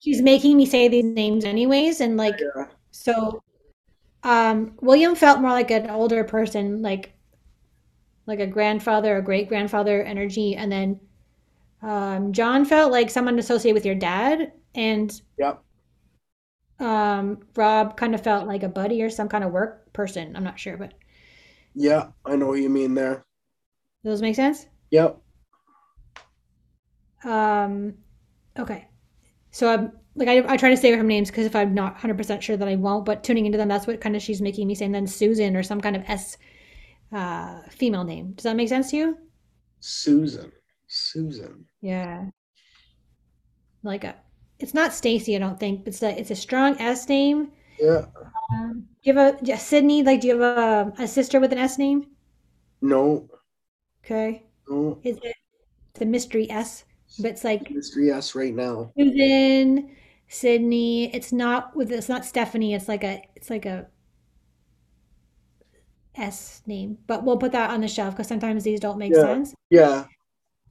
she's 0.00 0.22
making 0.22 0.56
me 0.56 0.66
say 0.66 0.88
these 0.88 1.04
names 1.04 1.44
anyways, 1.44 2.00
and 2.00 2.16
like 2.16 2.38
Yeah. 2.40 2.66
so. 2.90 3.42
Um, 4.24 4.76
William 4.80 5.14
felt 5.14 5.40
more 5.40 5.50
like 5.52 5.70
an 5.70 5.90
older 5.90 6.24
person, 6.24 6.82
like 6.82 7.12
like 8.26 8.40
a 8.40 8.46
grandfather 8.46 9.16
or 9.16 9.22
great 9.22 9.48
grandfather 9.48 10.02
energy, 10.02 10.54
and 10.56 10.70
then 10.70 11.00
um, 11.82 12.32
John 12.32 12.64
felt 12.64 12.92
like 12.92 13.10
someone 13.10 13.38
associated 13.38 13.74
with 13.74 13.86
your 13.86 13.94
dad, 13.94 14.52
and 14.74 15.20
Yep. 15.38 15.62
um, 16.80 17.40
Rob 17.56 17.96
kind 17.96 18.14
of 18.14 18.22
felt 18.22 18.46
like 18.46 18.62
a 18.62 18.68
buddy 18.68 19.02
or 19.02 19.10
some 19.10 19.28
kind 19.28 19.44
of 19.44 19.52
work 19.52 19.92
person. 19.92 20.36
I'm 20.36 20.44
not 20.44 20.58
sure, 20.58 20.76
but 20.76 20.94
Yeah. 21.74 22.10
I 22.24 22.36
know 22.36 22.48
what 22.48 22.60
you 22.60 22.68
mean 22.70 22.94
there. 22.94 23.24
does 24.04 24.12
those 24.14 24.22
make 24.22 24.36
sense? 24.36 24.66
Yep. 24.90 25.20
Um, 27.24 27.94
okay. 28.58 28.88
So 29.50 29.68
I'm 29.72 29.92
like 30.14 30.28
I, 30.28 30.54
I 30.54 30.56
try 30.56 30.70
to 30.70 30.76
stay 30.76 30.90
away 30.90 30.98
from 30.98 31.06
names 31.06 31.30
because 31.30 31.46
if 31.46 31.56
I'm 31.56 31.74
not 31.74 31.96
100% 31.98 32.42
sure 32.42 32.56
that 32.56 32.68
I 32.68 32.74
won't, 32.74 33.04
but 33.04 33.22
tuning 33.24 33.46
into 33.46 33.58
them, 33.58 33.68
that's 33.68 33.86
what 33.86 34.00
kind 34.00 34.16
of 34.16 34.22
she's 34.22 34.40
making 34.40 34.66
me 34.66 34.74
say. 34.74 34.84
And 34.84 34.94
then 34.94 35.06
Susan 35.06 35.56
or 35.56 35.62
some 35.62 35.80
kind 35.80 35.96
of 35.96 36.02
S 36.06 36.36
uh, 37.12 37.60
female 37.70 38.04
name. 38.04 38.32
Does 38.32 38.44
that 38.44 38.56
make 38.56 38.68
sense 38.68 38.90
to 38.90 38.96
you? 38.96 39.18
Susan. 39.80 40.52
Susan. 40.88 41.64
Yeah. 41.80 42.26
Like 43.82 44.04
a, 44.04 44.16
it's 44.58 44.74
not 44.74 44.92
Stacy, 44.92 45.36
I 45.36 45.38
don't 45.38 45.58
think. 45.58 45.86
It's 45.86 46.02
a 46.02 46.18
it's 46.18 46.30
a 46.30 46.36
strong 46.36 46.76
S 46.80 47.08
name. 47.08 47.52
Yeah. 47.80 48.06
Um, 48.50 48.88
do 49.02 49.10
you 49.10 49.16
have 49.16 49.34
a 49.34 49.38
yeah, 49.44 49.56
Sydney? 49.56 50.02
Like, 50.02 50.20
do 50.20 50.28
you 50.28 50.40
have 50.40 50.58
a, 50.58 51.02
a 51.02 51.06
sister 51.06 51.38
with 51.38 51.52
an 51.52 51.58
S 51.58 51.78
name? 51.78 52.06
No. 52.80 53.28
Okay. 54.04 54.44
No. 54.68 54.98
Is 55.04 55.18
it 55.22 55.36
the 55.94 56.06
mystery 56.06 56.50
S? 56.50 56.84
But 57.18 57.30
it's 57.32 57.44
like 57.44 57.70
Mystery 57.70 58.10
S 58.10 58.34
right 58.34 58.54
now. 58.54 58.92
Susan, 58.98 59.90
Sydney. 60.28 61.14
It's 61.14 61.32
not 61.32 61.74
with 61.74 61.90
it's 61.90 62.08
not 62.08 62.24
Stephanie. 62.24 62.74
It's 62.74 62.88
like 62.88 63.04
a 63.04 63.22
it's 63.34 63.50
like 63.50 63.66
a 63.66 63.86
S 66.14 66.62
name. 66.66 66.98
But 67.06 67.24
we'll 67.24 67.38
put 67.38 67.52
that 67.52 67.70
on 67.70 67.80
the 67.80 67.88
shelf 67.88 68.14
because 68.14 68.28
sometimes 68.28 68.64
these 68.64 68.80
don't 68.80 68.98
make 68.98 69.12
Yeah. 69.12 69.22
sense. 69.22 69.54
Yeah. 69.70 70.04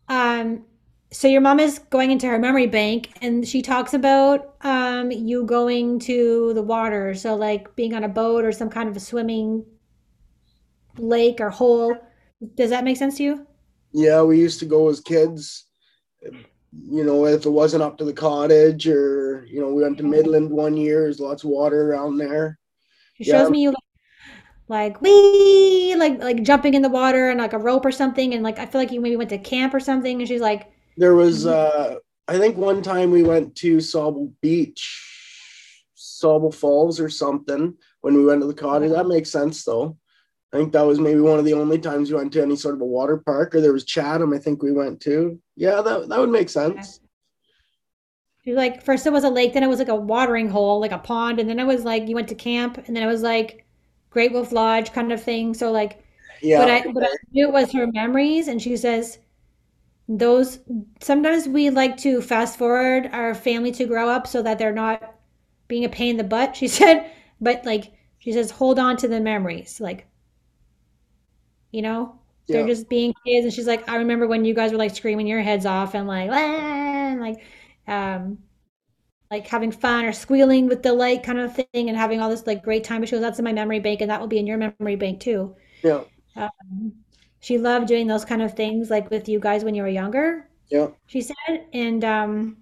Um, 0.09 0.65
so 1.11 1.27
your 1.27 1.41
mom 1.41 1.59
is 1.59 1.79
going 1.79 2.11
into 2.11 2.27
her 2.27 2.37
memory 2.37 2.67
bank 2.67 3.17
and 3.21 3.47
she 3.47 3.61
talks 3.61 3.93
about 3.93 4.55
um 4.61 5.09
you 5.11 5.43
going 5.45 5.99
to 5.99 6.53
the 6.53 6.61
water. 6.61 7.13
So 7.15 7.35
like 7.35 7.75
being 7.75 7.93
on 7.93 8.03
a 8.03 8.09
boat 8.09 8.45
or 8.45 8.51
some 8.51 8.69
kind 8.69 8.87
of 8.89 8.95
a 8.95 8.99
swimming 8.99 9.65
lake 10.97 11.39
or 11.41 11.49
hole. 11.49 11.95
Does 12.55 12.69
that 12.69 12.83
make 12.83 12.97
sense 12.97 13.17
to 13.17 13.23
you? 13.23 13.47
Yeah. 13.91 14.21
We 14.21 14.39
used 14.39 14.59
to 14.59 14.65
go 14.65 14.89
as 14.89 14.99
kids. 14.99 15.63
You 16.21 17.03
know, 17.03 17.25
if 17.25 17.45
it 17.45 17.49
wasn't 17.49 17.83
up 17.83 17.97
to 17.97 18.05
the 18.05 18.13
cottage 18.13 18.87
or, 18.87 19.45
you 19.49 19.61
know, 19.61 19.73
we 19.73 19.83
went 19.83 19.97
to 19.97 20.03
Midland 20.03 20.51
one 20.51 20.75
year, 20.77 21.01
there's 21.01 21.19
lots 21.19 21.43
of 21.43 21.49
water 21.49 21.91
around 21.91 22.17
there. 22.17 22.59
She 23.15 23.23
shows 23.23 23.49
me 23.49 23.63
you 23.63 23.73
like 24.69 25.01
wee 25.01 25.95
like 25.97 26.21
like 26.21 26.43
jumping 26.43 26.73
in 26.73 26.81
the 26.81 26.89
water 26.89 27.29
and 27.29 27.39
like 27.39 27.53
a 27.53 27.57
rope 27.57 27.85
or 27.85 27.91
something 27.91 28.33
and 28.33 28.43
like 28.43 28.59
I 28.59 28.65
feel 28.65 28.81
like 28.81 28.91
you 28.91 28.99
maybe 28.99 29.15
went 29.15 29.29
to 29.29 29.37
camp 29.37 29.73
or 29.73 29.79
something 29.79 30.19
and 30.19 30.27
she's 30.27 30.41
like 30.41 30.71
There 30.97 31.15
was, 31.15 31.45
uh, 31.45 31.95
I 32.27 32.37
think 32.37 32.57
one 32.57 32.81
time 32.81 33.11
we 33.11 33.23
went 33.23 33.55
to 33.57 33.77
Sauble 33.77 34.33
Beach, 34.41 35.85
Sauble 35.95 36.53
Falls 36.53 36.99
or 36.99 37.09
something 37.09 37.75
when 38.01 38.15
we 38.15 38.25
went 38.25 38.41
to 38.41 38.47
the 38.47 38.53
cottage. 38.53 38.91
That 38.91 39.07
makes 39.07 39.31
sense 39.31 39.63
though. 39.63 39.97
I 40.57 40.61
think 40.61 40.73
that 40.73 40.81
was 40.85 40.99
maybe 40.99 41.19
one 41.21 41.37
of 41.39 41.45
the 41.45 41.53
only 41.53 41.77
times 41.77 42.09
we 42.09 42.17
went 42.17 42.33
to 42.33 42.41
any 42.41 42.55
sort 42.55 42.75
of 42.75 42.81
a 42.81 42.85
water 42.85 43.17
park, 43.17 43.53
or 43.53 43.61
there 43.61 43.73
was 43.73 43.85
Chatham. 43.85 44.33
I 44.33 44.39
think 44.39 44.63
we 44.63 44.71
went 44.71 44.99
to. 45.01 45.39
Yeah, 45.55 45.81
that 45.81 46.09
that 46.09 46.19
would 46.19 46.31
make 46.31 46.49
sense. 46.49 46.99
she's 48.43 48.55
like 48.55 48.83
first 48.83 49.05
it 49.05 49.11
was 49.13 49.23
a 49.23 49.29
lake 49.29 49.53
then 49.53 49.63
it 49.63 49.67
was 49.67 49.79
like 49.79 49.87
a 49.89 49.95
watering 49.95 50.49
hole 50.49 50.79
like 50.79 50.91
a 50.91 50.97
pond 50.97 51.39
and 51.39 51.49
then 51.49 51.59
it 51.59 51.65
was 51.67 51.83
like 51.83 52.07
you 52.07 52.15
went 52.15 52.27
to 52.29 52.35
camp 52.35 52.77
and 52.87 52.95
then 52.95 53.03
it 53.03 53.07
was 53.07 53.21
like 53.21 53.65
Great 54.09 54.31
Wolf 54.31 54.51
Lodge 54.51 54.91
kind 54.93 55.11
of 55.11 55.21
thing 55.21 55.53
so 55.53 55.71
like 55.71 56.03
Yeah, 56.41 56.59
but 56.59 56.69
I 56.69 56.91
but 56.91 57.03
I 57.03 57.09
knew 57.31 57.47
it 57.47 57.53
was 57.53 57.71
her 57.73 57.87
memories 57.87 58.47
and 58.47 58.61
she 58.61 58.77
says 58.77 59.19
those 60.07 60.59
sometimes 61.01 61.47
we 61.47 61.69
like 61.69 61.97
to 61.97 62.21
fast 62.21 62.57
forward 62.57 63.09
our 63.11 63.35
family 63.35 63.71
to 63.73 63.85
grow 63.85 64.09
up 64.09 64.27
so 64.27 64.41
that 64.41 64.57
they're 64.57 64.71
not 64.73 65.15
being 65.67 65.83
a 65.85 65.89
pain 65.89 66.11
in 66.11 66.17
the 66.17 66.23
butt 66.23 66.55
she 66.61 66.67
said 66.67 67.11
but 67.41 67.65
like 67.65 67.91
she 68.19 68.31
says 68.31 68.51
hold 68.51 68.79
on 68.79 68.97
to 68.97 69.07
the 69.07 69.19
memories 69.19 69.79
like 69.81 70.07
you 71.77 71.83
know? 71.83 72.19
They're 72.51 72.63
Yeah. 72.63 72.67
just 72.67 72.89
being 72.89 73.13
kids 73.25 73.45
and 73.45 73.53
she's 73.53 73.67
like 73.67 73.87
i 73.89 73.97
remember 73.97 74.27
when 74.27 74.45
you 74.45 74.53
guys 74.55 74.71
were 74.73 74.79
like 74.79 74.95
screaming 74.95 75.27
your 75.27 75.41
heads 75.41 75.65
off 75.67 75.95
and 75.95 76.07
like 76.07 76.31
and 76.31 77.21
like 77.21 77.41
um 77.87 78.39
like 79.31 79.47
having 79.47 79.71
fun 79.71 80.05
or 80.05 80.13
squealing 80.13 80.67
with 80.67 80.81
delight 80.81 81.23
kind 81.23 81.39
of 81.39 81.53
thing 81.55 81.89
and 81.89 81.97
having 81.97 82.21
all 82.21 82.29
this 82.29 82.47
like 82.47 82.63
great 82.63 82.83
time 82.83 83.01
but 83.01 83.09
she 83.09 83.15
goes 83.15 83.21
that's 83.21 83.39
in 83.39 83.45
my 83.45 83.53
memory 83.53 83.79
bank 83.79 84.01
and 84.01 84.09
that 84.11 84.19
will 84.21 84.27
be 84.27 84.39
in 84.39 84.47
your 84.47 84.57
memory 84.57 84.95
bank 84.95 85.19
too. 85.19 85.55
Yeah, 85.83 86.03
um, 86.35 86.93
she 87.41 87.57
loved 87.57 87.87
doing 87.87 88.07
those 88.07 88.25
kind 88.25 88.41
of 88.41 88.53
things 88.55 88.89
like 88.89 89.09
with 89.11 89.29
you 89.29 89.39
guys 89.39 89.63
when 89.63 89.75
you 89.75 89.83
were 89.83 89.89
younger 89.89 90.49
yeah. 90.69 90.89
she 91.07 91.21
said 91.21 91.65
and 91.73 92.03
um 92.05 92.57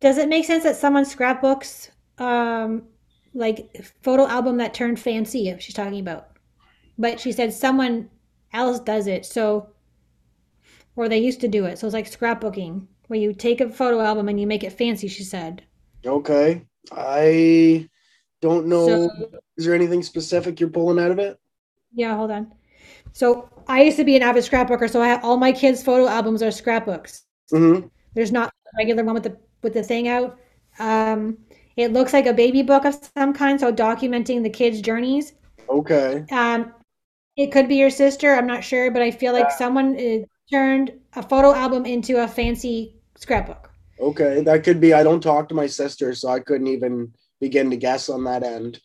does 0.00 0.18
it 0.18 0.28
make 0.28 0.44
sense 0.44 0.64
that 0.64 0.76
someone 0.76 1.04
scrapbooks 1.04 1.90
um 2.18 2.82
like 3.34 3.74
photo 4.02 4.26
album 4.26 4.58
that 4.58 4.74
turned 4.74 5.00
fancy 5.00 5.48
if 5.48 5.60
she's 5.60 5.74
talking 5.74 6.00
about 6.00 6.31
but 6.98 7.18
she 7.20 7.32
said 7.32 7.52
someone 7.52 8.08
else 8.52 8.80
does 8.80 9.06
it 9.06 9.24
so 9.24 9.68
or 10.96 11.08
they 11.08 11.18
used 11.18 11.40
to 11.40 11.48
do 11.48 11.64
it 11.64 11.78
so 11.78 11.86
it's 11.86 11.94
like 11.94 12.10
scrapbooking 12.10 12.86
where 13.08 13.18
you 13.18 13.32
take 13.32 13.60
a 13.60 13.68
photo 13.68 14.00
album 14.00 14.28
and 14.28 14.40
you 14.40 14.46
make 14.46 14.64
it 14.64 14.72
fancy 14.72 15.08
she 15.08 15.24
said 15.24 15.62
Okay. 16.04 16.66
I 16.90 17.88
don't 18.40 18.66
know. 18.66 18.86
so 18.86 19.10
Is 19.56 19.64
there 19.66 19.74
anything 19.74 20.02
specific 20.02 20.58
you're 20.58 20.68
pulling 20.68 20.98
out 21.02 21.10
of 21.12 21.18
it? 21.18 21.38
yeah 21.94 22.16
hold 22.16 22.30
on 22.30 22.50
so 23.12 23.48
i 23.68 23.82
used 23.82 23.96
to 23.98 24.04
be 24.04 24.16
an 24.16 24.22
avid 24.22 24.42
scrapbooker 24.42 24.88
so 24.90 25.00
i 25.02 25.06
have 25.08 25.22
all 25.24 25.36
my 25.36 25.52
kids 25.52 25.82
photo 25.82 26.08
albums 26.08 26.42
are 26.42 26.50
scrapbooks 26.50 27.22
Mm-hmm. 27.52 27.86
There's 28.14 28.32
not 28.32 28.48
a 28.48 28.76
regular 28.78 29.04
one 29.04 29.12
with 29.14 29.24
the 29.24 29.36
with 29.62 29.74
the 29.74 29.82
thing 29.82 30.08
out. 30.08 30.38
Um, 30.78 31.36
it 31.76 31.92
looks 31.92 32.14
like 32.14 32.24
a 32.24 32.32
baby 32.32 32.62
book 32.62 32.86
of 32.86 32.96
some 33.14 33.34
kind, 33.34 33.60
so 33.60 33.70
documenting 33.70 34.42
the 34.42 34.48
kids' 34.48 34.80
journeys. 34.80 35.34
Okay. 35.68 36.24
Um, 36.30 36.72
it 37.36 37.52
could 37.52 37.68
be 37.68 37.76
your 37.76 37.90
sister. 37.90 38.34
I'm 38.34 38.46
not 38.46 38.62
sure, 38.64 38.90
but 38.90 39.02
I 39.02 39.10
feel 39.10 39.32
like 39.32 39.50
someone 39.50 39.96
uh, 39.98 40.18
turned 40.50 40.92
a 41.14 41.22
photo 41.22 41.54
album 41.54 41.86
into 41.86 42.22
a 42.22 42.28
fancy 42.28 42.96
scrapbook. 43.16 43.70
Okay. 44.00 44.42
That 44.42 44.64
could 44.64 44.80
be. 44.80 44.92
I 44.94 45.02
don't 45.02 45.22
talk 45.22 45.48
to 45.48 45.54
my 45.54 45.66
sister, 45.66 46.14
so 46.14 46.28
I 46.28 46.40
couldn't 46.40 46.66
even 46.66 47.12
begin 47.40 47.70
to 47.70 47.76
guess 47.76 48.08
on 48.08 48.24
that 48.24 48.42
end. 48.42 48.80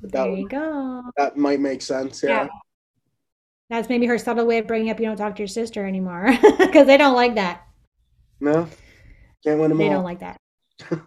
But 0.00 0.12
that 0.12 0.24
There 0.24 0.34
you 0.34 0.48
go. 0.48 1.02
that 1.16 1.36
might 1.36 1.60
make 1.60 1.80
sense. 1.82 2.22
Yeah. 2.22 2.44
Yeah. 2.44 2.48
That's 3.70 3.88
maybe 3.88 4.06
her 4.06 4.18
subtle 4.18 4.46
way 4.46 4.58
of 4.58 4.66
bringing 4.66 4.90
up 4.90 5.00
you 5.00 5.06
don't 5.06 5.16
talk 5.16 5.34
to 5.36 5.42
your 5.42 5.48
sister 5.48 5.86
anymore 5.86 6.30
because 6.58 6.86
they 6.86 6.96
don't 6.98 7.14
like 7.14 7.34
that. 7.36 7.62
No. 8.40 8.68
Can't 9.42 9.58
win 9.60 9.70
them 9.70 9.78
They 9.78 9.88
all. 9.88 9.94
don't 9.94 10.04
like 10.04 10.20
that. 10.20 10.36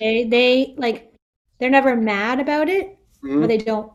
They 0.00 0.24
they 0.24 0.74
like 0.76 1.14
they're 1.58 1.70
never 1.70 1.96
mad 1.96 2.40
about 2.40 2.68
it, 2.68 2.98
Mhm. 3.22 3.40
but 3.40 3.46
they 3.46 3.58
don't 3.58 3.92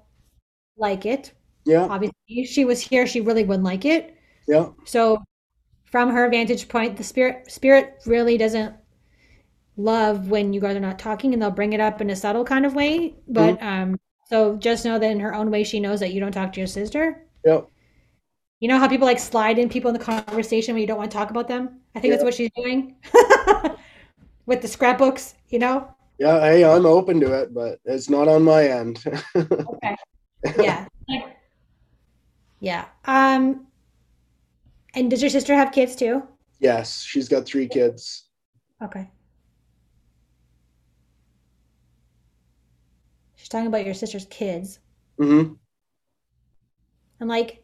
like 0.78 1.06
it. 1.06 1.34
Yeah. 1.66 1.84
Obviously, 1.84 2.16
if 2.28 2.50
she 2.50 2.66
was 2.66 2.82
here, 2.82 3.06
she 3.08 3.22
really 3.22 3.44
wouldn't 3.44 3.66
like 3.66 3.86
it. 3.86 4.16
Yeah. 4.48 4.70
So, 4.86 5.24
from 5.86 6.10
her 6.12 6.30
vantage 6.30 6.68
point, 6.68 6.98
the 6.98 7.04
spirit 7.04 7.52
spirit 7.52 7.96
really 8.06 8.38
doesn't 8.38 8.76
love 9.78 10.30
when 10.30 10.54
you 10.54 10.60
guys 10.60 10.76
are 10.76 10.82
not 10.82 11.00
talking, 11.00 11.34
and 11.34 11.42
they'll 11.42 11.52
bring 11.52 11.74
it 11.74 11.80
up 11.80 12.02
in 12.02 12.10
a 12.10 12.16
subtle 12.16 12.44
kind 12.44 12.66
of 12.66 12.76
way. 12.76 13.16
But 13.28 13.62
um, 13.62 14.00
so 14.30 14.58
just 14.58 14.86
know 14.86 15.00
that 15.00 15.12
in 15.12 15.20
her 15.20 15.34
own 15.34 15.50
way, 15.50 15.64
she 15.64 15.80
knows 15.80 16.00
that 16.02 16.14
you 16.14 16.20
don't 16.20 16.32
talk 16.32 16.54
to 16.54 16.60
your 16.60 16.68
sister. 16.68 17.26
Yeah. 17.46 17.62
You 18.60 18.68
know 18.68 18.78
how 18.78 18.88
people 18.88 19.08
like 19.08 19.20
slide 19.20 19.58
in 19.58 19.70
people 19.70 19.90
in 19.90 19.98
the 19.98 20.04
conversation 20.04 20.76
when 20.76 20.82
you 20.82 20.88
don't 20.88 20.98
want 20.98 21.12
to 21.12 21.18
talk 21.18 21.30
about 21.30 21.48
them. 21.48 21.80
I 21.96 22.00
think 22.00 22.12
that's 22.12 22.24
what 22.24 22.34
she's 22.34 22.52
doing 22.56 22.96
with 24.46 24.62
the 24.62 24.68
scrapbooks. 24.68 25.36
You 25.50 25.60
know. 25.60 25.96
Yeah. 26.20 26.40
Hey, 26.42 26.66
I'm 26.66 26.86
open 26.86 27.20
to 27.22 27.34
it, 27.34 27.54
but 27.54 27.80
it's 27.86 28.10
not 28.10 28.28
on 28.28 28.44
my 28.44 28.68
end. 28.68 29.04
Okay. 29.36 29.96
Yeah. 30.58 30.88
Yeah. 32.60 32.86
Um 33.06 33.68
And 34.94 35.10
does 35.10 35.22
your 35.22 35.30
sister 35.30 35.54
have 35.56 35.72
kids 35.72 35.96
too? 35.96 36.24
Yes, 36.60 37.04
she's 37.04 37.30
got 37.30 37.46
three 37.46 37.68
kids. 37.68 38.30
Okay. 38.84 39.10
She's 43.36 43.50
talking 43.50 43.68
about 43.68 43.86
your 43.86 43.94
sister's 43.94 44.26
kids. 44.26 44.80
Mm 45.20 45.48
hmm 45.48 45.54
And 47.20 47.30
like 47.30 47.64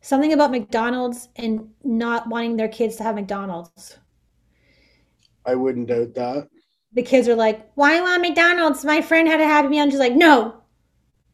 something 0.00 0.32
about 0.32 0.50
McDonald's 0.50 1.28
and 1.36 1.70
not 1.82 2.28
wanting 2.28 2.56
their 2.56 2.68
kids 2.68 2.96
to 2.96 3.02
have 3.02 3.14
McDonald's. 3.14 3.98
I 5.46 5.54
wouldn't 5.54 5.88
doubt 5.88 6.14
that. 6.14 6.48
The 6.92 7.02
kids 7.02 7.28
are 7.28 7.34
like, 7.34 7.70
Why 7.74 8.00
want 8.00 8.22
McDonald's? 8.22 8.84
My 8.84 9.02
friend 9.02 9.26
had 9.28 9.40
a 9.40 9.46
happy 9.46 9.68
meal. 9.68 9.82
And 9.82 9.92
she's 9.92 10.00
like, 10.00 10.14
No, 10.14 10.62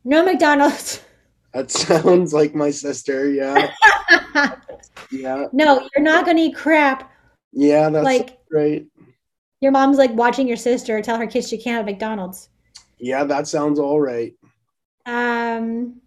no 0.05 0.25
McDonald's. 0.25 1.03
That 1.53 1.71
sounds 1.71 2.33
like 2.33 2.55
my 2.55 2.71
sister. 2.71 3.31
Yeah. 3.31 3.71
Yeah. 5.13 5.47
no, 5.53 5.89
you're 5.95 6.05
not 6.05 6.25
gonna 6.25 6.41
eat 6.41 6.55
crap. 6.55 7.11
Yeah, 7.53 7.91
that's 7.91 8.05
Like 8.05 8.39
right. 8.51 8.87
your 9.61 9.73
mom's 9.73 9.99
like 9.99 10.13
watching 10.15 10.47
your 10.47 10.57
sister 10.57 11.03
tell 11.03 11.19
her 11.19 11.27
kids 11.27 11.49
she 11.49 11.59
can't 11.59 11.79
have 11.79 11.87
McDonald's. 11.87 12.49
Yeah, 12.99 13.25
that 13.25 13.49
sounds 13.49 13.79
all 13.81 14.01
right. 14.01 14.35
Um, 15.07 16.01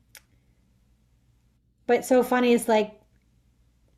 but 1.88 2.06
so 2.06 2.24
funny 2.24 2.54
is 2.54 2.68
like 2.68 3.00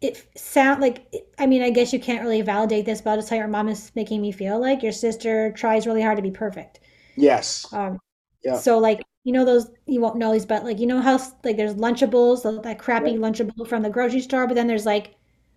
it 0.01 0.27
sound 0.35 0.81
like 0.81 1.13
I 1.39 1.45
mean 1.45 1.61
I 1.61 1.69
guess 1.69 1.93
you 1.93 1.99
can't 1.99 2.21
really 2.21 2.41
validate 2.41 2.85
this, 2.85 3.01
but 3.01 3.11
I'll 3.11 3.15
just 3.17 3.29
tell 3.29 3.37
you, 3.37 3.43
your 3.43 3.47
mom 3.49 3.69
is 3.69 3.91
making 3.95 4.21
me 4.21 4.31
feel 4.31 4.59
like 4.59 4.83
your 4.83 4.91
sister 4.91 5.51
tries 5.53 5.87
really 5.87 6.01
hard 6.01 6.17
to 6.17 6.23
be 6.23 6.31
perfect. 6.31 6.79
Yes. 7.15 7.71
Um, 7.73 7.99
Yeah. 8.43 8.57
so 8.59 8.77
like 8.77 9.01
you 9.25 9.33
know 9.33 9.43
those 9.43 9.69
you 9.87 9.99
won't 9.99 10.15
know 10.17 10.31
these, 10.31 10.45
but 10.45 10.63
like 10.63 10.79
you 10.79 10.87
know 10.87 11.01
how 11.01 11.19
like 11.43 11.57
there's 11.57 11.75
Lunchables, 11.75 12.63
that 12.63 12.79
crappy 12.79 13.11
Yep. 13.11 13.19
Lunchable 13.19 13.67
from 13.67 13.83
the 13.83 13.89
grocery 13.89 14.21
store, 14.21 14.47
but 14.47 14.53
then 14.55 14.67
there's 14.67 14.85
like 14.85 15.15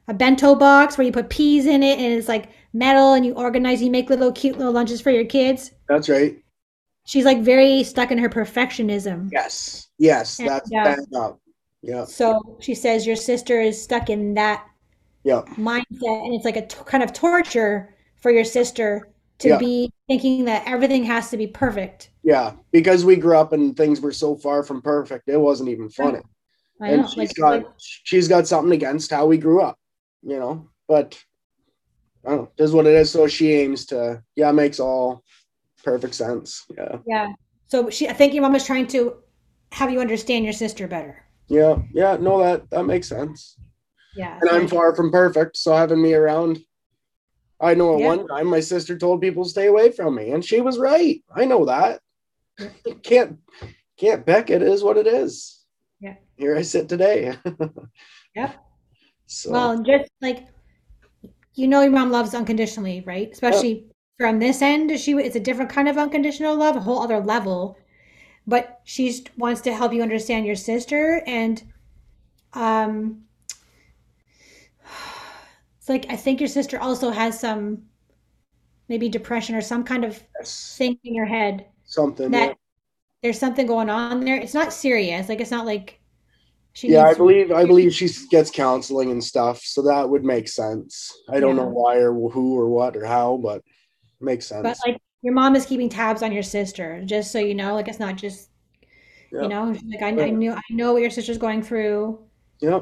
a 0.08 0.14
bento 0.14 0.56
box 0.56 0.98
where 0.98 1.06
you 1.06 1.12
put 1.12 1.30
peas 1.30 1.66
in 1.66 1.82
it 1.84 1.98
and 2.00 2.14
it's 2.14 2.28
like 2.28 2.48
metal 2.72 3.12
and 3.12 3.26
you 3.26 3.34
organize, 3.34 3.82
you 3.82 3.90
make 3.90 4.10
little 4.10 4.32
cute 4.32 4.58
little 4.58 4.72
lunches 4.72 5.00
for 5.00 5.10
your 5.10 5.24
kids. 5.26 5.72
That's 5.88 6.08
right. 6.08 6.38
She's 7.04 7.24
like 7.24 7.40
very 7.42 7.84
stuck 7.84 8.10
in 8.10 8.18
her 8.18 8.28
perfectionism. 8.28 9.30
Yes. 9.32 9.88
Yes, 9.98 10.38
And, 10.38 10.48
that's 10.48 10.70
uh, 10.72 10.96
up. 11.16 11.40
Yeah. 11.82 12.04
So 12.04 12.56
she 12.60 12.74
says 12.74 13.06
your 13.06 13.16
sister 13.16 13.60
is 13.60 13.80
stuck 13.82 14.10
in 14.10 14.34
that 14.34 14.66
Yeah. 15.24 15.42
mindset, 15.56 16.24
and 16.24 16.34
it's 16.34 16.44
like 16.44 16.56
a 16.56 16.66
t- 16.66 16.76
kind 16.86 17.02
of 17.02 17.12
torture 17.12 17.94
for 18.16 18.30
your 18.30 18.44
sister 18.44 19.08
to 19.38 19.48
Yeah. 19.48 19.58
be 19.58 19.92
thinking 20.08 20.44
that 20.46 20.64
everything 20.66 21.04
has 21.04 21.30
to 21.30 21.36
be 21.36 21.46
perfect. 21.46 22.10
Yeah. 22.22 22.52
Because 22.72 23.04
we 23.04 23.16
grew 23.16 23.36
up 23.36 23.52
and 23.52 23.76
things 23.76 24.00
were 24.00 24.12
so 24.12 24.36
far 24.36 24.62
from 24.62 24.82
perfect, 24.82 25.28
it 25.28 25.36
wasn't 25.36 25.68
even 25.68 25.88
funny. 25.88 26.20
I 26.80 26.88
and 26.88 27.02
know, 27.02 27.08
she's 27.08 27.16
like, 27.16 27.36
got 27.36 27.52
like 27.52 27.66
she's 27.78 28.28
got 28.28 28.46
something 28.46 28.72
against 28.72 29.10
how 29.10 29.26
we 29.26 29.38
grew 29.38 29.60
up, 29.60 29.78
you 30.22 30.38
know. 30.38 30.68
But 30.86 31.20
I 32.24 32.30
don't 32.30 32.38
know, 32.42 32.50
this 32.56 32.66
is 32.68 32.74
what 32.74 32.86
it 32.86 32.94
is. 32.94 33.10
So 33.10 33.26
she 33.26 33.52
aims 33.52 33.86
to 33.86 34.22
yeah, 34.36 34.52
makes 34.52 34.78
all 34.78 35.24
perfect 35.82 36.14
sense. 36.14 36.64
Yeah. 36.76 36.98
yeah. 37.06 37.32
So 37.66 37.90
she, 37.90 38.08
I 38.08 38.12
think 38.12 38.32
your 38.32 38.42
mom 38.42 38.54
is 38.54 38.64
trying 38.64 38.86
to 38.88 39.16
have 39.72 39.90
you 39.90 40.00
understand 40.00 40.44
your 40.44 40.52
sister 40.52 40.86
better. 40.86 41.24
Yeah. 41.48 41.78
Yeah. 41.92 42.16
No, 42.20 42.38
that 42.38 42.70
that 42.70 42.84
makes 42.84 43.08
sense. 43.08 43.56
Yeah. 44.16 44.38
And 44.40 44.50
I'm 44.50 44.68
far 44.68 44.94
from 44.94 45.10
perfect, 45.10 45.56
so 45.56 45.74
having 45.74 46.02
me 46.02 46.14
around. 46.14 46.58
I 47.60 47.74
know 47.74 47.94
at 47.94 48.00
Yeah. 48.00 48.06
one 48.08 48.28
time 48.28 48.46
my 48.46 48.60
sister 48.60 48.96
told 48.96 49.20
people 49.20 49.44
to 49.44 49.50
stay 49.50 49.66
away 49.66 49.90
from 49.90 50.14
me, 50.14 50.30
and 50.30 50.44
she 50.44 50.60
was 50.60 50.78
right. 50.78 51.22
I 51.34 51.44
know 51.44 51.64
that. 51.64 52.00
can't 53.02 53.38
can't 53.96 54.24
Beck 54.24 54.50
it 54.50 54.62
is 54.62 54.82
what 54.82 54.96
it 54.96 55.06
is. 55.06 55.64
Yeah. 56.00 56.14
Here 56.36 56.56
I 56.56 56.62
sit 56.62 56.88
today. 56.88 57.36
Yep. 58.36 58.54
So 59.26 59.50
Well, 59.50 59.82
just 59.82 60.10
like 60.20 60.46
you 61.54 61.66
know, 61.66 61.82
your 61.82 61.90
mom 61.90 62.12
loves 62.12 62.34
unconditionally, 62.34 63.02
right? 63.04 63.30
Especially 63.32 63.86
from 64.16 64.38
this 64.38 64.62
end, 64.62 64.96
she 65.00 65.12
it's 65.14 65.34
a 65.34 65.40
different 65.40 65.70
kind 65.70 65.88
of 65.88 65.98
unconditional 65.98 66.56
love, 66.56 66.76
a 66.76 66.80
whole 66.80 67.00
other 67.02 67.18
level. 67.18 67.76
But 68.46 68.80
she 68.84 69.26
wants 69.36 69.60
to 69.62 69.74
help 69.74 69.92
you 69.92 70.00
understand 70.02 70.46
your 70.46 70.54
sister, 70.54 71.22
and 71.26 71.62
um, 72.52 73.24
it's 75.88 76.04
like 76.04 76.12
I 76.12 76.16
think 76.16 76.40
your 76.40 76.48
sister 76.48 76.78
also 76.80 77.10
has 77.10 77.40
some 77.40 77.82
maybe 78.88 79.08
depression 79.08 79.54
or 79.54 79.60
some 79.60 79.84
kind 79.84 80.04
of 80.04 80.22
yes, 80.38 80.74
thing 80.76 80.98
in 81.04 81.14
your 81.14 81.26
head 81.26 81.66
something. 81.84 82.30
that 82.30 82.48
yeah. 82.48 82.54
there's 83.22 83.38
something 83.38 83.66
going 83.66 83.90
on 83.90 84.20
there. 84.20 84.36
It's 84.36 84.54
not 84.54 84.72
serious, 84.72 85.28
like 85.28 85.40
it's 85.40 85.50
not 85.50 85.66
like 85.66 86.00
she 86.72 86.88
Yeah, 86.88 87.04
I 87.04 87.14
believe 87.14 87.50
I 87.52 87.64
believe 87.64 87.92
she 87.94 88.08
gets 88.30 88.50
counseling 88.50 89.10
and 89.10 89.22
stuff, 89.22 89.62
so 89.62 89.82
that 89.82 90.08
would 90.08 90.24
make 90.24 90.48
sense. 90.48 91.12
I 91.28 91.40
don't 91.40 91.56
Yeah. 91.56 91.62
know 91.62 91.68
why 91.68 91.96
or 91.96 92.12
who 92.30 92.58
or 92.58 92.68
what 92.68 92.96
or 92.96 93.04
how, 93.06 93.38
but 93.38 93.62
makes 94.20 94.46
sense. 94.46 94.62
But 94.62 94.78
like 94.86 95.00
your 95.22 95.34
mom 95.34 95.56
is 95.56 95.66
keeping 95.66 95.88
tabs 95.88 96.22
on 96.22 96.32
your 96.32 96.42
sister, 96.42 97.02
just 97.04 97.32
so 97.32 97.38
you 97.38 97.54
know. 97.54 97.74
Like 97.74 97.88
it's 97.88 97.98
not 97.98 98.16
just 98.16 98.50
Yeah. 99.32 99.42
you 99.42 99.48
know, 99.48 99.64
like 99.90 100.02
I, 100.02 100.08
I 100.08 100.30
knew 100.30 100.52
I 100.52 100.60
know 100.70 100.92
what 100.92 101.02
your 101.02 101.10
sister's 101.10 101.38
going 101.38 101.62
through. 101.62 102.20
yeah, 102.60 102.80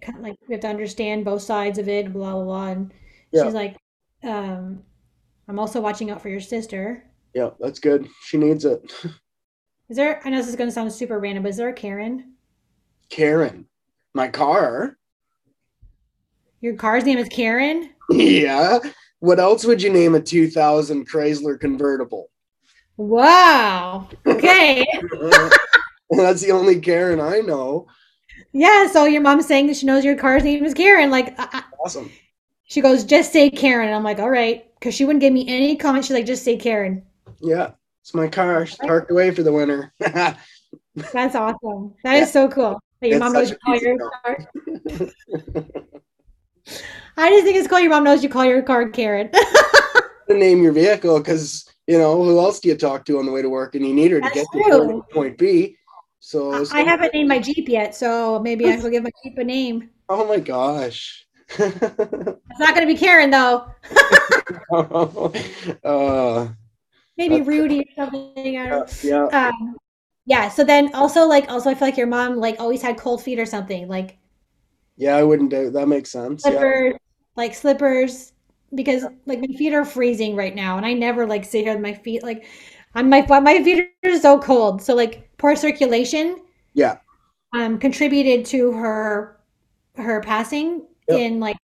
Kind 0.00 0.18
of 0.18 0.22
like 0.22 0.36
we 0.48 0.54
have 0.54 0.62
to 0.62 0.68
understand 0.68 1.24
both 1.24 1.42
sides 1.42 1.78
of 1.78 1.88
it, 1.88 2.12
blah 2.12 2.32
blah 2.34 2.44
blah. 2.44 2.66
And 2.68 2.92
Yeah. 3.32 3.44
she's 3.44 3.54
like, 3.54 3.76
um, 4.22 4.82
I'm 5.48 5.58
also 5.58 5.80
watching 5.80 6.10
out 6.10 6.20
for 6.22 6.28
your 6.28 6.40
sister. 6.40 7.04
yeah, 7.34 7.50
that's 7.60 7.78
good. 7.80 8.08
She 8.24 8.36
needs 8.38 8.64
it. 8.64 8.92
Is 9.88 9.96
there? 9.96 10.20
I 10.24 10.30
know 10.30 10.36
this 10.36 10.46
is 10.48 10.54
going 10.56 10.68
to 10.68 10.72
sound 10.74 10.92
super 10.92 11.18
random, 11.18 11.42
but 11.42 11.48
is 11.48 11.56
there 11.56 11.68
a 11.68 11.72
Karen? 11.72 12.34
Karen, 13.08 13.66
my 14.14 14.28
car. 14.28 14.96
Your 16.60 16.74
car's 16.74 17.04
name 17.04 17.18
is 17.18 17.28
Karen. 17.28 17.90
Yeah. 18.08 18.78
What 19.18 19.40
else 19.40 19.64
would 19.64 19.82
you 19.82 19.90
name 19.92 20.14
a 20.14 20.20
2000 20.20 21.08
Chrysler 21.10 21.58
convertible? 21.58 22.30
Wow. 22.98 24.08
Okay. 24.26 24.86
That's 26.10 26.42
the 26.42 26.52
only 26.52 26.78
Karen 26.80 27.20
I 27.20 27.38
know. 27.40 27.88
Yeah. 28.52 28.86
So 28.88 29.04
your 29.04 29.22
mom's 29.22 29.46
saying 29.46 29.66
that 29.68 29.76
she 29.76 29.86
knows 29.86 30.04
your 30.04 30.16
car's 30.16 30.44
name 30.44 30.64
is 30.64 30.74
Karen. 30.74 31.10
Like 31.10 31.34
I, 31.38 31.62
Awesome. 31.84 32.10
she 32.64 32.80
goes, 32.80 33.04
just 33.04 33.32
say 33.32 33.50
Karen. 33.50 33.88
And 33.88 33.94
I'm 33.96 34.04
like, 34.04 34.18
all 34.18 34.30
right, 34.30 34.66
because 34.74 34.94
she 34.94 35.04
wouldn't 35.04 35.20
give 35.20 35.32
me 35.32 35.46
any 35.48 35.76
comment. 35.76 36.04
She's 36.04 36.14
like, 36.14 36.26
just 36.26 36.44
say 36.44 36.56
Karen. 36.56 37.02
Yeah, 37.40 37.72
it's 38.02 38.14
my 38.14 38.28
car. 38.28 38.66
She's 38.66 38.76
parked 38.76 39.10
away 39.10 39.30
for 39.30 39.42
the 39.42 39.52
winter. 39.52 39.92
That's 39.98 41.34
awesome. 41.34 41.94
That 42.04 42.22
is 42.22 42.32
so 42.32 42.48
cool. 42.48 42.80
That 43.00 43.08
your 43.08 43.16
It's 43.16 43.20
mom 43.24 43.32
knows 43.32 43.50
you 43.50 43.56
call 43.64 43.76
your 43.76 43.98
piece 43.98 44.08
car. 44.22 45.72
I 47.16 47.30
just 47.30 47.44
think 47.44 47.56
it's 47.56 47.68
cool. 47.68 47.80
Your 47.80 47.90
mom 47.90 48.04
knows 48.04 48.22
you 48.22 48.28
call 48.28 48.44
your 48.44 48.62
car 48.62 48.88
Karen. 48.88 49.30
name 50.28 50.62
your 50.62 50.72
vehicle 50.72 51.18
because 51.18 51.68
you 51.86 51.98
know 51.98 52.22
who 52.22 52.38
else 52.38 52.60
do 52.60 52.68
you 52.68 52.76
talk 52.76 53.04
to 53.04 53.18
on 53.18 53.26
the 53.26 53.32
way 53.32 53.42
to 53.42 53.48
work 53.48 53.74
and 53.74 53.84
you 53.86 53.92
need 53.92 54.12
her 54.12 54.20
to 54.20 54.30
get 54.30 54.46
true. 54.52 54.62
to 54.70 55.02
point 55.12 55.36
B. 55.36 55.76
So 56.20 56.52
I 56.52 56.80
I 56.80 56.82
haven't 56.82 57.14
named 57.14 57.28
my 57.28 57.38
Jeep 57.38 57.68
yet, 57.68 57.94
so 57.94 58.38
maybe 58.40 58.66
I 58.70 58.76
will 58.76 58.90
give 58.90 59.02
my 59.02 59.10
Jeep 59.24 59.38
a 59.38 59.44
name. 59.44 59.90
Oh 60.08 60.26
my 60.26 60.40
gosh. 60.40 61.26
It's 61.58 62.58
not 62.58 62.74
going 62.74 62.86
to 62.86 62.92
be 62.92 62.98
Karen 62.98 63.30
though. 63.30 63.66
uh, 65.84 66.48
Maybe 67.16 67.40
Rudy 67.42 67.80
or 67.80 67.84
something. 67.96 68.56
I 68.56 68.68
don't 68.68 69.04
yeah, 69.04 69.28
um 69.32 69.76
yeah 70.26 70.48
so 70.48 70.64
then 70.64 70.94
also 70.94 71.26
like 71.26 71.48
also 71.48 71.70
i 71.70 71.74
feel 71.74 71.88
like 71.88 71.96
your 71.96 72.06
mom 72.06 72.36
like 72.36 72.60
always 72.60 72.82
had 72.82 72.98
cold 72.98 73.22
feet 73.22 73.38
or 73.38 73.46
something 73.46 73.88
like 73.88 74.18
yeah, 74.96 75.16
I 75.16 75.22
wouldn't 75.22 75.50
do 75.50 75.70
that. 75.70 75.88
Makes 75.88 76.10
sense. 76.10 76.44
Yeah, 76.44 76.50
slippers 76.50 76.94
like 77.36 77.54
slippers 77.54 78.32
because 78.74 79.04
like 79.26 79.40
my 79.40 79.46
feet 79.56 79.72
are 79.72 79.84
freezing 79.84 80.36
right 80.36 80.54
now 80.54 80.76
and 80.76 80.84
i 80.84 80.92
never 80.92 81.26
like 81.26 81.44
sit 81.44 81.64
here 81.64 81.72
with 81.72 81.82
my 81.82 81.94
feet 81.94 82.22
like 82.22 82.44
on 82.94 83.08
my 83.08 83.24
my 83.40 83.62
feet 83.64 83.88
are 84.04 84.18
so 84.18 84.38
cold 84.38 84.82
so 84.82 84.94
like 84.94 85.29
poor 85.40 85.56
circulation 85.56 86.36
yeah, 86.74 86.98
um 87.52 87.78
contributed 87.78 88.44
to 88.46 88.72
her 88.72 89.38
her 89.96 90.20
passing 90.20 90.86
Yep. 91.08 91.18
in 91.18 91.40
like 91.40 91.56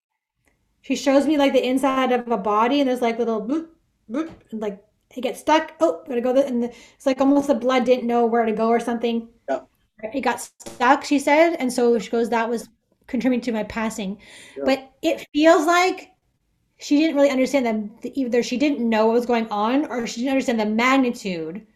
she 0.82 0.96
shows 0.96 1.26
me 1.26 1.36
like 1.38 1.52
the 1.52 1.64
inside 1.66 2.12
of 2.12 2.28
a 2.30 2.36
body 2.36 2.80
and 2.80 2.88
there's 2.88 3.02
like 3.02 3.18
little 3.18 3.40
bloop, 3.40 3.68
bloop, 4.10 4.30
and 4.50 4.60
like 4.60 4.82
it 5.16 5.20
gets 5.22 5.40
stuck 5.40 5.74
oh 5.80 6.02
gotta 6.08 6.20
go 6.20 6.32
there 6.32 6.46
and 6.46 6.62
the, 6.64 6.68
it's 6.96 7.06
like 7.06 7.20
almost 7.20 7.46
the 7.48 7.54
blood 7.54 7.84
didn't 7.84 8.06
know 8.06 8.26
where 8.26 8.44
to 8.46 8.52
go 8.52 8.68
or 8.68 8.80
something 8.80 9.28
Yep. 9.48 9.68
it 10.14 10.20
got 10.22 10.40
stuck 10.40 11.04
she 11.04 11.18
said 11.18 11.54
and 11.60 11.72
so 11.72 11.98
she 11.98 12.10
goes 12.10 12.30
that 12.30 12.48
was 12.48 12.68
contributing 13.06 13.42
to 13.42 13.52
my 13.52 13.64
passing 13.64 14.18
Yep. 14.56 14.66
but 14.66 14.92
it 15.02 15.26
feels 15.32 15.66
like 15.66 16.10
she 16.78 16.98
didn't 16.98 17.16
really 17.16 17.30
understand 17.30 17.66
that 18.02 18.18
either 18.18 18.42
she 18.42 18.56
didn't 18.58 18.88
know 18.88 19.06
what 19.06 19.14
was 19.14 19.26
going 19.26 19.48
on 19.50 19.86
or 19.86 20.06
she 20.06 20.20
didn't 20.20 20.32
understand 20.32 20.60
the 20.60 20.66
magnitude 20.66 21.66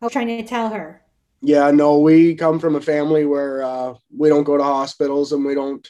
I 0.00 0.06
was 0.06 0.12
trying 0.12 0.28
to 0.28 0.42
tell 0.42 0.68
her 0.70 1.00
yeah. 1.46 1.70
No, 1.70 1.98
we 1.98 2.34
come 2.34 2.58
from 2.58 2.74
a 2.74 2.80
family 2.80 3.26
where 3.26 3.62
uh, 3.62 3.94
we 4.16 4.30
don't 4.30 4.44
go 4.44 4.56
to 4.56 4.64
hospitals 4.64 5.32
and 5.32 5.44
we 5.44 5.54
don't, 5.54 5.86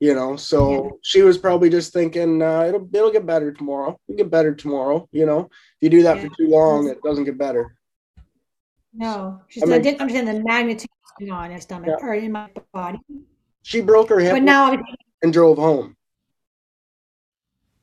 you 0.00 0.14
know. 0.14 0.34
So 0.34 0.82
Yeah. 0.84 0.90
she 1.02 1.22
was 1.22 1.38
probably 1.38 1.70
just 1.70 1.92
thinking 1.92 2.42
uh, 2.42 2.64
it'll 2.64 2.88
it'll 2.92 3.12
get 3.12 3.24
better 3.24 3.52
tomorrow. 3.52 3.96
It'll 4.08 4.16
get 4.16 4.30
better 4.30 4.52
tomorrow. 4.52 5.08
You 5.12 5.26
know, 5.26 5.42
if 5.42 5.78
you 5.80 5.90
do 5.90 6.02
that 6.02 6.16
Yeah. 6.16 6.22
for 6.22 6.36
too 6.36 6.48
long, 6.48 6.88
it 6.88 7.00
doesn't 7.04 7.22
get 7.22 7.38
better. 7.38 7.72
No, 8.92 9.42
she 9.46 9.60
That 9.60 9.66
said 9.68 9.74
I 9.74 9.78
makes 9.78 9.86
didn't 9.86 10.00
understand 10.00 10.28
the 10.28 10.42
magnitude 10.42 10.90
going 11.20 11.30
on 11.30 11.44
in 11.46 11.52
my 11.52 11.58
stomach 11.60 11.90
Yeah. 11.90 12.06
or 12.06 12.14
in 12.14 12.32
my 12.32 12.50
body. 12.72 12.98
She 13.62 13.80
broke 13.82 14.08
her 14.08 14.18
hip 14.18 14.32
But 14.32 14.42
now, 14.42 14.76
and 15.22 15.32
drove 15.32 15.56
home. 15.58 15.96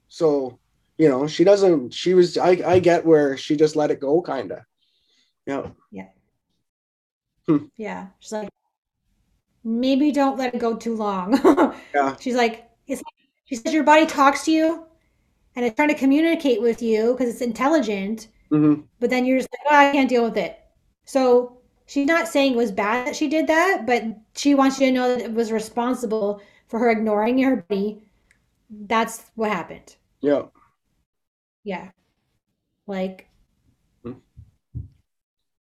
So, 0.09 0.59
you 0.97 1.07
know, 1.07 1.25
she 1.27 1.45
doesn't. 1.45 1.93
She 1.93 2.13
was. 2.13 2.37
I. 2.37 2.59
I 2.65 2.79
get 2.79 3.05
where 3.05 3.37
she 3.37 3.55
just 3.55 3.77
let 3.77 3.91
it 3.91 4.01
go, 4.01 4.21
kind 4.21 4.51
of. 4.51 4.59
Yeah. 5.47 5.67
yeah, 5.91 6.07
Yeah. 7.77 8.07
she's 8.19 8.31
like, 8.33 8.49
maybe 9.63 10.11
don't 10.11 10.37
let 10.37 10.53
it 10.55 10.59
go 10.59 10.75
too 10.75 10.95
long. 10.95 11.39
Yeah. 11.93 12.15
She's 12.19 12.35
like, 12.35 12.69
it's. 12.87 13.01
She 13.45 13.55
says 13.55 13.73
your 13.73 13.83
body 13.83 14.05
talks 14.05 14.43
to 14.45 14.51
you, 14.51 14.85
and 15.55 15.65
it's 15.65 15.75
trying 15.75 15.89
to 15.89 15.95
communicate 15.95 16.61
with 16.61 16.81
you 16.81 17.13
because 17.13 17.29
it's 17.33 17.41
intelligent. 17.41 18.27
hmm 18.49 18.81
But 18.99 19.09
then 19.09 19.25
you're 19.25 19.37
just 19.39 19.49
like, 19.53 19.71
oh, 19.71 19.75
I 19.75 19.91
can't 19.91 20.09
deal 20.09 20.23
with 20.23 20.37
it. 20.37 20.59
So 21.05 21.59
she's 21.85 22.07
not 22.07 22.27
saying 22.27 22.53
it 22.53 22.57
was 22.57 22.71
bad 22.71 23.07
that 23.07 23.15
she 23.15 23.29
did 23.29 23.47
that, 23.47 23.85
but 23.87 24.03
she 24.35 24.55
wants 24.55 24.79
you 24.81 24.87
to 24.87 24.93
know 24.93 25.09
that 25.15 25.23
it 25.25 25.33
was 25.33 25.51
responsible 25.51 26.41
for 26.67 26.79
her 26.79 26.91
ignoring 26.91 27.39
her 27.43 27.57
body. 27.69 28.03
That's 28.69 29.25
what 29.35 29.51
happened. 29.51 29.95
Yeah. 30.21 30.43
Yeah. 31.63 31.91
Like 32.87 33.26
Hmm. 33.26 33.26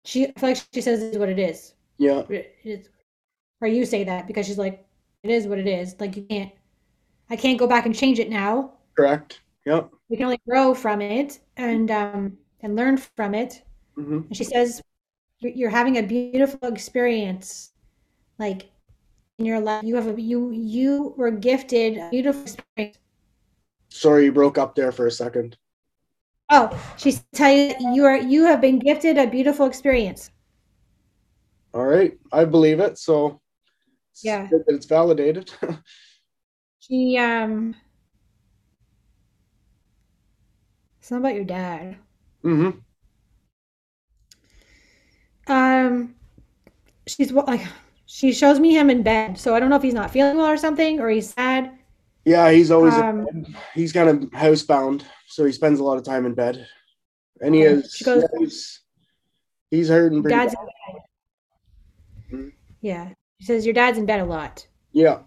She 0.05 0.27
I 0.27 0.31
feel 0.39 0.49
like 0.49 0.63
she 0.73 0.81
says 0.81 1.01
it's 1.01 1.17
what 1.17 1.29
it 1.29 1.39
is. 1.39 1.73
Yeah. 1.97 2.23
It 2.29 2.55
is 2.63 2.89
or 3.61 3.67
you 3.67 3.85
say 3.85 4.03
that 4.03 4.27
because 4.27 4.45
she's 4.45 4.57
like, 4.57 4.85
it 5.23 5.31
is 5.31 5.47
what 5.47 5.59
it 5.59 5.67
is. 5.67 5.95
Like 5.99 6.15
you 6.17 6.23
can't 6.23 6.51
I 7.29 7.35
can't 7.35 7.59
go 7.59 7.67
back 7.67 7.85
and 7.85 7.95
change 7.95 8.19
it 8.19 8.29
now. 8.29 8.73
Correct. 8.95 9.41
Yeah. 9.65 9.83
We 10.09 10.17
can 10.17 10.25
only 10.25 10.39
grow 10.47 10.73
from 10.73 11.01
it 11.01 11.39
and 11.57 11.89
um 11.91 12.37
and 12.61 12.75
learn 12.75 12.97
from 12.97 13.33
it. 13.33 13.63
hmm 13.95 14.21
And 14.27 14.37
she 14.37 14.43
says, 14.43 14.81
"You're 15.39 15.53
you're 15.53 15.69
having 15.69 15.97
a 15.97 16.03
beautiful 16.03 16.67
experience, 16.67 17.71
like 18.39 18.69
in 19.39 19.45
your 19.45 19.59
life. 19.59 19.83
You 19.83 19.95
have 19.95 20.07
a 20.07 20.21
you 20.21 20.51
you 20.51 21.13
were 21.17 21.31
gifted 21.31 21.97
a 21.97 22.09
beautiful 22.09 22.43
experience." 22.43 22.97
Sorry, 23.89 24.25
you 24.25 24.31
broke 24.31 24.57
up 24.57 24.75
there 24.75 24.91
for 24.91 25.07
a 25.07 25.11
second. 25.11 25.57
Oh, 26.49 26.69
she's 26.97 27.21
telling 27.33 27.57
you 27.59 27.67
that 27.73 27.81
you 27.95 28.05
are 28.05 28.15
you 28.17 28.45
have 28.45 28.61
been 28.61 28.79
gifted 28.79 29.17
a 29.17 29.27
beautiful 29.27 29.65
experience. 29.65 30.31
All 31.73 31.85
right, 31.85 32.17
I 32.31 32.45
believe 32.45 32.79
it. 32.79 32.97
So 32.97 33.41
Yeah. 34.21 34.47
that 34.51 34.63
it's 34.67 34.85
validated. 34.85 35.51
She 36.77 37.17
um, 37.17 37.75
something 41.01 41.23
about 41.23 41.35
your 41.35 41.43
dad. 41.45 41.97
hmm 42.43 42.83
Um, 45.47 46.15
she's 47.07 47.31
like 47.33 47.61
she 48.05 48.33
shows 48.33 48.59
me 48.59 48.73
him 48.75 48.89
in 48.89 49.03
bed, 49.03 49.37
so 49.39 49.55
I 49.55 49.59
don't 49.59 49.69
know 49.69 49.77
if 49.77 49.83
he's 49.83 49.93
not 49.93 50.11
feeling 50.11 50.37
well 50.37 50.47
or 50.47 50.57
something, 50.57 50.99
or 50.99 51.09
he's 51.09 51.31
sad. 51.33 51.71
Yeah, 52.25 52.51
he's 52.51 52.71
always 52.71 52.93
Um, 52.93 53.27
he's 53.73 53.91
kind 53.91 54.09
of 54.09 54.17
housebound, 54.31 55.03
so 55.27 55.43
he 55.45 55.51
spends 55.51 55.79
a 55.79 55.83
lot 55.83 55.97
of 55.97 56.03
time 56.03 56.25
in 56.25 56.33
bed. 56.33 56.65
And 57.41 57.53
he 57.53 57.61
is 57.63 58.01
goes- 58.05 58.21
yeah, 58.23 58.39
he's 58.39 58.81
he's 59.71 59.89
hurting 59.89 60.21
Dad's. 60.23 60.55
Mhm. 62.31 62.53
yeah. 62.81 63.09
She 63.39 63.45
says 63.47 63.65
your 63.65 63.73
dad's 63.73 63.97
in 63.97 64.05
bed 64.05 64.21
a 64.21 64.25
lot. 64.25 64.65
Yeah. 64.93 65.19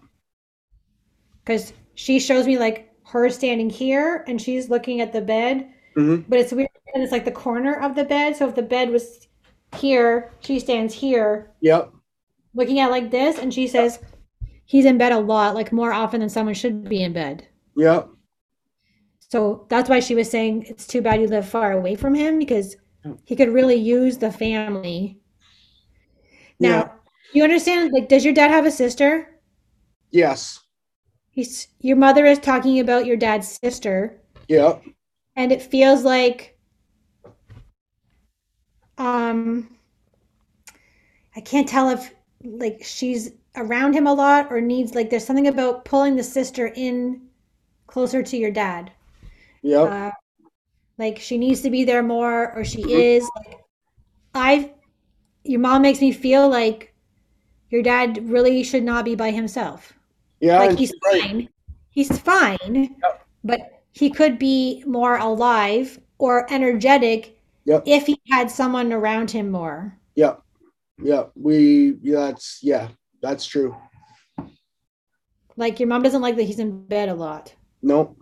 because 1.43 1.71
she 1.95 2.19
shows 2.19 2.45
me 2.45 2.57
like 2.57 2.93
her 3.05 3.29
standing 3.29 3.69
here 3.69 4.23
and 4.27 4.41
she's 4.41 4.69
looking 4.69 4.99
at 5.01 5.13
the 5.13 5.21
bed, 5.21 5.67
hmm 5.95 6.17
but 6.27 6.39
it's 6.39 6.51
weird 6.51 6.69
and 6.93 7.01
it's 7.03 7.11
like 7.11 7.23
the 7.25 7.31
corner 7.31 7.75
of 7.75 7.95
the 7.95 8.03
bed. 8.03 8.35
So 8.35 8.47
if 8.49 8.55
the 8.55 8.61
bed 8.61 8.89
was 8.89 9.27
here, 9.77 10.31
she 10.41 10.59
stands 10.59 10.93
here 10.93 11.51
Yep. 11.61 11.93
looking 12.53 12.79
at 12.79 12.89
like 12.91 13.11
this, 13.11 13.37
and 13.37 13.53
she 13.53 13.67
says 13.67 13.99
he's 14.67 14.85
in 14.85 14.97
bed 14.99 15.11
a 15.11 15.17
lot, 15.19 15.55
like 15.55 15.71
more 15.71 15.91
often 15.91 16.19
than 16.19 16.29
someone 16.29 16.53
should 16.53 16.87
be 16.87 17.01
in 17.01 17.13
bed. 17.13 17.47
Yep. 17.75 18.09
So 19.19 19.65
that's 19.69 19.89
why 19.89 19.99
she 19.99 20.13
was 20.13 20.29
saying 20.29 20.65
it's 20.69 20.85
too 20.85 21.01
bad 21.01 21.19
you 21.19 21.27
live 21.27 21.47
far 21.49 21.71
away 21.71 21.95
from 21.95 22.13
him 22.13 22.37
because 22.37 22.77
he 23.25 23.35
could 23.35 23.49
really 23.49 23.75
use 23.75 24.17
the 24.17 24.31
family. 24.31 25.19
Now, 26.59 26.69
Yeah. 26.69 26.89
you 27.33 27.43
understand? 27.43 27.91
Like, 27.93 28.07
does 28.09 28.23
your 28.23 28.33
dad 28.33 28.51
have 28.51 28.65
a 28.65 28.71
sister? 28.71 29.39
Yes. 30.11 30.59
He's 31.31 31.67
your 31.79 31.97
mother 31.97 32.25
is 32.25 32.39
talking 32.39 32.79
about 32.79 33.05
your 33.05 33.17
dad's 33.17 33.57
sister. 33.63 34.21
Yep. 34.47 34.83
and 35.35 35.51
it 35.51 35.61
feels 35.61 36.03
like 36.03 36.57
um 38.97 39.69
I 41.35 41.41
can't 41.41 41.67
tell 41.67 41.89
if 41.89 42.13
like 42.43 42.81
she's 42.83 43.31
around 43.57 43.93
him 43.93 44.07
a 44.07 44.13
lot 44.13 44.51
or 44.51 44.61
needs 44.61 44.95
like 44.95 45.09
there's 45.09 45.25
something 45.25 45.47
about 45.47 45.85
pulling 45.85 46.15
the 46.15 46.23
sister 46.23 46.71
in 46.75 47.21
closer 47.87 48.23
to 48.23 48.37
your 48.37 48.51
dad. 48.51 48.91
Yeah. 49.61 49.81
Uh, 49.81 50.11
like 50.97 51.19
she 51.19 51.37
needs 51.37 51.61
to 51.61 51.69
be 51.69 51.83
there 51.83 52.03
more 52.03 52.53
or 52.53 52.63
she 52.63 52.81
is 52.91 53.29
like 53.35 53.57
I 54.33 54.73
your 55.43 55.59
mom 55.59 55.81
makes 55.81 56.01
me 56.01 56.11
feel 56.11 56.47
like 56.49 56.93
your 57.69 57.81
dad 57.83 58.29
really 58.29 58.63
should 58.63 58.83
not 58.83 59.05
be 59.05 59.15
by 59.15 59.31
himself. 59.31 59.93
yeah. 60.39 60.59
like 60.59 60.77
he's 60.77 60.93
right. 61.05 61.21
fine. 61.21 61.49
He's 61.89 62.19
fine, 62.19 62.95
but 63.43 63.81
he 63.91 64.09
could 64.11 64.37
be 64.37 64.83
more 64.85 65.17
alive 65.17 65.99
or 66.19 66.51
energetic 66.53 67.37
Yep. 67.67 67.83
if 67.85 68.05
he 68.05 68.17
had 68.29 68.49
someone 68.49 68.93
around 68.93 69.29
him 69.29 69.51
more. 69.51 69.97
Yep. 70.15 70.41
Yep. 71.03 71.31
We. 71.35 71.91
That's 72.01 72.59
yeah. 72.63 72.87
That's 73.21 73.45
true. 73.45 73.75
Like 75.55 75.79
your 75.79 75.89
mom 75.89 76.03
doesn't 76.03 76.21
like 76.21 76.35
that 76.35 76.43
he's 76.43 76.59
in 76.59 76.85
bed 76.85 77.09
a 77.09 77.15
lot. 77.15 77.53
Nope. 77.81 78.17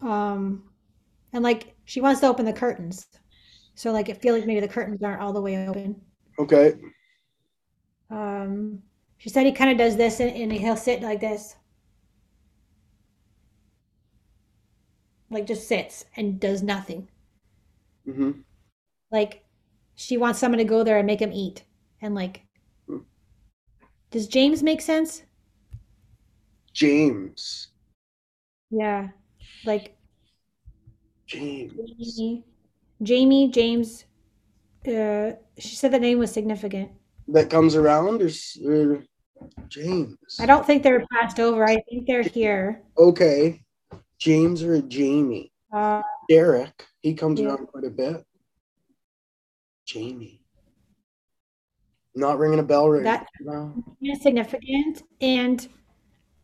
Um 0.00 0.64
and 1.32 1.42
like 1.44 1.74
she 1.84 2.00
wants 2.00 2.20
to 2.20 2.26
open 2.26 2.44
the 2.44 2.52
curtains. 2.52 3.06
So 3.74 3.92
like 3.92 4.08
it 4.08 4.20
feel 4.20 4.34
like 4.34 4.46
maybe 4.46 4.60
the 4.60 4.68
curtains 4.68 5.02
aren't 5.02 5.22
all 5.22 5.32
the 5.32 5.40
way 5.40 5.68
open. 5.68 6.00
Okay. 6.38 6.74
Um 8.10 8.82
she 9.18 9.28
said 9.28 9.46
he 9.46 9.52
kind 9.52 9.70
of 9.70 9.78
does 9.78 9.96
this 9.96 10.20
and, 10.20 10.34
and 10.34 10.52
he'll 10.52 10.76
sit 10.76 11.00
like 11.02 11.20
this. 11.20 11.56
Like 15.30 15.46
just 15.46 15.68
sits 15.68 16.04
and 16.16 16.40
does 16.40 16.62
nothing. 16.62 17.08
Mm-hmm. 18.06 18.32
like 19.10 19.44
she 19.94 20.18
wants 20.18 20.38
someone 20.38 20.58
to 20.58 20.64
go 20.64 20.84
there 20.84 20.98
and 20.98 21.06
make 21.06 21.20
him 21.22 21.32
eat 21.32 21.64
and 22.02 22.14
like. 22.14 22.42
Does 24.14 24.28
james 24.28 24.62
make 24.62 24.80
sense 24.80 25.24
James. 26.72 27.68
yeah 28.70 29.08
like 29.64 29.96
James. 31.26 31.72
jamie, 31.98 32.44
jamie 33.02 33.48
james 33.50 34.04
uh 34.86 35.32
she 35.58 35.74
said 35.74 35.90
the 35.90 35.98
name 35.98 36.18
was 36.20 36.30
significant 36.30 36.90
That 37.28 37.50
comes 37.50 37.74
around 37.74 38.22
or, 38.22 38.30
or 38.70 39.02
James. 39.68 40.16
i 40.38 40.46
don't 40.46 40.64
think 40.64 40.82
they're 40.84 41.04
passed 41.12 41.40
over 41.40 41.64
i 41.66 41.76
think 41.90 42.06
they're 42.06 42.22
here 42.22 42.82
Okay. 42.96 43.60
James 44.20 44.62
or 44.62 44.80
Jamie. 44.80 45.50
uh 45.72 46.00
Derek. 46.30 46.86
He 47.02 47.14
comes 47.14 47.40
Yeah. 47.40 47.48
around 47.48 47.66
quite 47.66 47.84
a 47.84 47.90
bit. 47.90 48.24
Jamie. 49.84 50.43
Not 52.14 52.38
ringing 52.38 52.58
a 52.60 52.62
bell 52.62 52.88
right 52.90 53.02
That- 53.02 53.26
now. 53.40 53.74
significant 54.20 55.02
and 55.20 55.66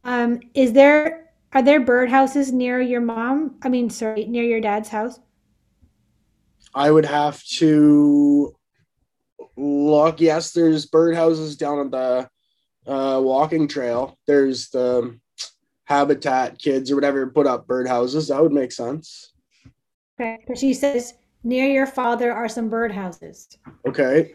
um 0.05 0.41
is 0.55 0.73
there 0.73 1.31
are 1.53 1.63
there 1.63 1.81
birdhouses 1.81 2.53
near 2.53 2.81
your 2.81 3.01
mom 3.03 3.57
i 3.63 3.69
mean 3.69 3.91
sorry 3.91 4.25
near 4.27 4.45
your 4.45 4.61
dad's 4.61 4.89
house 4.89 5.21
I 6.73 6.89
would 6.91 7.05
have 7.07 7.43
to 7.59 8.55
look. 9.57 10.21
Yes, 10.21 10.53
there's 10.53 10.89
birdhouses 10.89 11.59
down 11.59 11.79
on 11.81 11.91
the 11.91 12.31
uh, 12.87 13.21
walking 13.21 13.67
trail. 13.67 14.17
There's 14.29 14.69
the 14.71 15.19
Habitat 15.87 16.61
kids 16.61 16.93
or 16.93 16.95
whatever 16.95 17.27
put 17.27 17.49
up 17.49 17.67
birdhouses. 17.67 18.29
That 18.29 18.41
would 18.41 18.53
make 18.53 18.71
sense. 18.71 19.33
okay 20.15 20.39
but 20.47 20.59
she 20.59 20.73
says 20.73 21.15
near 21.43 21.67
your 21.67 21.87
father 21.87 22.33
are 22.33 22.49
some 22.49 22.71
birdhouses 22.71 23.57
Okay. 23.89 24.35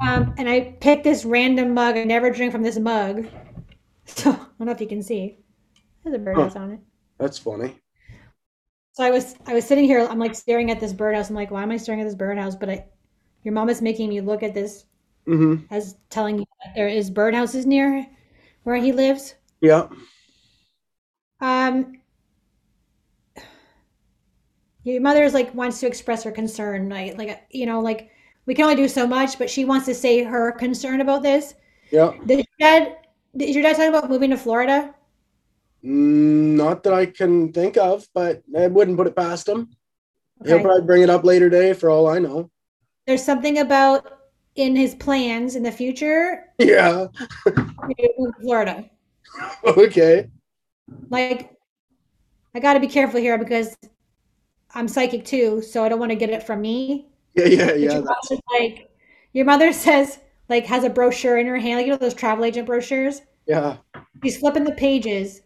Um, 0.00 0.34
and 0.38 0.48
I 0.48 0.76
picked 0.80 1.04
this 1.04 1.24
random 1.24 1.74
mug. 1.74 1.96
I 1.96 2.04
never 2.04 2.30
drink 2.30 2.52
from 2.52 2.62
this 2.62 2.78
mug. 2.78 3.26
So 4.06 4.30
I 4.32 4.34
don't 4.34 4.66
know 4.66 4.72
if 4.72 4.80
you 4.80 4.88
can 4.88 5.02
see. 5.04 5.38
There's 6.02 6.16
a 6.16 6.18
birdhouse 6.18 6.56
on 6.56 6.72
it. 6.72 6.80
That's 7.18 7.38
funny. 7.38 7.76
So 8.92 9.04
I 9.04 9.10
was 9.10 9.36
I 9.46 9.54
was 9.54 9.64
sitting 9.66 9.84
here, 9.84 10.06
I'm 10.08 10.18
like 10.18 10.34
staring 10.34 10.70
at 10.70 10.80
this 10.80 10.92
birdhouse. 10.92 11.30
I'm 11.30 11.36
like, 11.36 11.50
why 11.50 11.62
am 11.62 11.70
I 11.70 11.76
staring 11.76 12.00
at 12.00 12.04
this 12.04 12.14
birdhouse? 12.16 12.56
But 12.56 12.70
I 12.70 12.86
your 13.44 13.54
mom 13.54 13.68
is 13.68 13.80
making 13.80 14.08
me 14.08 14.20
look 14.20 14.42
at 14.42 14.54
this 14.54 14.84
hmm 15.26 15.56
as 15.70 15.96
telling 16.10 16.38
you 16.38 16.44
that 16.64 16.74
there 16.74 16.88
is 16.88 17.10
birdhouses 17.10 17.66
near 17.66 18.06
where 18.64 18.76
he 18.76 18.92
lives. 18.92 19.34
Yeah. 19.60 19.88
Um 21.40 22.00
your 24.82 25.00
mother 25.00 25.24
is 25.24 25.34
like 25.34 25.54
wants 25.54 25.80
to 25.80 25.86
express 25.86 26.24
her 26.24 26.32
concern, 26.32 26.88
like 26.88 27.16
like 27.18 27.46
you 27.50 27.66
know, 27.66 27.80
like 27.80 28.10
we 28.46 28.54
can 28.54 28.64
only 28.64 28.76
do 28.76 28.88
so 28.88 29.06
much, 29.06 29.38
but 29.38 29.50
she 29.50 29.64
wants 29.64 29.86
to 29.86 29.94
say 29.94 30.22
her 30.22 30.52
concern 30.52 31.00
about 31.00 31.22
this. 31.22 31.54
Yeah. 31.90 32.12
Did 32.26 32.38
your 32.38 32.46
dad 32.58 32.96
is 33.38 33.54
your 33.54 33.62
dad 33.62 33.76
talking 33.76 33.90
about 33.90 34.10
moving 34.10 34.30
to 34.30 34.36
Florida? 34.36 34.94
Mm, 35.84 36.56
not 36.56 36.82
that 36.82 36.92
I 36.92 37.06
can 37.06 37.52
think 37.52 37.76
of, 37.76 38.06
but 38.12 38.42
I 38.56 38.66
wouldn't 38.66 38.96
put 38.96 39.06
it 39.06 39.16
past 39.16 39.48
him. 39.48 39.70
He'll 40.44 40.60
probably 40.60 40.86
bring 40.86 41.02
it 41.02 41.10
up 41.10 41.24
later 41.24 41.50
today 41.50 41.74
for 41.74 41.90
all 41.90 42.08
I 42.08 42.18
know. 42.18 42.50
There's 43.06 43.22
something 43.22 43.58
about 43.58 44.20
in 44.56 44.74
his 44.74 44.94
plans 44.94 45.54
in 45.54 45.62
the 45.62 45.72
future 45.72 46.44
Yeah. 46.58 47.06
to 47.46 47.74
move 48.18 48.34
to 48.34 48.40
Florida. 48.40 48.90
Okay. 49.64 50.28
Like, 51.08 51.56
I 52.54 52.60
got 52.60 52.74
to 52.74 52.80
be 52.80 52.88
careful 52.88 53.20
here 53.20 53.38
because 53.38 53.76
I'm 54.74 54.88
psychic 54.88 55.24
too, 55.24 55.62
so 55.62 55.84
I 55.84 55.88
don't 55.88 55.98
want 56.00 56.10
to 56.10 56.16
get 56.16 56.30
it 56.30 56.42
from 56.42 56.60
me. 56.62 57.09
Yeah, 57.34 57.46
yeah, 57.46 57.72
yeah. 57.74 57.94
your 57.94 58.02
That's 58.02 58.30
mother's 58.30 58.40
like, 58.52 58.90
your 59.32 59.44
mother 59.44 59.72
says, 59.72 60.18
like, 60.48 60.66
has 60.66 60.84
a 60.84 60.90
brochure 60.90 61.36
in 61.38 61.46
her 61.46 61.58
hand, 61.58 61.78
like, 61.78 61.86
you 61.86 61.92
know, 61.92 61.98
those 61.98 62.14
travel 62.14 62.44
agent 62.44 62.66
brochures? 62.66 63.22
yeah. 63.46 63.78
She's 64.22 64.38
flipping 64.38 64.64
the 64.64 64.72
pages, 64.72 65.42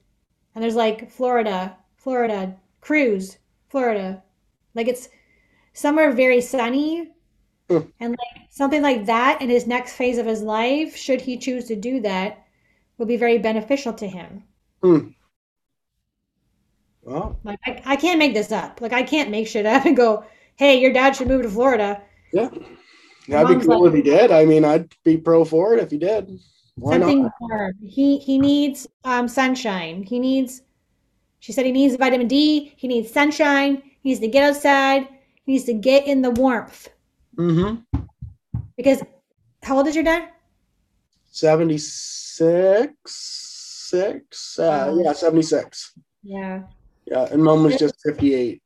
and 0.55 0.63
there's 0.65 0.77
like 0.77 1.11
Florida, 1.11 1.79
Florida, 1.97 2.61
cruise, 2.81 3.39
Florida. 3.69 4.23
Like, 4.75 4.89
it's 4.89 5.09
somewhere 5.75 6.13
very 6.13 6.41
sunny, 6.43 7.13
Hmm. 7.69 7.89
and 8.01 8.13
like 8.13 8.49
something 8.51 8.83
like 8.83 9.07
that 9.07 9.43
in 9.43 9.51
his 9.51 9.67
next 9.67 9.95
phase 9.95 10.19
of 10.19 10.27
his 10.27 10.43
life, 10.43 10.97
should 10.97 11.23
he 11.23 11.39
choose 11.39 11.67
to 11.67 11.77
do 11.77 12.01
that, 12.03 12.47
will 12.99 13.07
be 13.07 13.17
very 13.19 13.39
beneficial 13.39 13.93
to 13.95 14.09
him. 14.09 14.45
Hmm. 14.83 15.15
Well, 17.03 17.41
Like, 17.45 17.59
I, 17.67 17.83
I 17.85 17.97
can't 17.97 18.19
make 18.19 18.35
this 18.35 18.51
up. 18.53 18.81
Like, 18.81 18.93
I 18.93 19.03
can't 19.03 19.31
make 19.31 19.47
shit 19.47 19.67
up 19.67 19.85
and 19.87 19.97
go, 19.97 20.25
hey, 20.57 20.81
your 20.81 20.93
dad 20.93 21.17
should 21.17 21.29
move 21.29 21.43
to 21.43 21.49
Florida. 21.51 22.03
yeah. 22.33 22.49
That'd 23.29 23.59
be 23.61 23.65
cool 23.67 23.83
like- 23.85 23.89
if 23.89 23.95
he 23.97 24.03
did. 24.03 24.31
I 24.31 24.45
mean, 24.45 24.65
I'd 24.65 24.93
be 25.05 25.17
pro 25.17 25.45
for 25.45 25.75
it 25.75 25.81
if 25.81 25.91
he 25.91 25.99
did. 25.99 26.39
Why 26.77 26.99
Something 26.99 27.23
not? 27.23 27.33
warm. 27.41 27.73
He 27.87 28.19
he 28.19 28.39
needs 28.39 28.87
um 29.05 29.29
sunshine. 29.29 30.03
He 30.03 30.19
needs 30.19 30.63
she 31.39 31.53
said 31.53 31.65
he 31.67 31.73
needs 31.73 31.97
vitamin 31.97 32.27
D, 32.29 32.73
he 32.77 32.89
needs 32.89 33.11
sunshine, 33.13 33.83
he 34.03 34.09
needs 34.11 34.21
to 34.21 34.29
get 34.29 34.43
outside, 34.49 35.09
he 35.45 35.53
needs 35.53 35.65
to 35.65 35.75
get 35.75 36.07
in 36.07 36.21
the 36.23 36.31
warmth. 36.33 36.89
Mm-hmm. 37.37 38.01
Because 38.77 39.03
how 39.63 39.77
old 39.77 39.87
is 39.87 39.95
your 39.95 40.05
dad? 40.05 40.31
76, 41.31 42.95
six. 43.91 44.59
Uh, 44.59 44.63
Wow. 44.89 45.03
yeah, 45.05 45.13
76. 45.13 45.93
Yeah. 46.23 46.63
Yeah, 47.07 47.27
and 47.31 47.43
mom 47.43 47.65
was 47.65 47.77
just 47.77 47.95
58. 48.05 48.63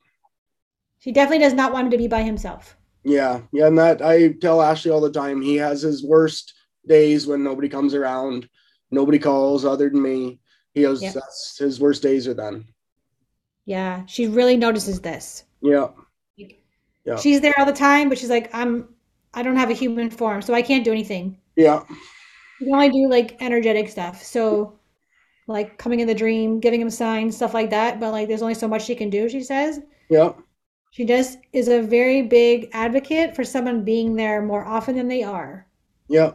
She 1.00 1.12
definitely 1.12 1.44
does 1.44 1.54
not 1.54 1.72
want 1.72 1.86
him 1.86 1.90
to 1.92 1.98
be 1.98 2.08
by 2.08 2.22
himself. 2.22 2.76
Yeah, 3.04 3.40
yeah, 3.52 3.66
and 3.68 3.78
that 3.78 4.02
I 4.02 4.32
tell 4.32 4.60
Ashley 4.60 4.90
all 4.90 5.00
the 5.00 5.10
time. 5.10 5.40
He 5.40 5.56
has 5.56 5.80
his 5.82 6.04
worst 6.04 6.54
days 6.86 7.26
when 7.26 7.42
nobody 7.44 7.68
comes 7.68 7.94
around, 7.94 8.48
nobody 8.90 9.18
calls 9.18 9.64
other 9.64 9.88
than 9.88 10.02
me. 10.02 10.40
He 10.74 10.82
has 10.82 11.02
Yeah. 11.02 11.12
that's 11.12 11.56
his 11.58 11.80
worst 11.80 12.02
days 12.02 12.26
are 12.28 12.34
then. 12.34 12.64
Yeah. 13.64 14.04
She 14.06 14.26
really 14.26 14.56
notices 14.56 15.00
this. 15.00 15.44
Yeah, 15.60 15.88
Yeah. 16.36 17.16
She's 17.16 17.40
there 17.40 17.54
all 17.58 17.66
the 17.66 17.72
time, 17.72 18.08
but 18.08 18.18
she's 18.18 18.30
like, 18.30 18.50
I'm 18.54 18.88
I 19.34 19.42
don't 19.42 19.56
have 19.56 19.70
a 19.70 19.74
human 19.74 20.10
form, 20.10 20.42
so 20.42 20.54
I 20.54 20.62
can't 20.62 20.84
do 20.84 20.90
anything. 20.92 21.38
yeah, 21.56 21.82
You 22.60 22.66
can 22.66 22.74
only 22.74 22.90
do 22.90 23.08
like 23.08 23.36
energetic 23.40 23.88
stuff. 23.88 24.22
So 24.22 24.78
like 25.46 25.78
coming 25.78 26.00
in 26.00 26.06
the 26.06 26.14
dream, 26.14 26.60
giving 26.60 26.80
him 26.80 26.90
signs, 26.90 27.36
stuff 27.36 27.54
like 27.54 27.70
that. 27.70 28.00
But 28.00 28.12
like 28.12 28.26
there's 28.28 28.42
only 28.42 28.54
so 28.54 28.68
much 28.68 28.84
she 28.84 28.94
can 28.94 29.10
do, 29.10 29.28
she 29.28 29.42
says. 29.42 29.80
yeah, 30.10 30.32
She 30.90 31.04
just 31.04 31.38
is 31.52 31.68
a 31.68 31.80
very 31.82 32.22
big 32.22 32.68
advocate 32.72 33.34
for 33.36 33.44
someone 33.44 33.84
being 33.84 34.16
there 34.16 34.42
more 34.42 34.64
often 34.64 34.96
than 34.96 35.08
they 35.08 35.22
are. 35.22 35.66
yeah, 36.08 36.32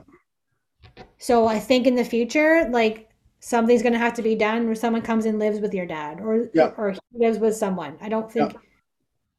So 1.18 1.48
I 1.48 1.60
think 1.60 1.88
in 1.88 1.96
the 1.96 2.06
future, 2.06 2.68
like 2.70 3.10
something's 3.40 3.84
gonna 3.84 3.98
have 3.98 4.14
to 4.16 4.22
be 4.22 4.36
done 4.36 4.66
where 4.66 4.76
someone 4.76 5.02
comes 5.02 5.26
and 5.26 5.40
lives 5.40 5.60
with 5.60 5.74
your 5.74 5.86
dad 5.86 6.20
or 6.22 6.50
Yeah. 6.54 6.72
or 6.78 6.92
he 6.92 7.18
lives 7.18 7.40
with 7.40 7.56
someone. 7.56 7.98
I 8.02 8.10
don't 8.10 8.32
think 8.32 8.56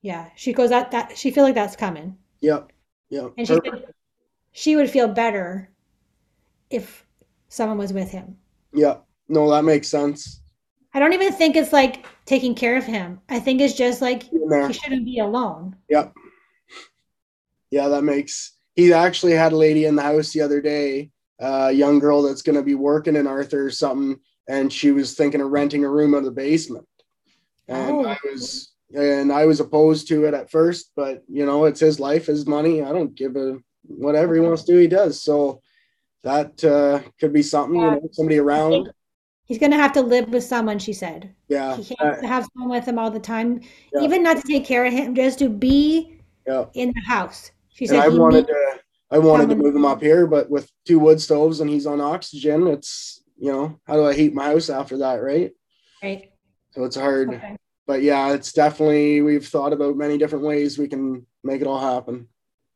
yeah. 0.02 0.30
She 0.36 0.52
goes 0.52 0.70
that 0.70 0.90
that 0.92 1.16
she 1.18 1.30
feel 1.30 1.44
like 1.44 1.54
that's 1.56 1.76
coming. 1.76 2.18
yeah, 2.40 2.64
yeah. 3.10 3.28
And 3.38 3.46
she 3.48 3.54
said 3.54 3.94
she 4.52 4.76
would 4.76 4.90
feel 4.90 5.08
better 5.08 5.70
if 6.70 7.06
someone 7.48 7.78
was 7.78 7.92
with 7.92 8.10
him. 8.10 8.38
Yeah, 8.72 8.98
no, 9.28 9.50
that 9.50 9.64
makes 9.64 9.88
sense. 9.88 10.40
I 10.94 11.00
don't 11.00 11.12
even 11.12 11.32
think 11.32 11.56
it's 11.56 11.72
like 11.72 12.06
taking 12.24 12.54
care 12.54 12.76
of 12.76 12.84
him. 12.84 13.20
I 13.28 13.40
think 13.40 13.60
it's 13.60 13.74
just 13.74 14.00
like 14.00 14.22
he 14.22 14.72
shouldn't 14.72 15.04
be 15.04 15.18
alone. 15.18 15.76
Yeah. 15.88 16.08
Yeah, 17.70 17.88
that 17.88 18.02
makes. 18.02 18.52
He 18.76 18.92
actually 18.92 19.32
had 19.32 19.52
a 19.52 19.56
lady 19.56 19.86
in 19.86 19.96
the 19.96 20.02
house 20.02 20.32
the 20.32 20.40
other 20.40 20.60
day, 20.60 21.10
a 21.40 21.72
young 21.72 21.98
girl 21.98 22.22
that's 22.22 22.42
going 22.42 22.56
to 22.56 22.62
be 22.62 22.76
working 22.76 23.16
in 23.16 23.26
Arthur 23.26 23.66
or 23.66 23.70
something, 23.70 24.20
and 24.48 24.72
she 24.72 24.92
was 24.92 25.14
thinking 25.14 25.40
of 25.40 25.50
renting 25.50 25.84
a 25.84 25.90
room 25.90 26.14
out 26.14 26.18
of 26.18 26.24
the 26.24 26.30
basement. 26.30 26.86
And 27.66 27.90
Oh. 27.90 28.06
I 28.06 28.16
was, 28.24 28.72
and 28.94 29.32
I 29.32 29.46
was 29.46 29.58
opposed 29.58 30.06
to 30.08 30.26
it 30.26 30.34
at 30.34 30.50
first, 30.50 30.92
but 30.94 31.24
you 31.28 31.44
know, 31.44 31.64
it's 31.64 31.80
his 31.80 31.98
life, 31.98 32.26
his 32.26 32.46
money. 32.46 32.82
I 32.82 32.92
don't 32.92 33.14
give 33.16 33.34
a 33.34 33.58
whatever 33.86 34.34
he 34.34 34.40
wants 34.40 34.62
to 34.64 34.72
do, 34.72 34.78
he 34.78 34.86
does. 34.86 35.22
So 35.22 35.60
that 36.22 36.62
uh, 36.64 37.00
could 37.18 37.32
be 37.32 37.42
something, 37.42 37.80
you 37.80 37.90
know, 37.90 38.08
somebody 38.12 38.38
around. 38.38 38.90
He's 39.46 39.58
gonna 39.58 39.76
have 39.76 39.92
to 39.92 40.00
live 40.00 40.28
with 40.30 40.44
someone, 40.44 40.78
she 40.78 40.92
said. 40.92 41.34
Yeah, 41.48 41.76
He 41.76 41.94
uh, 42.00 42.12
can't 42.12 42.24
have 42.24 42.48
someone 42.54 42.76
with 42.78 42.86
him 42.86 42.98
all 42.98 43.10
the 43.10 43.20
time, 43.20 43.60
Yeah. 43.92 44.02
even 44.02 44.22
not 44.22 44.36
to 44.38 44.42
take 44.42 44.64
care 44.64 44.84
of 44.86 44.92
him, 44.92 45.14
just 45.14 45.38
to 45.40 45.48
be 45.48 46.20
yeah. 46.46 46.66
in 46.74 46.92
the 46.94 47.02
house. 47.06 47.50
She 47.68 47.84
And 47.84 47.90
said 47.90 48.00
I 48.00 48.08
wanted 48.08 48.46
to, 48.46 48.78
I 49.10 49.18
wanted 49.18 49.50
to 49.50 49.56
move 49.56 49.76
him 49.76 49.84
up 49.84 50.00
here, 50.00 50.26
but 50.26 50.48
with 50.48 50.70
two 50.86 50.98
wood 50.98 51.20
stoves 51.20 51.60
and 51.60 51.68
he's 51.68 51.86
on 51.86 52.00
oxygen, 52.00 52.66
it's 52.68 53.22
you 53.38 53.52
know, 53.52 53.80
how 53.86 53.94
do 53.94 54.06
I 54.06 54.14
heat 54.14 54.32
my 54.32 54.46
house 54.46 54.70
after 54.70 54.96
that, 54.98 55.16
right? 55.16 55.52
right. 56.02 56.30
So 56.70 56.84
it's 56.84 56.96
hard. 56.96 57.34
Okay. 57.34 57.56
But 57.86 58.02
yeah, 58.02 58.32
it's 58.32 58.52
definitely 58.52 59.20
we've 59.20 59.46
thought 59.46 59.72
about 59.72 59.96
many 59.96 60.16
different 60.16 60.44
ways 60.44 60.78
we 60.78 60.88
can 60.88 61.26
make 61.42 61.60
it 61.60 61.66
all 61.66 61.80
happen. 61.80 62.28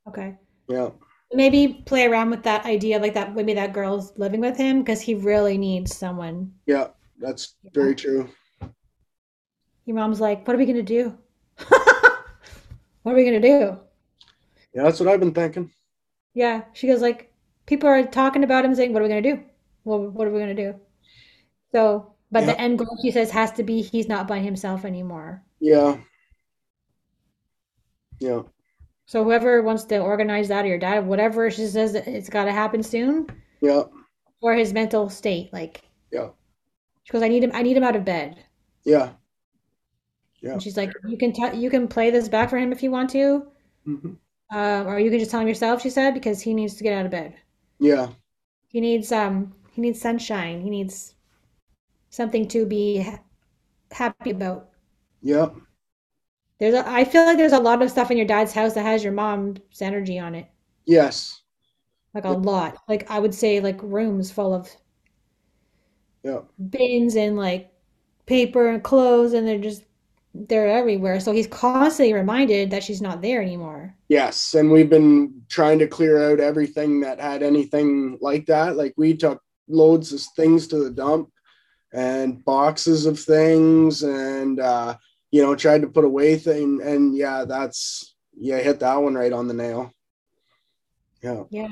Okay. 0.06 0.36
Yeah. 0.68 0.90
Maybe 1.32 1.82
play 1.84 2.06
around 2.06 2.30
with 2.30 2.42
that 2.44 2.64
idea, 2.64 2.98
like 2.98 3.14
that 3.14 3.34
maybe 3.34 3.54
that 3.54 3.72
girl's 3.72 4.16
living 4.16 4.40
with 4.40 4.56
him 4.56 4.80
because 4.80 5.00
he 5.00 5.14
really 5.14 5.58
needs 5.58 5.94
someone. 5.94 6.52
Yeah, 6.66 6.88
that's 7.18 7.54
very 7.74 7.94
true. 7.94 8.30
Your 9.84 9.96
mom's 9.96 10.20
like, 10.20 10.46
what 10.46 10.54
are 10.54 10.58
we 10.58 10.66
gonna 10.66 10.82
do? 10.82 11.16
what 13.02 13.12
are 13.12 13.14
we 13.14 13.24
gonna 13.24 13.40
do? 13.40 13.78
Yeah, 14.74 14.82
that's 14.82 15.00
what 15.00 15.08
I've 15.08 15.20
been 15.20 15.34
thinking. 15.34 15.70
Yeah. 16.34 16.62
She 16.72 16.86
goes 16.86 17.00
like, 17.00 17.32
people 17.66 17.88
are 17.88 18.02
talking 18.04 18.44
about 18.44 18.64
him 18.64 18.74
saying, 18.74 18.92
what 18.92 19.00
are 19.00 19.04
we 19.04 19.08
gonna 19.08 19.22
do? 19.22 19.42
Well, 19.84 20.08
what 20.08 20.26
are 20.26 20.30
we 20.30 20.40
gonna 20.40 20.54
do? 20.54 20.74
So, 21.72 22.14
but 22.30 22.46
the 22.46 22.60
end 22.60 22.78
goal, 22.78 22.98
she 23.02 23.10
says, 23.10 23.30
has 23.30 23.52
to 23.52 23.62
be 23.62 23.80
he's 23.80 24.08
not 24.08 24.28
by 24.28 24.38
himself 24.38 24.84
anymore. 24.84 25.42
Yeah. 25.60 25.96
Yeah. 28.20 28.42
So 29.08 29.24
whoever 29.24 29.62
wants 29.62 29.84
to 29.86 29.98
organize 30.00 30.48
that 30.48 30.66
or 30.66 30.68
your 30.68 30.78
dad, 30.78 31.06
whatever 31.06 31.50
she 31.50 31.66
says 31.66 31.94
it's 31.94 32.28
got 32.28 32.44
to 32.44 32.52
happen 32.52 32.82
soon 32.82 33.26
Yeah. 33.62 33.84
for 34.40 34.54
his 34.54 34.74
mental 34.74 35.08
state. 35.08 35.50
Like 35.52 35.82
Yeah. 36.12 36.28
she 37.04 37.12
goes, 37.12 37.22
I 37.22 37.28
need 37.28 37.42
him. 37.42 37.52
I 37.54 37.62
need 37.62 37.76
him 37.76 37.84
out 37.84 37.96
of 37.96 38.04
bed. 38.04 38.44
Yeah. 38.84 39.14
Yeah. 40.42 40.52
And 40.52 40.62
she's 40.62 40.76
like, 40.76 40.92
you 41.06 41.16
can 41.16 41.32
tell, 41.32 41.54
you 41.54 41.70
can 41.70 41.88
play 41.88 42.10
this 42.10 42.28
back 42.28 42.50
for 42.50 42.58
him 42.58 42.70
if 42.72 42.82
you 42.82 42.90
want 42.90 43.10
to, 43.10 43.46
hmm 43.84 44.14
um, 44.50 44.86
or 44.86 44.98
you 44.98 45.10
can 45.10 45.18
just 45.18 45.30
tell 45.30 45.40
him 45.40 45.48
yourself. 45.48 45.82
She 45.82 45.90
said 45.90 46.14
because 46.14 46.40
he 46.42 46.54
needs 46.54 46.74
to 46.76 46.82
get 46.84 46.92
out 46.98 47.06
of 47.06 47.10
bed. 47.10 47.34
Yeah. 47.80 48.12
He 48.68 48.80
needs 48.80 49.10
um 49.12 49.54
he 49.72 49.80
needs 49.82 50.00
sunshine. 50.00 50.60
He 50.60 50.70
needs 50.70 51.14
something 52.10 52.48
to 52.48 52.66
be 52.66 52.98
ha- 53.00 53.20
happy 53.92 54.30
about. 54.30 54.70
Yeah. 55.22 55.50
There's 56.58 56.74
a, 56.74 56.88
I 56.88 57.04
feel 57.04 57.24
like 57.24 57.36
there's 57.36 57.52
a 57.52 57.58
lot 57.60 57.82
of 57.82 57.90
stuff 57.90 58.10
in 58.10 58.16
your 58.16 58.26
dad's 58.26 58.52
house 58.52 58.74
that 58.74 58.82
has 58.82 59.04
your 59.04 59.12
mom's 59.12 59.60
energy 59.80 60.18
on 60.18 60.34
it. 60.34 60.46
Yes. 60.86 61.42
Like 62.14 62.24
a 62.24 62.30
lot. 62.30 62.78
Like 62.88 63.10
I 63.10 63.18
would 63.18 63.34
say 63.34 63.60
like 63.60 63.80
rooms 63.82 64.30
full 64.30 64.54
of 64.54 64.68
Yeah. 66.24 66.40
bins 66.70 67.16
and 67.16 67.36
like 67.36 67.70
paper 68.26 68.68
and 68.68 68.82
clothes 68.82 69.32
and 69.34 69.46
they're 69.46 69.58
just 69.58 69.84
they're 70.34 70.68
everywhere. 70.68 71.20
So 71.20 71.32
he's 71.32 71.46
constantly 71.46 72.12
reminded 72.12 72.70
that 72.70 72.84
she's 72.84 73.00
not 73.02 73.22
there 73.22 73.42
anymore. 73.42 73.94
Yes, 74.08 74.54
and 74.54 74.70
we've 74.70 74.90
been 74.90 75.42
trying 75.48 75.78
to 75.80 75.86
clear 75.88 76.30
out 76.30 76.38
everything 76.40 77.00
that 77.00 77.20
had 77.20 77.42
anything 77.42 78.18
like 78.20 78.46
that. 78.46 78.76
Like 78.76 78.94
we 78.96 79.16
took 79.16 79.42
loads 79.68 80.12
of 80.12 80.20
things 80.36 80.66
to 80.68 80.78
the 80.84 80.90
dump 80.90 81.30
and 81.92 82.44
boxes 82.44 83.06
of 83.06 83.18
things 83.18 84.02
and 84.02 84.60
uh 84.60 84.96
you 85.30 85.42
know 85.42 85.54
tried 85.54 85.82
to 85.82 85.88
put 85.88 86.04
away 86.04 86.36
thing 86.36 86.80
and 86.82 87.16
yeah, 87.16 87.44
that's 87.44 88.14
yeah, 88.36 88.58
hit 88.58 88.80
that 88.80 88.96
one 88.96 89.14
right 89.14 89.32
on 89.32 89.48
the 89.48 89.54
nail. 89.54 89.92
Yeah. 91.22 91.44
Yeah. 91.50 91.68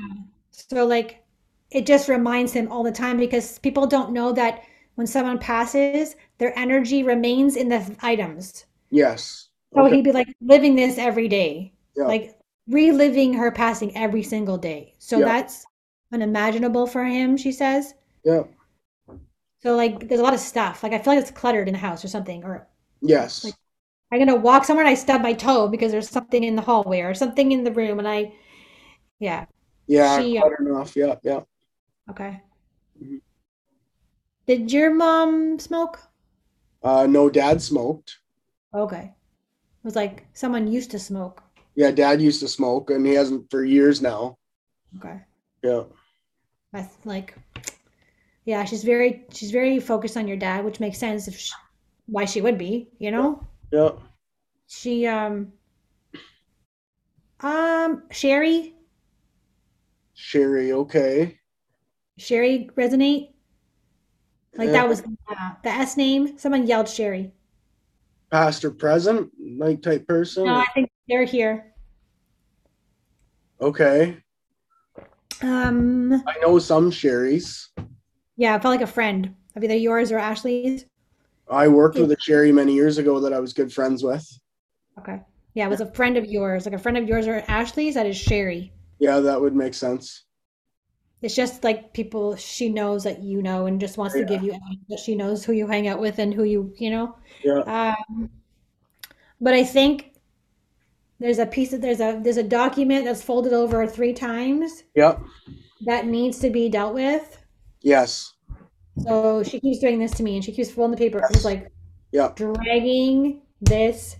So 0.51 0.85
like 0.85 1.23
it 1.71 1.85
just 1.85 2.09
reminds 2.09 2.53
him 2.53 2.71
all 2.71 2.83
the 2.83 2.91
time 2.91 3.17
because 3.17 3.59
people 3.59 3.87
don't 3.87 4.11
know 4.11 4.31
that 4.33 4.63
when 4.95 5.07
someone 5.07 5.37
passes, 5.37 6.15
their 6.37 6.57
energy 6.57 7.03
remains 7.03 7.55
in 7.55 7.69
the 7.69 7.95
items. 8.01 8.65
Yes. 8.89 9.49
So 9.73 9.85
Okay. 9.85 9.95
he'd 9.97 10.03
be 10.05 10.11
like 10.11 10.27
living 10.41 10.75
this 10.75 10.97
every 10.97 11.27
day, 11.27 11.73
Yeah. 11.95 12.05
like 12.05 12.37
reliving 12.67 13.33
her 13.33 13.51
passing 13.51 13.95
every 13.95 14.23
single 14.23 14.57
day. 14.57 14.95
So 14.97 15.19
Yeah. 15.19 15.25
that's 15.25 15.65
unimaginable 16.11 16.87
for 16.87 17.03
him, 17.05 17.37
she 17.37 17.51
says. 17.51 17.93
Yeah. 18.23 18.43
So 19.61 19.75
like 19.75 20.07
there's 20.07 20.21
a 20.21 20.23
lot 20.23 20.33
of 20.33 20.39
stuff. 20.39 20.83
Like 20.83 20.93
I 20.93 20.99
feel 20.99 21.13
like 21.13 21.21
it's 21.21 21.31
cluttered 21.31 21.67
in 21.67 21.73
the 21.73 21.79
house 21.79 22.03
or 22.03 22.07
something. 22.07 22.43
Or 22.43 22.67
Yes. 23.01 23.43
Like- 23.43 23.55
I'm 24.11 24.19
gonna 24.19 24.35
walk 24.35 24.63
somewhere 24.63 24.85
and 24.85 24.91
I 24.91 24.95
stub 24.95 25.21
my 25.21 25.33
toe 25.33 25.67
because 25.67 25.91
there's 25.91 26.09
something 26.09 26.43
in 26.43 26.55
the 26.55 26.61
hallway 26.61 27.01
or 27.01 27.13
something 27.13 27.51
in 27.51 27.63
the 27.63 27.71
room 27.71 27.99
and 27.99 28.07
I 28.07 28.33
yeah. 29.19 29.45
yeah. 29.87 30.21
she, 30.21 30.37
uh, 30.37 30.41
Clutter 30.41 30.69
enough. 30.69 30.95
Yeah. 30.95 31.15
Yeah. 31.23 31.41
Okay. 32.09 32.41
Mhm. 33.01 33.21
Did 34.45 34.71
your 34.71 34.93
mom 34.93 35.59
smoke? 35.59 35.99
Uh, 36.81 37.05
no, 37.05 37.29
dad 37.29 37.61
smoked. 37.61 38.19
Okay. 38.73 39.13
It 39.13 39.83
was 39.83 39.95
like 39.95 40.25
someone 40.33 40.71
used 40.71 40.91
to 40.91 40.99
smoke. 40.99 41.43
Yeah, 41.75 41.91
dad 41.91 42.21
used 42.21 42.39
to 42.39 42.47
smoke, 42.47 42.89
and 42.89 43.05
he 43.05 43.13
hasn't 43.13 43.51
for 43.51 43.63
years 43.65 44.01
now. 44.01 44.37
Okay. 44.97 45.19
Yeah. 45.63 45.83
That's 46.71 46.95
like 47.05 47.35
yeah, 48.45 48.63
she's 48.63 48.83
very 48.83 49.25
she's 49.33 49.51
very 49.51 49.79
focused 49.79 50.15
on 50.15 50.27
your 50.27 50.37
dad, 50.37 50.63
which 50.63 50.79
makes 50.79 50.97
sense 50.97 51.27
if 51.27 51.37
she, 51.37 51.51
why 52.07 52.25
she 52.25 52.41
would 52.41 52.57
be, 52.57 52.87
you 52.99 53.11
know? 53.11 53.45
Yeah. 53.71 53.91
She 54.67 55.05
um 55.05 55.53
um 57.41 58.03
Sherry, 58.11 58.73
Sherry. 60.13 60.71
Okay. 60.71 61.39
Sherry 62.17 62.69
resonate? 62.75 63.33
Like 64.55 64.67
Yeah. 64.67 64.73
that 64.73 64.89
was 64.89 65.01
uh, 65.01 65.51
the 65.63 65.69
S 65.69 65.95
name. 65.97 66.37
Someone 66.37 66.65
yelled 66.65 66.89
Sherry. 66.89 67.31
pastor 68.31 68.71
present, 68.71 69.31
like 69.57 69.81
type 69.81 70.07
person. 70.07 70.45
No, 70.45 70.55
I 70.55 70.65
think 70.73 70.89
they're 71.07 71.23
here. 71.25 71.73
Okay. 73.61 74.17
Um 75.41 76.23
I 76.27 76.35
know 76.41 76.57
some 76.59 76.89
Sherrys. 76.91 77.67
yeah, 78.37 78.55
I 78.55 78.59
felt 78.59 78.71
like 78.73 78.81
a 78.81 78.87
friend 78.91 79.35
of 79.55 79.63
either 79.63 79.75
yours 79.75 80.11
or 80.11 80.17
Ashley's. 80.17 80.85
I 81.49 81.67
worked 81.67 81.97
with 81.97 82.11
a 82.11 82.17
Sherry 82.19 82.51
many 82.51 82.73
years 82.73 82.97
ago 82.97 83.19
that 83.19 83.33
I 83.33 83.39
was 83.39 83.53
good 83.53 83.71
friends 83.71 84.03
with. 84.03 84.25
Okay. 84.99 85.21
Yeah, 85.53 85.65
it 85.65 85.69
was 85.69 85.81
a 85.81 85.91
friend 85.93 86.17
of 86.17 86.25
yours, 86.25 86.65
like 86.65 86.75
a 86.75 86.79
friend 86.79 86.97
of 86.97 87.07
yours 87.07 87.27
or 87.27 87.43
Ashley's. 87.47 87.95
That 87.95 88.05
is 88.05 88.17
Sherry. 88.17 88.71
Yeah, 88.99 89.19
that 89.19 89.39
would 89.39 89.55
make 89.55 89.73
sense. 89.73 90.23
It's 91.21 91.35
just 91.35 91.63
like 91.63 91.93
people 91.93 92.35
she 92.35 92.69
knows 92.69 93.03
that 93.03 93.23
you 93.23 93.41
know 93.41 93.65
and 93.65 93.79
just 93.79 93.97
wants 93.97 94.13
to 94.13 94.23
give 94.23 94.43
you 94.43 94.55
that 94.89 94.99
she 94.99 95.15
knows 95.15 95.43
who 95.43 95.53
you 95.53 95.65
hang 95.65 95.87
out 95.87 95.99
with 95.99 96.19
and 96.19 96.31
who 96.31 96.43
you, 96.43 96.73
you 96.77 96.91
know. 96.91 97.15
Yeah. 97.43 97.95
Um, 98.09 98.29
but 99.41 99.53
I 99.55 99.63
think 99.63 100.13
there's 101.19 101.39
a 101.39 101.45
piece 101.45 101.73
of 101.73 101.81
there's 101.81 102.01
a 102.01 102.19
there's 102.23 102.37
a 102.37 102.43
document 102.43 103.05
that's 103.05 103.23
folded 103.23 103.53
over 103.53 103.87
three 103.87 104.13
times 104.13 104.83
Yeah. 104.93 105.17
that 105.85 106.05
needs 106.05 106.37
to 106.39 106.51
be 106.51 106.69
dealt 106.69 106.93
with. 106.93 107.39
Yes. 107.81 108.33
So 109.03 109.43
she 109.43 109.59
keeps 109.59 109.79
doing 109.79 109.99
this 109.99 110.11
to 110.11 110.23
me 110.23 110.35
and 110.35 110.43
she 110.43 110.51
keeps 110.51 110.71
folding 110.71 110.91
the 110.91 110.97
paper. 110.97 111.21
It's 111.31 111.45
like 111.45 111.71
Yeah. 112.11 112.31
dragging 112.35 113.41
this 113.61 114.17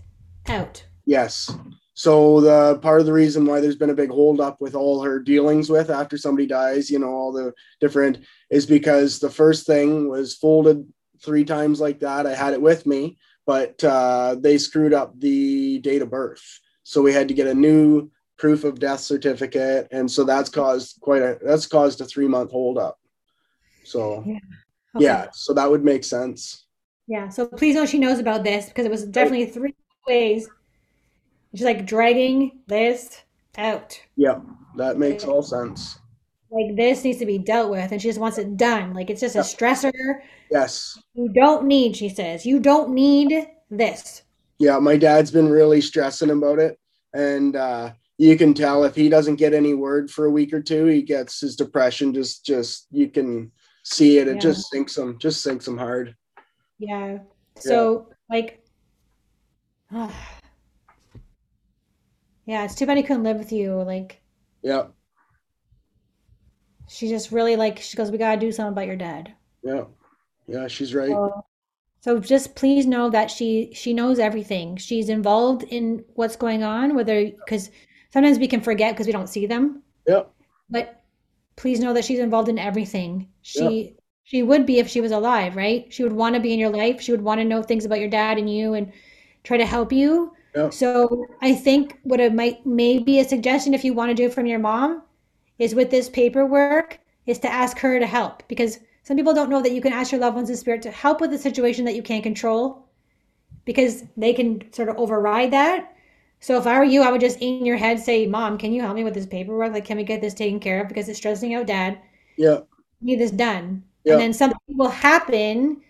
out. 0.48 0.84
Yes. 1.06 1.50
So 1.94 2.40
the 2.40 2.78
part 2.78 3.00
of 3.00 3.06
the 3.06 3.12
reason 3.12 3.44
why 3.44 3.60
there's 3.60 3.76
been 3.76 3.90
a 3.90 3.94
big 3.94 4.10
holdup 4.10 4.60
with 4.60 4.74
all 4.74 5.02
her 5.02 5.18
dealings 5.18 5.68
with 5.68 5.90
after 5.90 6.16
somebody 6.16 6.46
dies, 6.46 6.90
you 6.90 6.98
know, 6.98 7.08
all 7.08 7.32
the 7.32 7.52
different 7.80 8.18
is 8.50 8.66
because 8.66 9.18
the 9.18 9.30
first 9.30 9.66
thing 9.66 10.08
was 10.08 10.36
folded 10.36 10.86
three 11.24 11.44
times 11.44 11.80
like 11.80 11.98
that. 12.00 12.26
I 12.26 12.34
had 12.34 12.52
it 12.52 12.62
with 12.62 12.86
me, 12.86 13.18
but 13.46 13.82
uh, 13.82 14.36
they 14.38 14.58
screwed 14.58 14.94
up 14.94 15.18
the 15.18 15.80
date 15.80 16.02
of 16.02 16.10
birth. 16.10 16.60
So 16.84 17.02
we 17.02 17.12
had 17.12 17.26
to 17.28 17.34
get 17.34 17.48
a 17.48 17.54
new 17.54 18.10
proof 18.36 18.62
of 18.62 18.78
death 18.78 19.00
certificate. 19.00 19.88
And 19.90 20.08
so 20.08 20.22
that's 20.22 20.48
caused 20.48 21.00
quite 21.00 21.22
a 21.22 21.38
that's 21.42 21.66
caused 21.66 22.00
a 22.00 22.04
three 22.04 22.28
month 22.28 22.52
holdup. 22.52 22.96
So 23.82 24.24
Okay. 24.96 25.04
yeah, 25.04 25.26
so 25.32 25.52
that 25.54 25.70
would 25.70 25.84
make 25.84 26.04
sense. 26.04 26.66
Yeah. 27.06 27.28
So 27.28 27.46
please 27.46 27.74
know 27.74 27.86
she 27.86 27.98
knows 27.98 28.18
about 28.18 28.44
this 28.44 28.66
because 28.66 28.84
it 28.84 28.90
was 28.90 29.04
definitely 29.04 29.46
three 29.46 29.74
ways. 30.06 30.48
She's 31.54 31.64
like 31.64 31.86
dragging 31.86 32.60
this 32.66 33.22
out. 33.56 34.00
Yeah, 34.16 34.40
that 34.76 34.98
makes 34.98 35.24
all 35.24 35.42
sense. 35.42 35.98
Like 36.50 36.76
this 36.76 37.04
needs 37.04 37.18
to 37.18 37.26
be 37.26 37.38
dealt 37.38 37.70
with, 37.70 37.92
and 37.92 38.00
she 38.00 38.08
just 38.08 38.20
wants 38.20 38.38
it 38.38 38.56
done. 38.56 38.94
Like 38.94 39.10
it's 39.10 39.20
just 39.20 39.36
a 39.36 39.40
stressor. 39.40 39.92
Yes. 40.50 40.98
You 41.14 41.28
don't 41.28 41.66
need, 41.66 41.96
she 41.96 42.08
says, 42.08 42.46
you 42.46 42.58
don't 42.60 42.90
need 42.90 43.48
this. 43.70 44.22
yeah 44.58 44.78
my 44.78 44.96
dad's 44.96 45.30
been 45.30 45.48
really 45.48 45.80
stressing 45.82 46.30
about 46.30 46.58
it 46.58 46.78
and 47.12 47.54
uh 47.54 47.90
you 48.16 48.34
can 48.36 48.54
tell 48.54 48.82
if 48.84 48.94
he 48.94 49.10
doesn't 49.10 49.36
get 49.36 49.52
any 49.52 49.74
word 49.74 50.10
for 50.10 50.24
a 50.24 50.30
week 50.30 50.54
or 50.54 50.62
two 50.62 50.86
he 50.86 51.02
gets 51.02 51.38
his 51.40 51.54
depression 51.54 52.14
just 52.14 52.46
just 52.46 52.86
you 52.90 53.08
can 53.10 53.52
see 53.94 54.18
it 54.18 54.28
it 54.28 54.34
Yeah. 54.34 54.40
just 54.40 54.70
sinks 54.70 54.94
them, 54.94 55.18
just 55.18 55.42
sinks 55.42 55.64
them 55.64 55.78
hard 55.78 56.14
Yeah. 56.78 57.18
So 57.56 58.08
like, 58.30 58.62
yeah, 62.46 62.64
it's 62.64 62.74
too 62.74 62.86
bad 62.86 62.96
he 62.96 63.02
couldn't 63.02 63.24
live 63.24 63.38
with 63.38 63.52
you. 63.52 63.74
Like 63.74 64.20
yeah 64.62 64.86
she 66.88 67.08
just 67.08 67.30
really 67.32 67.56
like 67.56 67.78
she 67.78 67.96
goes, 67.96 68.10
we 68.10 68.18
gotta 68.18 68.40
do 68.40 68.50
something 68.52 68.72
about 68.72 68.86
your 68.86 68.96
dad. 68.96 69.34
yeah 69.62 69.84
yeah 70.46 70.66
she's 70.68 70.94
right 70.94 71.08
So, 71.10 71.44
so 72.00 72.18
just 72.18 72.54
please 72.54 72.86
know 72.86 73.10
that 73.10 73.30
she 73.30 73.70
she 73.74 73.92
knows 73.92 74.18
everything. 74.18 74.76
She's 74.76 75.08
involved 75.08 75.64
in 75.64 76.04
what's 76.14 76.36
going 76.36 76.62
on, 76.62 76.94
whether 76.94 77.24
because 77.24 77.70
sometimes 78.12 78.38
we 78.38 78.48
can 78.48 78.60
forget 78.60 78.94
because 78.94 79.06
we 79.06 79.12
don't 79.12 79.28
see 79.28 79.46
them. 79.46 79.82
yeah 80.06 80.22
But 80.70 80.97
please 81.58 81.80
know 81.80 81.92
that 81.92 82.04
she's 82.04 82.20
involved 82.20 82.48
in 82.48 82.58
everything. 82.58 83.28
She 83.42 83.96
she 84.22 84.42
would 84.42 84.64
be 84.64 84.78
if 84.78 84.88
she 84.88 85.00
was 85.00 85.10
alive, 85.10 85.56
right? 85.56 85.86
She 85.92 86.02
would 86.04 86.12
want 86.12 86.34
to 86.34 86.40
be 86.40 86.52
in 86.52 86.58
your 86.58 86.70
life. 86.70 87.00
She 87.00 87.10
would 87.12 87.22
want 87.22 87.40
to 87.40 87.44
know 87.44 87.62
things 87.62 87.84
about 87.84 87.98
your 87.98 88.08
dad 88.10 88.38
and 88.38 88.48
you 88.48 88.74
and 88.74 88.92
try 89.42 89.56
to 89.56 89.66
help 89.66 89.92
you. 89.92 90.32
Yeah. 90.54 90.70
So 90.70 91.26
I 91.42 91.54
think 91.54 91.98
what 92.04 92.20
it 92.20 92.32
might 92.32 92.64
maybe 92.64 93.18
a 93.18 93.24
suggestion 93.24 93.74
if 93.74 93.84
you 93.84 93.92
want 93.92 94.10
to 94.10 94.14
do 94.14 94.26
it 94.26 94.34
from 94.34 94.46
your 94.46 94.60
mom 94.60 95.02
is 95.58 95.74
with 95.74 95.90
this 95.90 96.08
paperwork 96.08 97.00
is 97.26 97.38
to 97.40 97.52
ask 97.52 97.78
her 97.78 97.98
to 97.98 98.06
help 98.06 98.42
because 98.48 98.78
some 99.02 99.16
people 99.16 99.34
don't 99.34 99.50
know 99.50 99.62
that 99.62 99.72
you 99.72 99.80
can 99.80 99.92
ask 99.92 100.12
your 100.12 100.20
loved 100.20 100.36
ones 100.36 100.50
in 100.50 100.56
spirit 100.56 100.82
to 100.82 100.90
help 100.90 101.20
with 101.20 101.32
a 101.32 101.38
situation 101.38 101.84
that 101.86 101.96
you 101.96 102.02
can't 102.02 102.22
control 102.22 102.86
because 103.64 104.04
they 104.16 104.32
can 104.32 104.72
sort 104.72 104.88
of 104.88 104.96
override 104.96 105.50
that. 105.50 105.92
So 106.40 106.58
if 106.58 106.66
I 106.66 106.78
were 106.78 106.84
you, 106.84 107.02
I 107.02 107.12
would 107.12 107.20
just 107.20 107.38
in 107.40 107.64
your 107.66 107.76
head 107.76 108.00
say, 108.00 108.26
"Mom, 108.26 108.58
can 108.58 108.72
you 108.72 108.82
help 108.82 108.96
me 108.96 109.04
with 109.04 109.14
this 109.14 109.26
paperwork? 109.26 109.72
Like, 109.72 109.84
can 109.84 109.96
we 109.96 110.04
get 110.04 110.20
this 110.20 110.34
taken 110.34 110.60
care 110.60 110.80
of 110.82 110.88
because 110.88 111.08
it's 111.08 111.18
stressing 111.18 111.54
out 111.54 111.66
Dad? 111.68 111.98
yeah 112.36 112.60
I 113.02 113.04
need 113.04 113.18
this 113.20 113.32
done." 113.32 113.82
Yeah. 114.04 114.14
And 114.14 114.20
then 114.20 114.32
something 114.32 114.58
will 114.76 114.88
happen, 114.90 115.82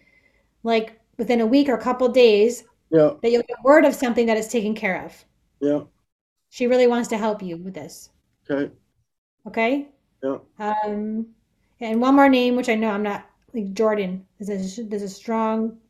like 0.65 1.01
within 1.19 1.41
a 1.43 1.47
week 1.47 1.69
or 1.69 1.75
a 1.75 1.83
couple 1.83 2.09
days, 2.11 2.65
yeah 2.91 3.15
that 3.23 3.31
you'll 3.33 3.43
get 3.45 3.63
word 3.65 3.85
of 3.87 3.95
something 3.95 4.27
that 4.27 4.39
is 4.39 4.49
taken 4.49 4.75
care 4.75 5.05
of. 5.05 5.25
yeah 5.61 5.83
She 6.51 6.67
really 6.67 6.87
wants 6.87 7.09
to 7.09 7.17
help 7.17 7.43
you 7.43 7.57
with 7.57 7.73
this. 7.73 8.11
okay 8.51 8.73
Okay. 9.47 9.89
yeah 10.23 10.39
Um, 10.59 11.35
and 11.81 12.01
one 12.01 12.17
more 12.17 12.29
name, 12.29 12.57
which 12.57 12.69
I 12.71 12.77
know 12.77 12.91
I'm 12.91 13.03
not 13.05 13.31
like 13.55 13.75
Jordan. 13.75 14.27
There's 14.41 14.79
a, 14.79 14.85
there's 14.85 15.03
a 15.03 15.09
strong 15.09 15.81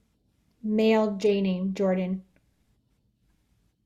male 0.63 1.17
J 1.17 1.41
name, 1.43 1.75
Jordan. 1.75 2.25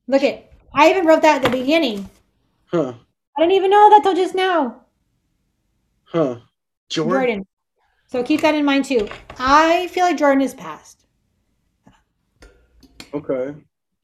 Look 0.07 0.23
it. 0.23 0.52
I 0.73 0.89
even 0.89 1.05
wrote 1.07 1.21
that 1.23 1.37
at 1.37 1.43
the 1.51 1.57
beginning. 1.57 2.09
huh 2.65 2.93
I 3.37 3.41
didn't 3.41 3.53
even 3.53 3.69
know 3.69 3.91
that 3.91 4.01
till 4.01 4.15
just 4.15 4.33
now. 4.33 4.85
huh 6.05 6.39
Jordan, 6.89 7.27
Jordan. 7.27 7.45
So 8.07 8.23
keep 8.23 8.41
that 8.41 8.55
in 8.55 8.65
mind 8.65 8.85
too. 8.85 9.07
I 9.39 9.87
feel 9.87 10.05
like 10.05 10.17
Jordan 10.17 10.41
is 10.41 10.53
past. 10.53 11.05
okay 13.13 13.55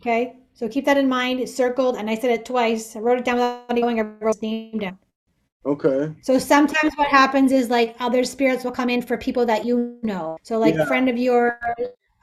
Okay. 0.01 0.37
So 0.53 0.67
keep 0.67 0.85
that 0.85 0.97
in 0.97 1.07
mind. 1.07 1.39
It's 1.39 1.53
circled, 1.55 1.95
and 1.95 2.09
I 2.09 2.15
said 2.15 2.31
it 2.31 2.45
twice. 2.45 2.95
I 2.95 2.99
wrote 2.99 3.19
it 3.19 3.25
down 3.25 3.35
without 3.37 3.75
going. 3.75 3.99
I 3.99 4.03
wrote 4.03 4.35
his 4.35 4.41
name 4.41 4.79
down. 4.79 4.97
okay 5.65 6.13
So 6.21 6.37
sometimes 6.37 6.93
what 6.95 7.07
happens 7.07 7.51
is 7.51 7.69
like 7.69 7.95
other 7.99 8.23
spirits 8.23 8.63
will 8.63 8.71
come 8.71 8.89
in 8.89 9.01
for 9.01 9.17
people 9.17 9.45
that 9.45 9.65
you 9.65 9.99
know. 10.03 10.37
So 10.43 10.57
like 10.59 10.75
Yeah. 10.75 10.85
friend 10.85 11.09
of 11.09 11.17
yours, 11.17 11.53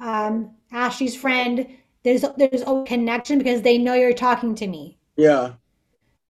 um, 0.01 0.51
Ashley's 0.73 1.17
friend. 1.17 1.67
There's 2.07 2.25
there's 2.37 2.63
a 2.63 2.85
connection 2.87 3.37
because 3.39 3.63
they 3.63 3.79
know 3.79 3.95
you're 3.95 4.13
talking 4.13 4.55
to 4.55 4.69
me. 4.69 4.97
yeah 5.17 5.55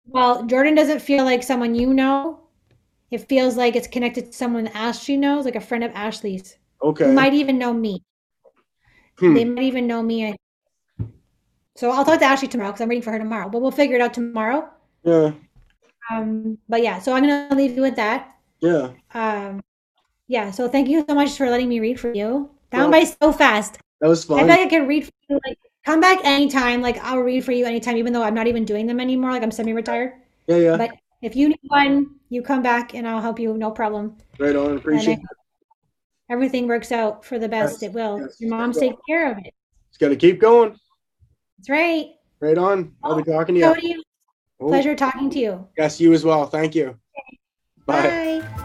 Well, 0.07 0.47
Jordan 0.47 0.77
doesn't 0.77 1.01
feel 1.01 1.25
like 1.25 1.43
someone 1.43 1.75
you 1.75 1.93
know. 1.93 2.39
It 3.11 3.29
feels 3.29 3.57
like 3.57 3.75
it's 3.75 3.89
connected 3.89 4.27
to 4.27 4.33
someone 4.33 4.69
Ashley 4.69 5.17
knows, 5.17 5.45
like 5.45 5.57
a 5.57 5.61
friend 5.61 5.83
of 5.83 5.91
Ashley's, 5.93 6.57
okay 6.81 7.13
might 7.13 7.35
even 7.35 7.59
know 7.59 7.73
me. 7.73 8.05
Hmm. 9.19 9.35
They 9.35 9.45
might 9.45 9.65
even 9.65 9.89
know 9.89 10.05
me. 10.05 10.37
So 11.75 11.91
I'll 11.91 12.05
talk 12.05 12.21
to 12.21 12.25
Ashley 12.27 12.47
tomorrow 12.47 12.71
because 12.71 12.83
I'm 12.83 12.89
waiting 12.89 13.03
for 13.03 13.11
her 13.11 13.19
tomorrow. 13.19 13.49
But 13.49 13.61
we'll 13.61 13.73
figure 13.73 13.97
it 13.97 14.01
out 14.01 14.15
tomorrow. 14.15 14.71
yeah 15.03 15.33
Um, 16.13 16.59
but 16.69 16.81
yeah, 16.81 17.01
so 17.01 17.13
I'm 17.13 17.27
gonna 17.27 17.57
leave 17.57 17.75
you 17.75 17.83
with 17.83 17.97
that. 17.97 18.37
yeah 18.61 18.93
Um, 19.15 19.65
yeah, 20.29 20.53
so 20.53 20.69
thank 20.69 20.87
you 20.87 21.05
so 21.09 21.15
much 21.17 21.37
for 21.37 21.51
letting 21.51 21.69
me 21.69 21.81
read 21.81 21.99
for 21.99 22.15
you. 22.15 22.51
That 22.71 22.89
went 22.89 22.93
by 22.93 23.03
so 23.03 23.33
fast. 23.33 23.79
That 24.01 24.09
was 24.09 24.25
fun. 24.25 24.39
I 24.39 24.55
feel 24.55 24.65
I 24.65 24.69
can 24.69 24.87
read 24.87 25.05
for 25.05 25.13
you, 25.29 25.41
like 25.47 25.59
come 25.85 26.01
back 26.01 26.21
anytime. 26.25 26.83
Like 26.83 26.99
I'll 26.99 27.21
read 27.21 27.45
for 27.45 27.53
you 27.53 27.65
anytime, 27.65 27.97
even 27.97 28.13
though 28.13 28.23
I'm 28.23 28.35
not 28.35 28.47
even 28.47 28.65
doing 28.65 28.87
them 28.87 29.01
anymore. 29.01 29.31
Like 29.31 29.43
I'm 29.43 29.51
semi-retired. 29.51 30.13
Yeah, 30.47 30.57
yeah. 30.57 30.77
But 30.77 30.91
if 31.23 31.35
you 31.35 31.49
need 31.49 31.61
one, 31.69 32.17
you 32.29 32.43
come 32.43 32.63
back 32.63 32.95
and 32.95 33.09
I'll 33.09 33.21
help 33.21 33.39
you, 33.39 33.57
no 33.57 33.71
problem. 33.71 34.17
Right 34.39 34.55
on, 34.55 34.77
appreciate 34.77 35.19
it. 35.19 35.25
Everything 36.29 36.67
works 36.67 36.93
out 36.93 37.25
for 37.25 37.39
the 37.39 37.49
best. 37.49 37.81
Yes, 37.81 37.91
it 37.91 37.95
will. 37.95 38.21
Yes, 38.21 38.41
Your 38.41 38.51
mom's 38.51 38.79
taking 38.79 38.99
care 39.09 39.31
of 39.31 39.39
it. 39.39 39.55
It's 39.89 39.99
gonna 39.99 40.17
keep 40.17 40.41
going. 40.41 40.77
That's 41.59 41.71
right. 41.71 42.09
Right 42.41 42.59
on. 42.59 42.93
I'll 43.03 43.13
oh, 43.13 43.23
be 43.23 43.31
talking 43.31 43.55
to 43.55 43.61
you. 43.61 43.75
Cody, 43.75 43.97
oh. 44.61 44.69
pleasure 44.69 44.95
talking 44.95 45.31
to 45.31 45.39
you. 45.39 45.69
Yes, 45.79 46.01
you 46.01 46.13
as 46.13 46.25
well. 46.25 46.47
Thank 46.47 46.75
you. 46.75 46.89
Okay. 46.89 47.39
Bye. 47.87 48.43
Bye. 48.49 48.63